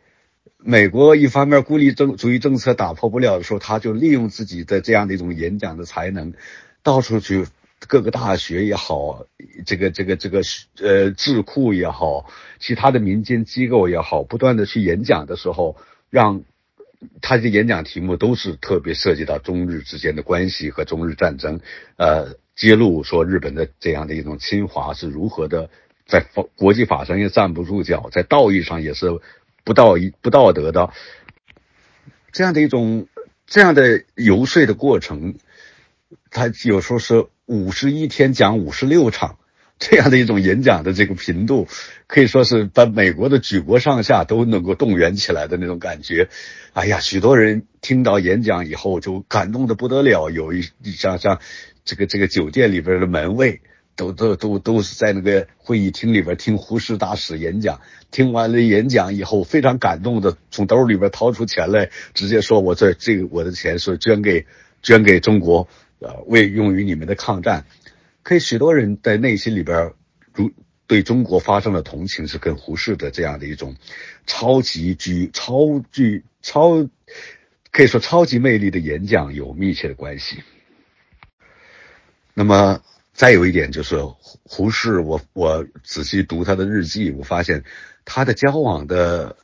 [0.59, 6.33] 美国一方面孤立政主义政策打破不了的时候，他就利用自己的这样的一种演讲的才能，
[6.81, 7.45] 到处去
[7.85, 9.25] 各个大学也好，
[9.65, 10.41] 这个这个这个
[10.79, 12.29] 呃智库也好，
[12.59, 15.75] 其他的民间机构也好，不断的去演讲的时候，
[16.09, 16.43] 让
[17.21, 21.59] 他的演讲题目都是特别涉及到中日之间的关系和中日战争，
[21.97, 25.69] 呃，揭露说日本的这样的一种侵华是如何的，
[26.05, 26.25] 在
[26.55, 29.19] 国际法上也站不住脚，在道义上也是。
[29.63, 30.93] 不道义、不道德的
[32.31, 33.09] 这样的一种
[33.45, 35.35] 这样的游说的过程，
[36.31, 39.39] 他有时候是五十一天讲五十六场
[39.79, 41.67] 这样的一种演讲的这个频度，
[42.05, 46.29] 可以说是把美国的举国上下都能够动员起来的那种感觉。
[46.73, 50.61] 哎呀，许多人听到演讲以后就感动的不得了，有一
[50.95, 51.39] 像像
[51.83, 53.61] 这个这个酒店里边的门卫。
[53.97, 64.45] 都都都都是在那个会议厅里边听胡适大使演讲，听完了演讲以后，非常感动的从兜里边掏出钱来，直接说：“我这这个我的钱是捐给
[64.83, 65.67] 捐给中国，
[65.99, 67.65] 呃，为用于你们的抗战。”
[68.23, 69.93] 可以，许多人在内心里边
[70.33, 70.51] 如
[70.85, 73.75] 对中国发生了同情，是跟胡适的这样的一种
[74.25, 76.87] 超级具超巨超
[77.71, 80.43] 可以说超级魅力的演讲有密切的关系。
[82.33, 82.81] 那么。
[83.13, 83.97] 再有一点就是
[84.43, 87.63] 胡适，我我仔细读他的日记，我发现
[88.05, 89.35] 他的交往的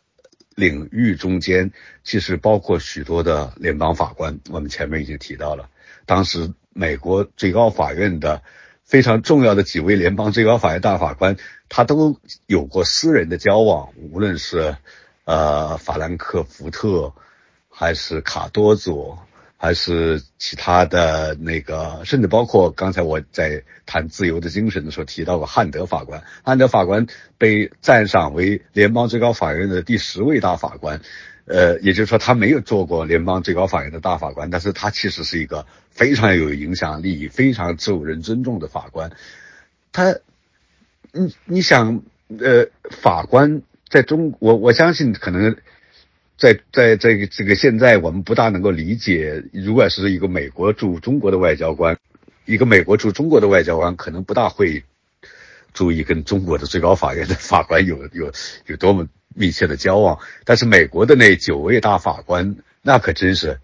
[0.53, 1.71] 领域中间，
[2.03, 4.39] 其实包括许多的联邦法官。
[4.51, 5.71] 我们前面已经提到了，
[6.05, 8.41] 当时美国最高法院的
[8.83, 11.37] 非常重要的几位联邦最高法院大法官，
[11.69, 14.75] 他都有过私人的交往，无论是
[15.25, 17.13] 呃法兰克福特，
[17.69, 19.19] 还是卡多佐。
[19.55, 26.21] 还是其他的那个，甚至包括刚才我在谈自由的精神的时候提到过汉德法官。
[26.43, 27.07] 汉德法官
[27.37, 30.99] 被赞赏为联邦最高法院的第十位大法官，
[31.45, 39.11] 呃，也就是说他没有做过联邦最高法院的大法官，但是他其实是一个非常有影响力、非常受人尊重的法官。
[39.91, 40.15] 他，
[41.11, 42.01] 你你想，
[42.39, 45.55] 呃，法官在中，我我相信可能。
[46.35, 51.95] 在在这个这个现在，我们不大能够理解，如果是一个美国驻中国的外交官，
[52.45, 54.83] 一个美国驻中国的外交官，可能不大会
[55.73, 58.33] 注意跟中国的最高法院的法官有有
[58.65, 60.19] 有多么密切的交往。
[60.45, 63.59] 但是美国的那九位大法官，那可真是，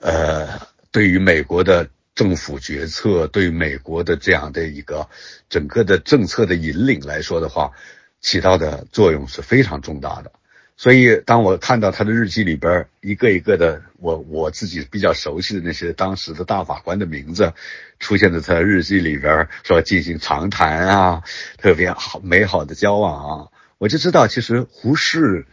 [0.00, 0.48] 呃，
[0.90, 5.08] 对于美国的政府决策，对美国的这样的一个
[5.48, 7.72] 整个的政策的引领来说的话，
[8.20, 10.32] 起到的作用是非常重大的。
[10.76, 17.52] 所以，当我看到他的日记里边一个一个的我我自己比较熟悉的那些当时的大法官的名字
[17.98, 21.22] 出现在他的日记里边，说进行长谈啊，
[21.58, 23.48] 特别好美好的交往啊，
[23.80, 25.46] 我就知道其实胡适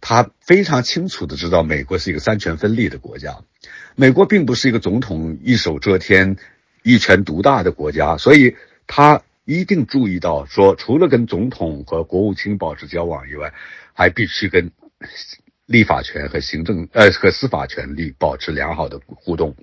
[0.00, 3.42] 他非常清楚的知道美国是一个三权分立的国家，
[3.96, 6.36] 美国并不是一个总统一手遮天、
[6.82, 8.54] 一权独大的国家，所以
[8.86, 13.52] 他一定注意到说，除了跟总统和国务卿保持交往以外。
[13.92, 14.70] 还必须跟
[15.66, 19.54] 立法权和行政呃和司法权力保持良好的互动。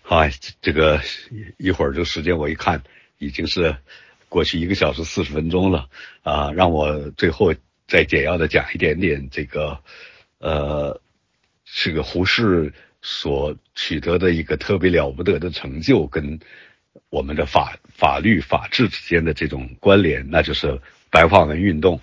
[0.00, 0.22] 好，
[0.62, 1.02] 这个
[1.58, 2.82] 一会儿这时间我一看
[3.18, 3.76] 已经是
[4.32, 5.90] 过去一个小时四十分钟了
[6.22, 7.54] 啊，让我最后
[7.86, 9.78] 再简要的讲一点点这个
[10.38, 10.98] 呃
[11.66, 12.72] 这个胡适
[13.02, 16.40] 所取得的一个特别了不得的成就跟
[17.10, 20.80] 我们的法法律法治之间的这种关联，那就是
[21.10, 22.00] 白话文运动。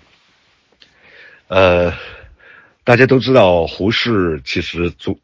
[1.48, 1.92] 呃，
[2.84, 5.18] 大家都知道胡适其实中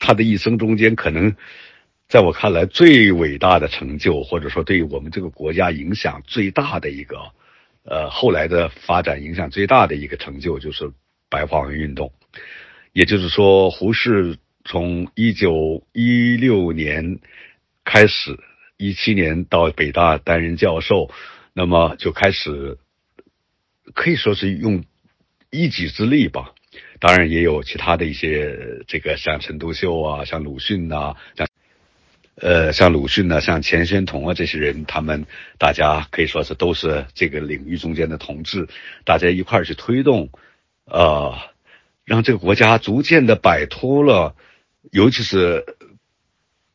[0.00, 1.36] 他的一生中间，可能
[2.14, 7.32] 在我看来最伟大的成就，或者说对于我们这个国家影响最大的一个，
[7.82, 10.92] 呃，后来的发展影响最大的一个成就，就是
[11.28, 12.12] 白话文运动。
[12.92, 17.18] 也就是说，胡适从一九一六年
[17.84, 18.38] 开始，
[18.76, 21.10] 一七年到北大担任教授，
[21.52, 22.78] 那么就开始
[23.92, 24.84] 可以说是用。
[25.50, 26.52] 一己之力吧，
[26.98, 31.46] 当然也有其他的一些这个像陈独秀啊，像鲁迅呐，像
[32.36, 35.26] 呃像鲁迅呢，像钱玄同啊这些人，他们
[35.58, 38.68] 大家可以说是都是这个领域中间的同志，
[39.04, 40.30] 大家一块儿去推动，
[40.84, 41.34] 呃，
[42.04, 44.34] 让这个国家逐渐的摆脱了，
[44.90, 45.64] 尤其是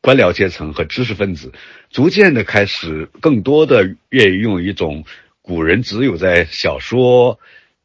[0.00, 1.52] 官僚阶层和知识分子，
[1.90, 5.04] 逐渐的开始更多的愿意用一种
[5.42, 7.38] 古人只有在小说。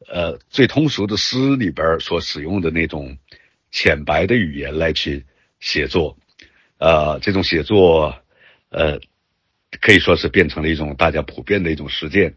[0.08, 3.18] 呃，最通俗的诗里边所使用的那种
[3.72, 5.24] 浅白的语言来去
[5.58, 6.16] 写作，
[6.78, 8.16] 呃，这种写作，
[8.70, 9.00] 呃，
[9.80, 12.36] 可以说是变成了一种大家普遍的一种实践。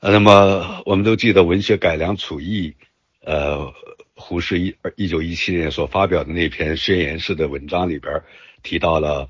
[0.00, 2.74] 呃，那么我们都记得文学改良刍议，
[3.22, 3.72] 呃，
[4.14, 8.22] 胡适一一九一七年所发表的那篇宣言式的文章里边
[8.62, 9.28] 提到了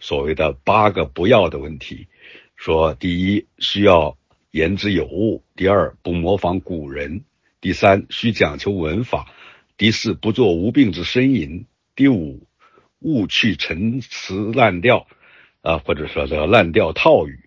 [0.00, 2.08] 所谓的八个不要的问题，
[2.56, 4.16] 说第一需要。
[4.54, 5.42] 言之有物。
[5.56, 7.24] 第二，不模仿古人。
[7.62, 9.32] 第三，需讲求文法。
[9.78, 11.64] 第四，不做无病之呻吟。
[11.94, 12.46] 第五，
[13.00, 15.06] 勿去陈词滥调，
[15.60, 17.40] 啊，或者说这个滥调套语。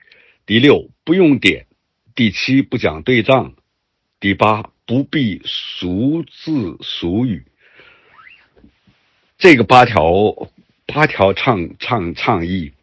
[0.46, 1.68] 第六，不用典。
[2.14, 3.54] 第七，不讲对仗。
[4.20, 7.46] 第八，不必俗字俗语。
[9.38, 10.50] 这个八条
[10.86, 12.74] 八条倡倡倡议，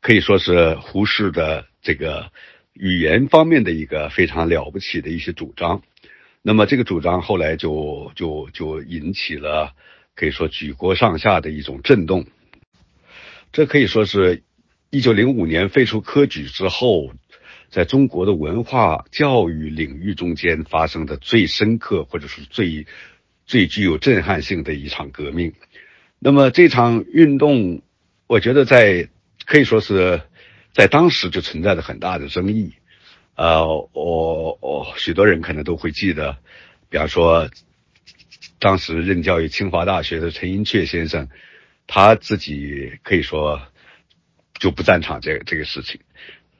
[0.00, 2.30] 可以说是胡适的这个。
[2.76, 5.80] 语言方面的一个非常了不起的一些主张，
[6.42, 9.72] 那么这个主张后来就就就引起了
[10.14, 12.26] 可以说举国上下的一种震动。
[13.52, 14.42] 这可以说是
[14.90, 17.12] 一九零五年废除科举之后，
[17.70, 22.86] 在中国的文化教育领域中间发生的最深刻或者是最
[23.46, 25.52] 最具有震撼性的一场革命。
[26.18, 27.82] 那么这场运动，
[28.26, 29.08] 我觉得在
[29.46, 30.22] 可以说是。
[30.76, 32.72] 在当时就存在着很大的争议，
[33.36, 36.36] 呃，我我许多人可能都会记得，
[36.90, 37.48] 比方说，
[38.64, 41.28] 当时任教于清华大学的陈寅恪先生，
[41.86, 43.60] 他自己可以说
[44.58, 46.00] 就不赞成这个这个事情。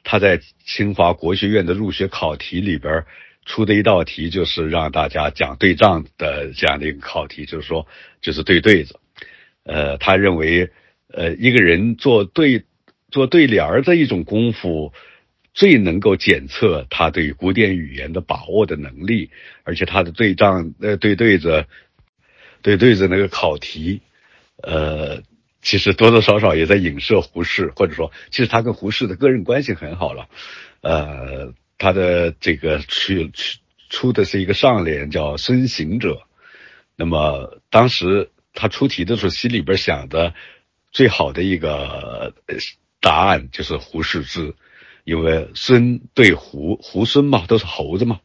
[0.02, 3.06] 他在清华国学院的入学考题里边
[3.47, 7.86] 出的一道题，就是让大家讲对仗的这样的一个考题，就是说
[8.20, 9.01] 就是对对子。
[9.62, 10.68] 呃，他认为，
[11.09, 12.64] 呃，一个人做对
[13.10, 14.93] 做对联儿的一种功夫，
[15.55, 19.31] 最能够检测他对古典语言的把握的能力，
[19.62, 21.66] 而且他的对仗呃对对子
[22.64, 24.00] 对对子那个考题，
[24.60, 25.22] 呃。
[25.66, 30.28] 其实多多少少也在影射胡适，或者说，其实他跟胡适的个人关系很好了。
[30.82, 33.58] 呃，他的这个去出
[33.88, 36.20] 出的是一个上联，叫“孙行者”。
[36.96, 40.34] 那么当时他出题的时候，心里边想的
[40.92, 42.34] 最好的一个
[43.00, 44.54] 答案就是胡适之，
[45.04, 48.20] 因为孙对胡，胡孙嘛，都是猴子嘛。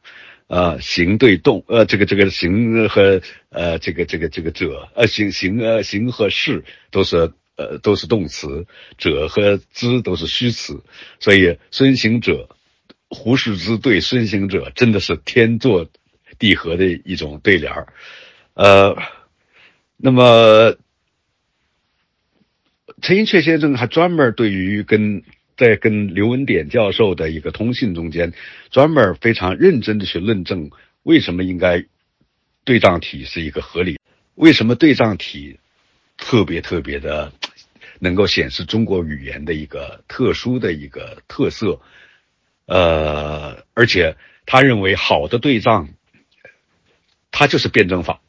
[0.49, 8.65] 呃，行对动，呃，这个这个行和呃，这个这个这个者，呃，行行呃行和事都是呃都是动词，
[8.97, 10.81] 者和之都是虚词，
[11.19, 12.49] 所以孙行者，
[13.09, 15.88] 胡适之对孙行者真的是天作
[16.39, 17.93] 地合的一种对联儿，
[18.55, 18.97] 呃，
[19.97, 20.76] 那么
[23.03, 25.23] 陈寅恪先生还专门对于跟。
[25.60, 28.31] 在跟刘文典教授的一个通信中间，
[28.72, 30.72] 专门非常认真的去论证
[31.03, 31.84] 为什么应该
[32.64, 33.99] 对仗体是一个合理，
[34.36, 35.60] 为什么对仗体
[36.15, 37.34] 特别特别的
[37.99, 41.81] 能够显示中国语言的一个特殊的一个特色，
[42.65, 44.15] 呃，而且
[44.45, 45.90] 他认为好的对仗，
[47.31, 48.22] 它就是辩证法，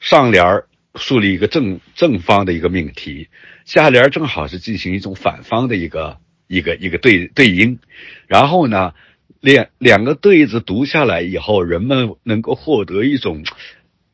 [0.00, 0.66] 上联儿
[0.96, 3.28] 树立一个正正方的一个命题，
[3.64, 6.18] 下联正好是进行一种反方的一个。
[6.48, 7.78] 一个一个对对应，
[8.26, 8.94] 然后呢，
[9.40, 13.44] 两两个对子读下来以后，人们能够获得一种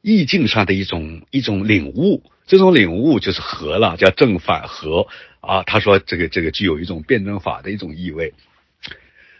[0.00, 5.06] 意境上的一种一种领悟，这种领悟就是和了，叫正反和
[5.40, 5.62] 啊。
[5.62, 8.34] 他说这个这个具有一种辩证法的一种意味。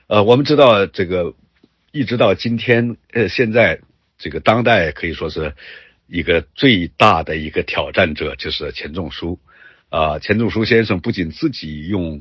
[0.06, 1.34] 呃，我们知道这个
[1.90, 3.80] 一直到今天，呃，现在
[4.18, 5.54] 这个当代可以说是
[6.06, 9.40] 一个最大的一个挑战者就是钱钟书
[9.88, 10.18] 啊。
[10.18, 12.20] 钱钟书先生不仅自己用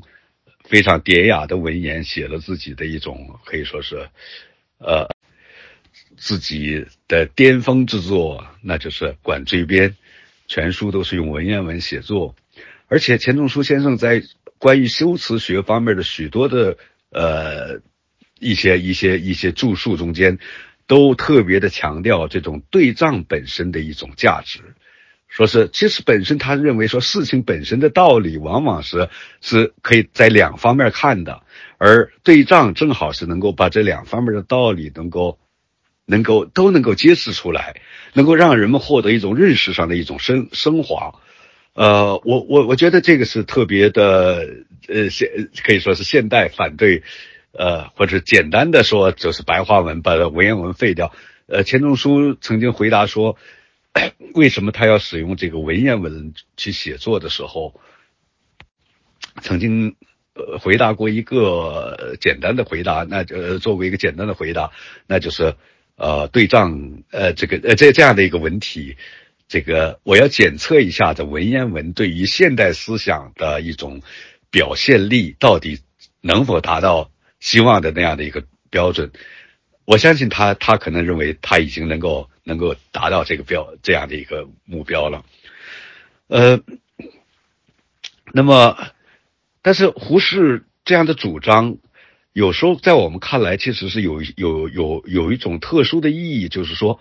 [0.64, 4.08] 非常典雅的文言写了自己的一种可以说是，
[4.78, 5.08] 呃，
[6.16, 9.90] 自己的巅峰之作，那就是《管锥编》，
[10.46, 12.34] 全书都是用文言文写作。
[12.88, 14.22] 而且钱钟书先生在
[14.58, 16.76] 关于修辞学方面的许多的
[17.10, 17.80] 呃
[18.38, 20.38] 一些一些一些著述中间，
[20.86, 24.60] 都特别的强调这种对仗本身的一种价值。
[25.34, 29.08] 说是，其实本身他认为说事情本身的道理往往是
[29.40, 31.42] 是可以在两方面看的，
[31.78, 35.38] 而对仗正好是能够把这两方面的道理能够
[36.04, 37.80] 能够都能够揭示出来，
[38.12, 41.14] 能够让人们获得一种认识上的一种升升华。
[41.72, 44.46] 呃，我我我觉得这个是特别的，
[44.86, 45.30] 呃，现
[45.64, 47.02] 可以说是现代反对，
[47.52, 51.10] 呃，或者简单的说就是白话文把文言文废掉。
[51.46, 53.38] 呃，钱钟书曾经回答说。
[54.34, 57.80] 为什么他要使用这个文言文去写作的时候，
[59.42, 59.96] 曾经
[60.34, 64.70] 呃回答过一个简单的回答，那就作为一个简单的回答，
[65.06, 65.54] 那就是
[65.96, 68.96] 呃对仗呃这个呃这这样的一个文体，
[69.48, 74.00] 这个我要检测一下这文言文对于现代思想的一种
[74.50, 75.80] 表现力到底
[76.22, 77.10] 能否达到
[77.40, 79.12] 希望的那样的一个标准。
[79.84, 85.24] 我相信他，他可能认为他已经能够能够达到这个标这样的一个目标了，
[86.26, 86.60] 呃，
[88.32, 88.76] 那么，
[89.62, 91.76] 但是胡适这样的主张，
[92.32, 96.98] 有时候在我们看来，其实是有有有有一种特殊的意义，就是说，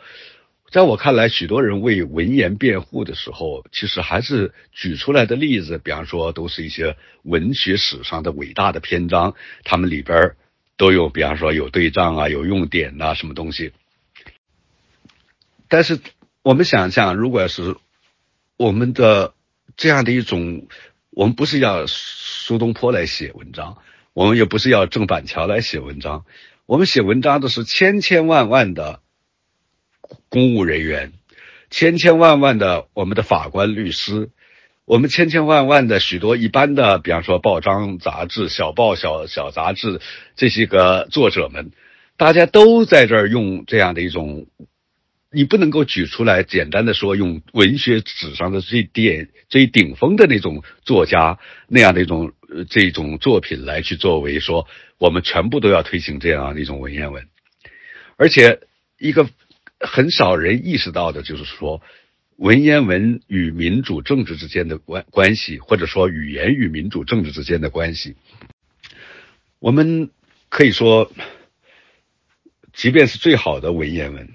[0.70, 10.36] 在我看来，许多人为文言辩护的时候，其实还是举出来的例子，比方说，都是一些文学史上的伟大的篇章，他们里边
[10.78, 13.72] 都有，比方说有对仗啊，有用典呐，什么东西。
[15.72, 16.02] 但是
[16.44, 17.78] 我们想象，如果是
[18.58, 19.34] 我们的
[19.78, 20.68] 这样的一种，
[21.12, 23.78] 我们不是要苏东坡来写文章，
[24.12, 26.26] 我们也不是要郑板桥来写文章，
[26.66, 29.00] 我们写文章的是千千万万的
[30.28, 31.14] 公务人员，
[31.70, 34.30] 千千万万的我们的法官、律师。
[34.84, 40.02] 我们千千万万的许多一般的，比方说报章、杂志、小报、小小杂志
[40.36, 41.72] 这些个作者们，
[42.18, 44.48] 大家都在这儿用这样的一种，
[45.32, 54.68] 你不能够举出来简单的说用文学史上的最巅、最顶峰的那种作家那样的一种呃这种作品来去作为说
[54.98, 57.28] 我们全部都要推行这样的一种文言文，
[58.18, 58.60] 而且
[58.98, 59.30] 一个
[59.80, 61.82] 很少人意识到的就是说。
[62.38, 68.16] 文言文与民主政治之间的关关系，或者说语言与民主政治之间的关系。
[69.60, 70.10] 我们
[70.50, 71.12] 可以说，
[72.74, 74.28] 即便是最好的文言文，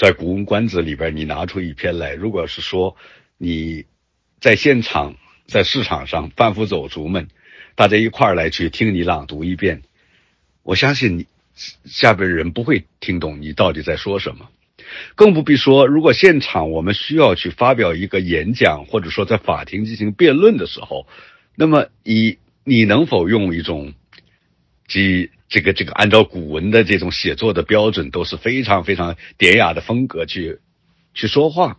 [0.00, 2.96] 在《古文观止》里边，你拿出一篇来，如果是说
[3.36, 3.84] 你
[4.40, 5.14] 在现场、
[5.46, 7.28] 在市场上贩夫走卒们，
[7.74, 9.82] 大家一块儿来去听你朗读一遍，
[10.62, 11.26] 我相信你
[11.84, 14.48] 下边人不会听懂你到底在说什么。
[15.16, 21.06] 更不必说，如果现场我们需要去发表一个演讲，或者说在法庭进行辩论的时候，
[21.54, 23.92] 那么你你能否用一种，
[24.90, 30.58] 即这个这个按照古文的这种写作的标准，都是非常非常典雅的风格去
[31.14, 31.78] 去说话？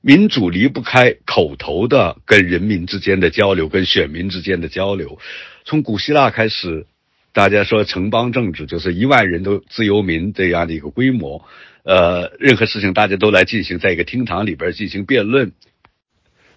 [0.00, 5.18] 民主离不开口头的跟人民之间的交流，跟选民之间的交流，
[5.64, 6.86] 从古希腊开始。
[7.32, 11.44] 大家说城邦政治就是一万人都自由民这样的一个规模，
[11.82, 15.52] 呃，任何事情大家都来进行在一个厅堂里边进行辩论，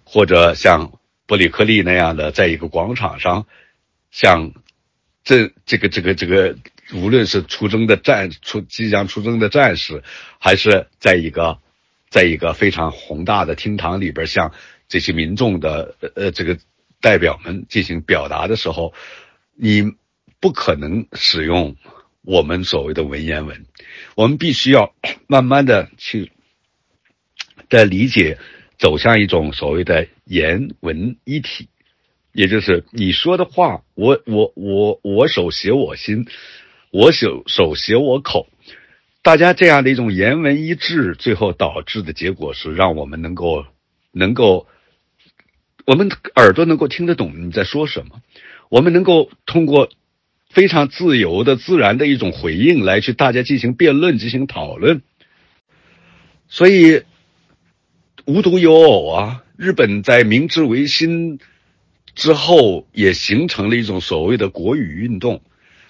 [0.05, 0.93] 或者像
[1.27, 3.45] 伯里克利那样的，在一个广场上，
[4.11, 4.53] 像
[5.23, 6.55] 这这个这个这个，
[6.93, 10.03] 无论是出征的战出即将出征的战士，
[10.39, 11.59] 还是在一个
[12.09, 14.53] 在一个非常宏大的厅堂里边，向
[14.87, 16.57] 这些民众的呃这个
[17.01, 18.93] 代表们进行表达的时候，
[19.55, 19.93] 你。
[20.41, 21.75] 不可能使用
[22.21, 23.65] 我们所谓的文言文，
[24.15, 24.95] 我们必须要
[25.27, 26.31] 慢慢的去
[27.67, 28.37] 的理解，
[28.77, 31.67] 走向一种所谓的言文一体，
[32.39, 36.25] 也就是你说的话，我我我我手写我心，
[36.89, 38.47] 我手手写我口，
[39.21, 43.65] 大家这样的一种言文一致，最后导致的结果是让我们能够
[44.13, 44.67] 能够，
[45.85, 48.21] 我们耳朵能够听得懂你在说什么，
[48.69, 49.89] 我们能够通过。
[50.49, 55.03] 非常自由的、自然的一种回应，来去大家进行辩论、进行讨论。
[56.47, 57.03] 所以
[58.25, 61.37] 无独有偶啊，日本在明治维新
[62.19, 65.41] 之后，也形成了一种所谓的国语运动。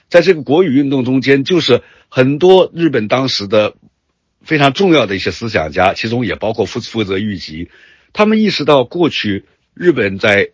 [0.09, 3.73] 在这个国语运动中间，就是很多日本当时的
[4.43, 7.71] 非常重要的一些思想家，其中也包括负负责御吉，
[8.13, 10.51] 他们意识到过去日本在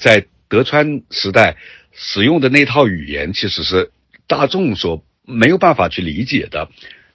[0.00, 1.56] 在德川时代。
[1.98, 3.90] 使用的那套语言其实是
[4.26, 6.68] 大众所没有办法去理解的，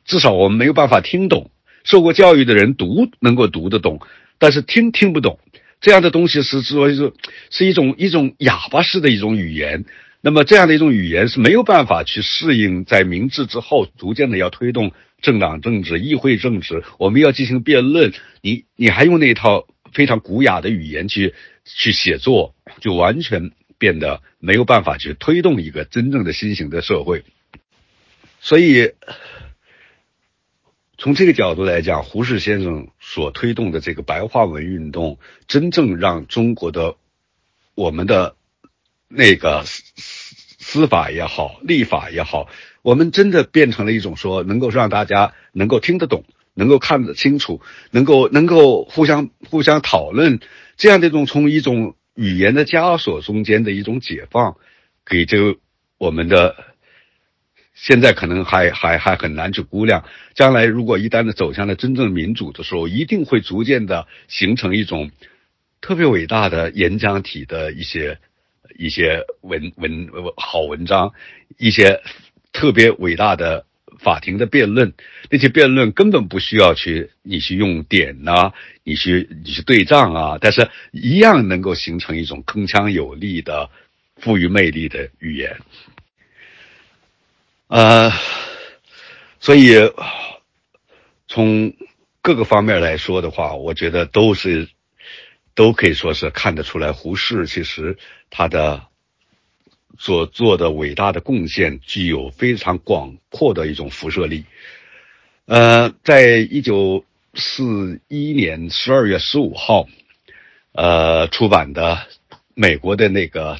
[0.05, 1.51] 至少我们没有办法听懂。
[1.83, 3.99] 受过教育的人读能够读得懂，
[4.39, 5.37] 但是听听不懂。
[5.81, 7.11] 这样的东西是说是
[7.49, 9.83] 是一种一种哑巴式的一种语言。
[10.21, 18.13] 那么这样的一种语言是没有办法去适应在明治之后逐渐的要推动政党政治、议会政治，我们要进行辩论。
[18.41, 21.33] 你你还用那套非常古雅的语言去
[21.65, 23.51] 去写作，就完全。
[23.81, 27.23] 变得没有办法去推动一个真正的新型的社会，
[28.39, 28.91] 所以
[31.01, 35.17] 从这个角度来讲，胡适先生所推动的这个白话文运动，
[35.47, 36.95] 真正让中国的
[37.73, 38.35] 我们的
[39.07, 39.81] 那个司
[40.59, 42.49] 司法也好，立法也好，
[42.83, 46.23] 我们真的变成了一种说能够让大家能够听得懂，
[46.53, 50.39] 能够看得清楚，能够能够互相互相讨论
[50.77, 51.95] 这样的一种从一种。
[52.13, 54.57] 语言的枷锁中间的一种解放，
[55.05, 55.57] 给这个
[55.97, 56.70] 我们的
[57.81, 60.05] 现在可能还还还很难去估量，
[60.35, 65.09] 将来如果一旦的走向了真正民主的时候，一定会逐渐的形成一种
[65.81, 68.19] 特别伟大的演讲体的一些
[68.77, 71.11] 一些文文好文章，
[71.57, 72.01] 一些
[72.53, 73.65] 特别伟大的。
[73.99, 74.93] 法庭的辩论，
[75.29, 78.51] 那些辩论根本不需要去你去用点呐，
[78.83, 83.69] 你去你去对仗啊，但是一样能够形成一种铿锵有力的、
[84.15, 85.55] 富于魅力的语言。
[87.71, 88.11] 呃，
[89.39, 89.75] 所以
[91.27, 91.73] 从
[92.21, 94.67] 各个方面来说的话，我觉得都是
[95.55, 97.97] 都可以说是看得出来，胡适其实
[98.29, 98.83] 他的。
[99.99, 104.45] 所做的伟大的贡献具有非常广阔的一种辐射力。
[105.45, 109.87] 呃，在一九四一年十二月十五号，
[110.71, 112.07] 呃，出版的
[112.55, 113.59] 美国的那个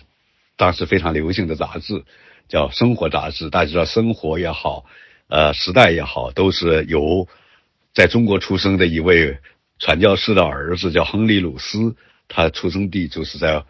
[0.55, 2.05] 当时非常流行的杂志
[2.52, 4.86] 叫《生活》杂志，大家知道，《生活》也好，
[5.30, 7.28] 呃，《时代》也好，都是由
[7.95, 9.40] 在中国出生的一位
[9.80, 11.95] 传教士的儿子叫亨利·鲁斯，
[12.28, 13.64] 他出生地就是在。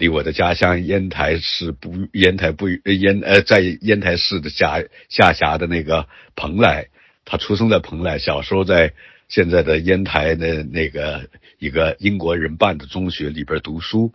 [0.00, 6.06] 离我的家乡烟台市不烟台不烟呃在烟台市的下下辖的那个
[6.36, 6.86] 蓬莱，
[7.24, 8.94] 他出生在蓬莱，小时候在
[9.28, 11.28] 现在的烟台的那个
[11.58, 14.12] 一个英国人办的中学里边读书，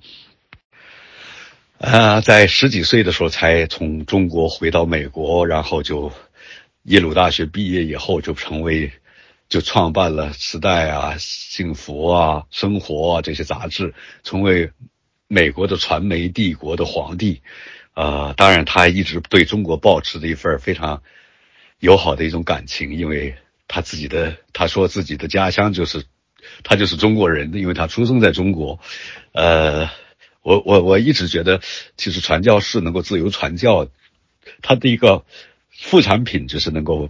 [1.83, 6.09] 啊，在十几岁的时候才从中国回到美国，然后就
[6.83, 8.89] 耶鲁大学毕业以后就成为
[9.49, 13.93] 就创办了《时代》啊、《幸福》啊、《生活》啊这些杂志，
[14.23, 14.71] 成为
[15.27, 17.41] 美国的传媒帝国的皇帝。
[17.95, 21.03] 呃，当然，他一直对中国保持着一份非常
[21.79, 23.35] 友好的一种感情，因为
[23.67, 26.05] 他自己的他说自己的家乡就是
[26.63, 28.79] 他就是中国人，因为他出生在中国。
[29.33, 29.89] 呃，
[30.43, 31.61] 我我我一直觉得，
[31.97, 33.87] 其实传教士能够自由传教，
[34.61, 35.25] 他的一个
[35.71, 37.09] 副产品就是能够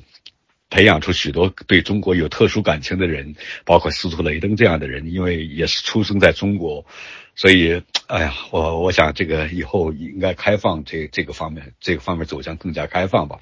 [0.70, 3.36] 培养出许多对中国有特殊感情的人，
[3.66, 6.86] 包括司徒雷登这样的人，因为也是出生在中国。
[7.36, 13.40] 所以，哎呀，我我想这个以后应该开放这这个方面，这个方面走向更加开放吧。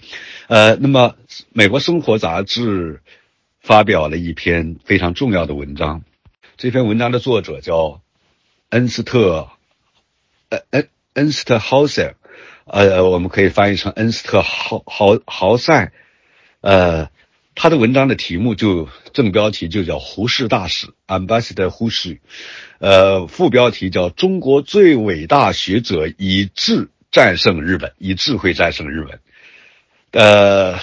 [0.48, 1.18] 呃，那么
[1.52, 3.02] 美国生活杂志
[3.60, 6.06] 发表了一篇非常重要的文章，
[6.56, 8.02] 这篇文章的作者叫
[8.70, 9.50] 恩斯特，
[10.52, 12.16] 呃恩恩斯特豪塞，
[12.66, 15.92] 呃，我们可以翻译成恩斯特豪豪豪塞，
[16.62, 17.10] 呃。
[17.54, 22.22] 他的文章的题目就正标题就叫“胡适大使 ”（Ambassador 胡适），
[22.80, 29.20] 呃，副标题叫“中国最伟大学者以智战胜日本，以智慧战胜日本”。
[30.12, 30.80] 呃，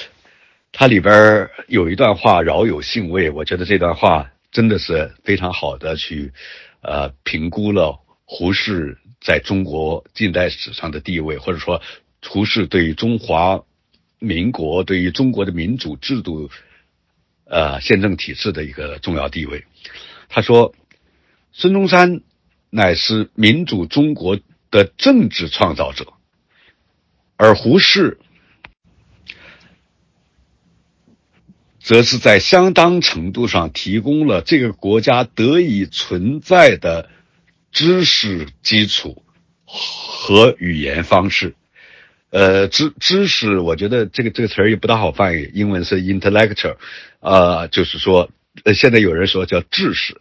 [0.70, 6.34] 它里边有一段话饶有兴味，我觉得这段话真的是非常好的去，
[6.82, 11.82] 呃，评估了胡适在中国近代史上的地位，或者说
[12.26, 13.64] 胡适对于中华。
[14.20, 16.50] 民国对于中国的民主制度，
[17.44, 19.64] 呃，宪政体制的一个重要地位。
[20.28, 20.74] 他说，
[21.52, 22.22] 孙中山
[22.68, 24.40] 乃是民主中国
[24.72, 26.14] 的政治创造者，
[27.36, 28.18] 而胡适
[31.78, 37.08] 则是在相当程度上提供了这个国家得以存在的
[37.72, 39.22] 知识基础
[39.64, 41.54] 和语言方式。
[42.30, 46.76] 呃，知知识，我觉得这个这个词儿也不大好翻译，英文是 intellectual，
[47.20, 48.30] 呃，就是说，
[48.64, 50.20] 呃，现在有人说叫知识。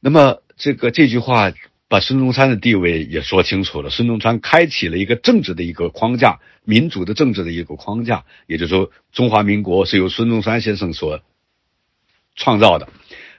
[0.00, 1.50] 那么这个这句话
[1.88, 3.88] 把孙中山的地位也说清楚了。
[3.88, 11.22] 孙中山开启了一个政治的一个框架，民主的政治的一个框架，也就是说，中华民国是由孙中山先生所
[12.36, 12.86] 创造的。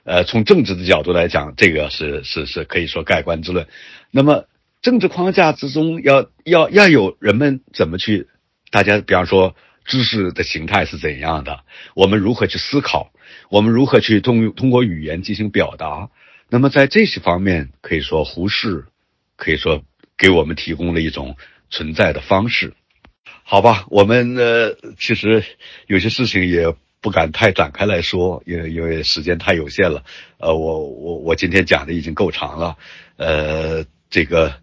[0.09, 3.67] 呃，从政治的角度来讲，这个是是是可以说盖棺之论。
[4.11, 4.45] 那么。
[4.81, 8.29] 政治框架之中，要要要有人们怎么去？
[8.71, 9.53] 大家比方说，
[9.83, 11.65] 知识的形态是怎样的？
[11.95, 13.11] 我们如何去思考？
[13.49, 16.09] 我们如何去通通过语言进行表达？
[16.49, 18.85] 那么在这些方面，可以说胡适
[19.35, 19.83] 可以说
[20.17, 21.35] 给我们提供了一种
[21.69, 22.73] 存在的方式。
[23.43, 25.43] 好吧，我们呃其实
[25.87, 30.03] 有些事情也不敢太展开来说，因为因为时间太有限了。
[30.37, 32.77] 呃，我我我今天讲的已经够长了，
[33.17, 33.85] 呃。
[34.11, 34.55] 这个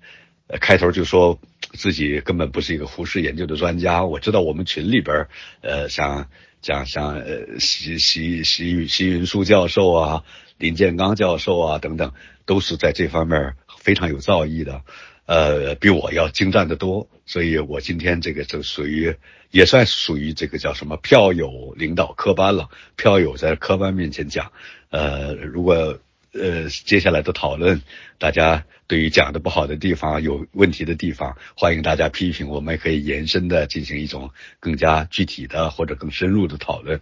[0.60, 1.38] 开头就说
[1.74, 4.04] 自己根本不是一个胡适研究的专家。
[4.04, 5.28] 我知道我们群里边
[5.60, 6.28] 呃，像
[6.62, 10.24] 像像呃，习习习习云书教授啊，
[10.58, 12.12] 林建刚教授啊等等，
[12.44, 14.82] 都是在这方面非常有造诣的，
[15.26, 17.08] 呃，比我要精湛的多。
[17.26, 19.14] 所以我今天这个就属于
[19.50, 22.70] 也算属于这个叫什么票友领导科班了。
[22.96, 24.50] 票友在科班面前讲，
[24.90, 25.98] 呃，如果。
[26.38, 27.80] 呃，接下来的讨论，
[28.18, 34.30] 大家对于讲的不好的地方、有问题的地方，欢迎大家批评，我们也可以延伸的进行一种
[34.60, 37.00] 更加具体的或者更深入的讨论。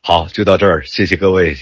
[0.00, 1.56] 好，就到这儿，谢谢各位。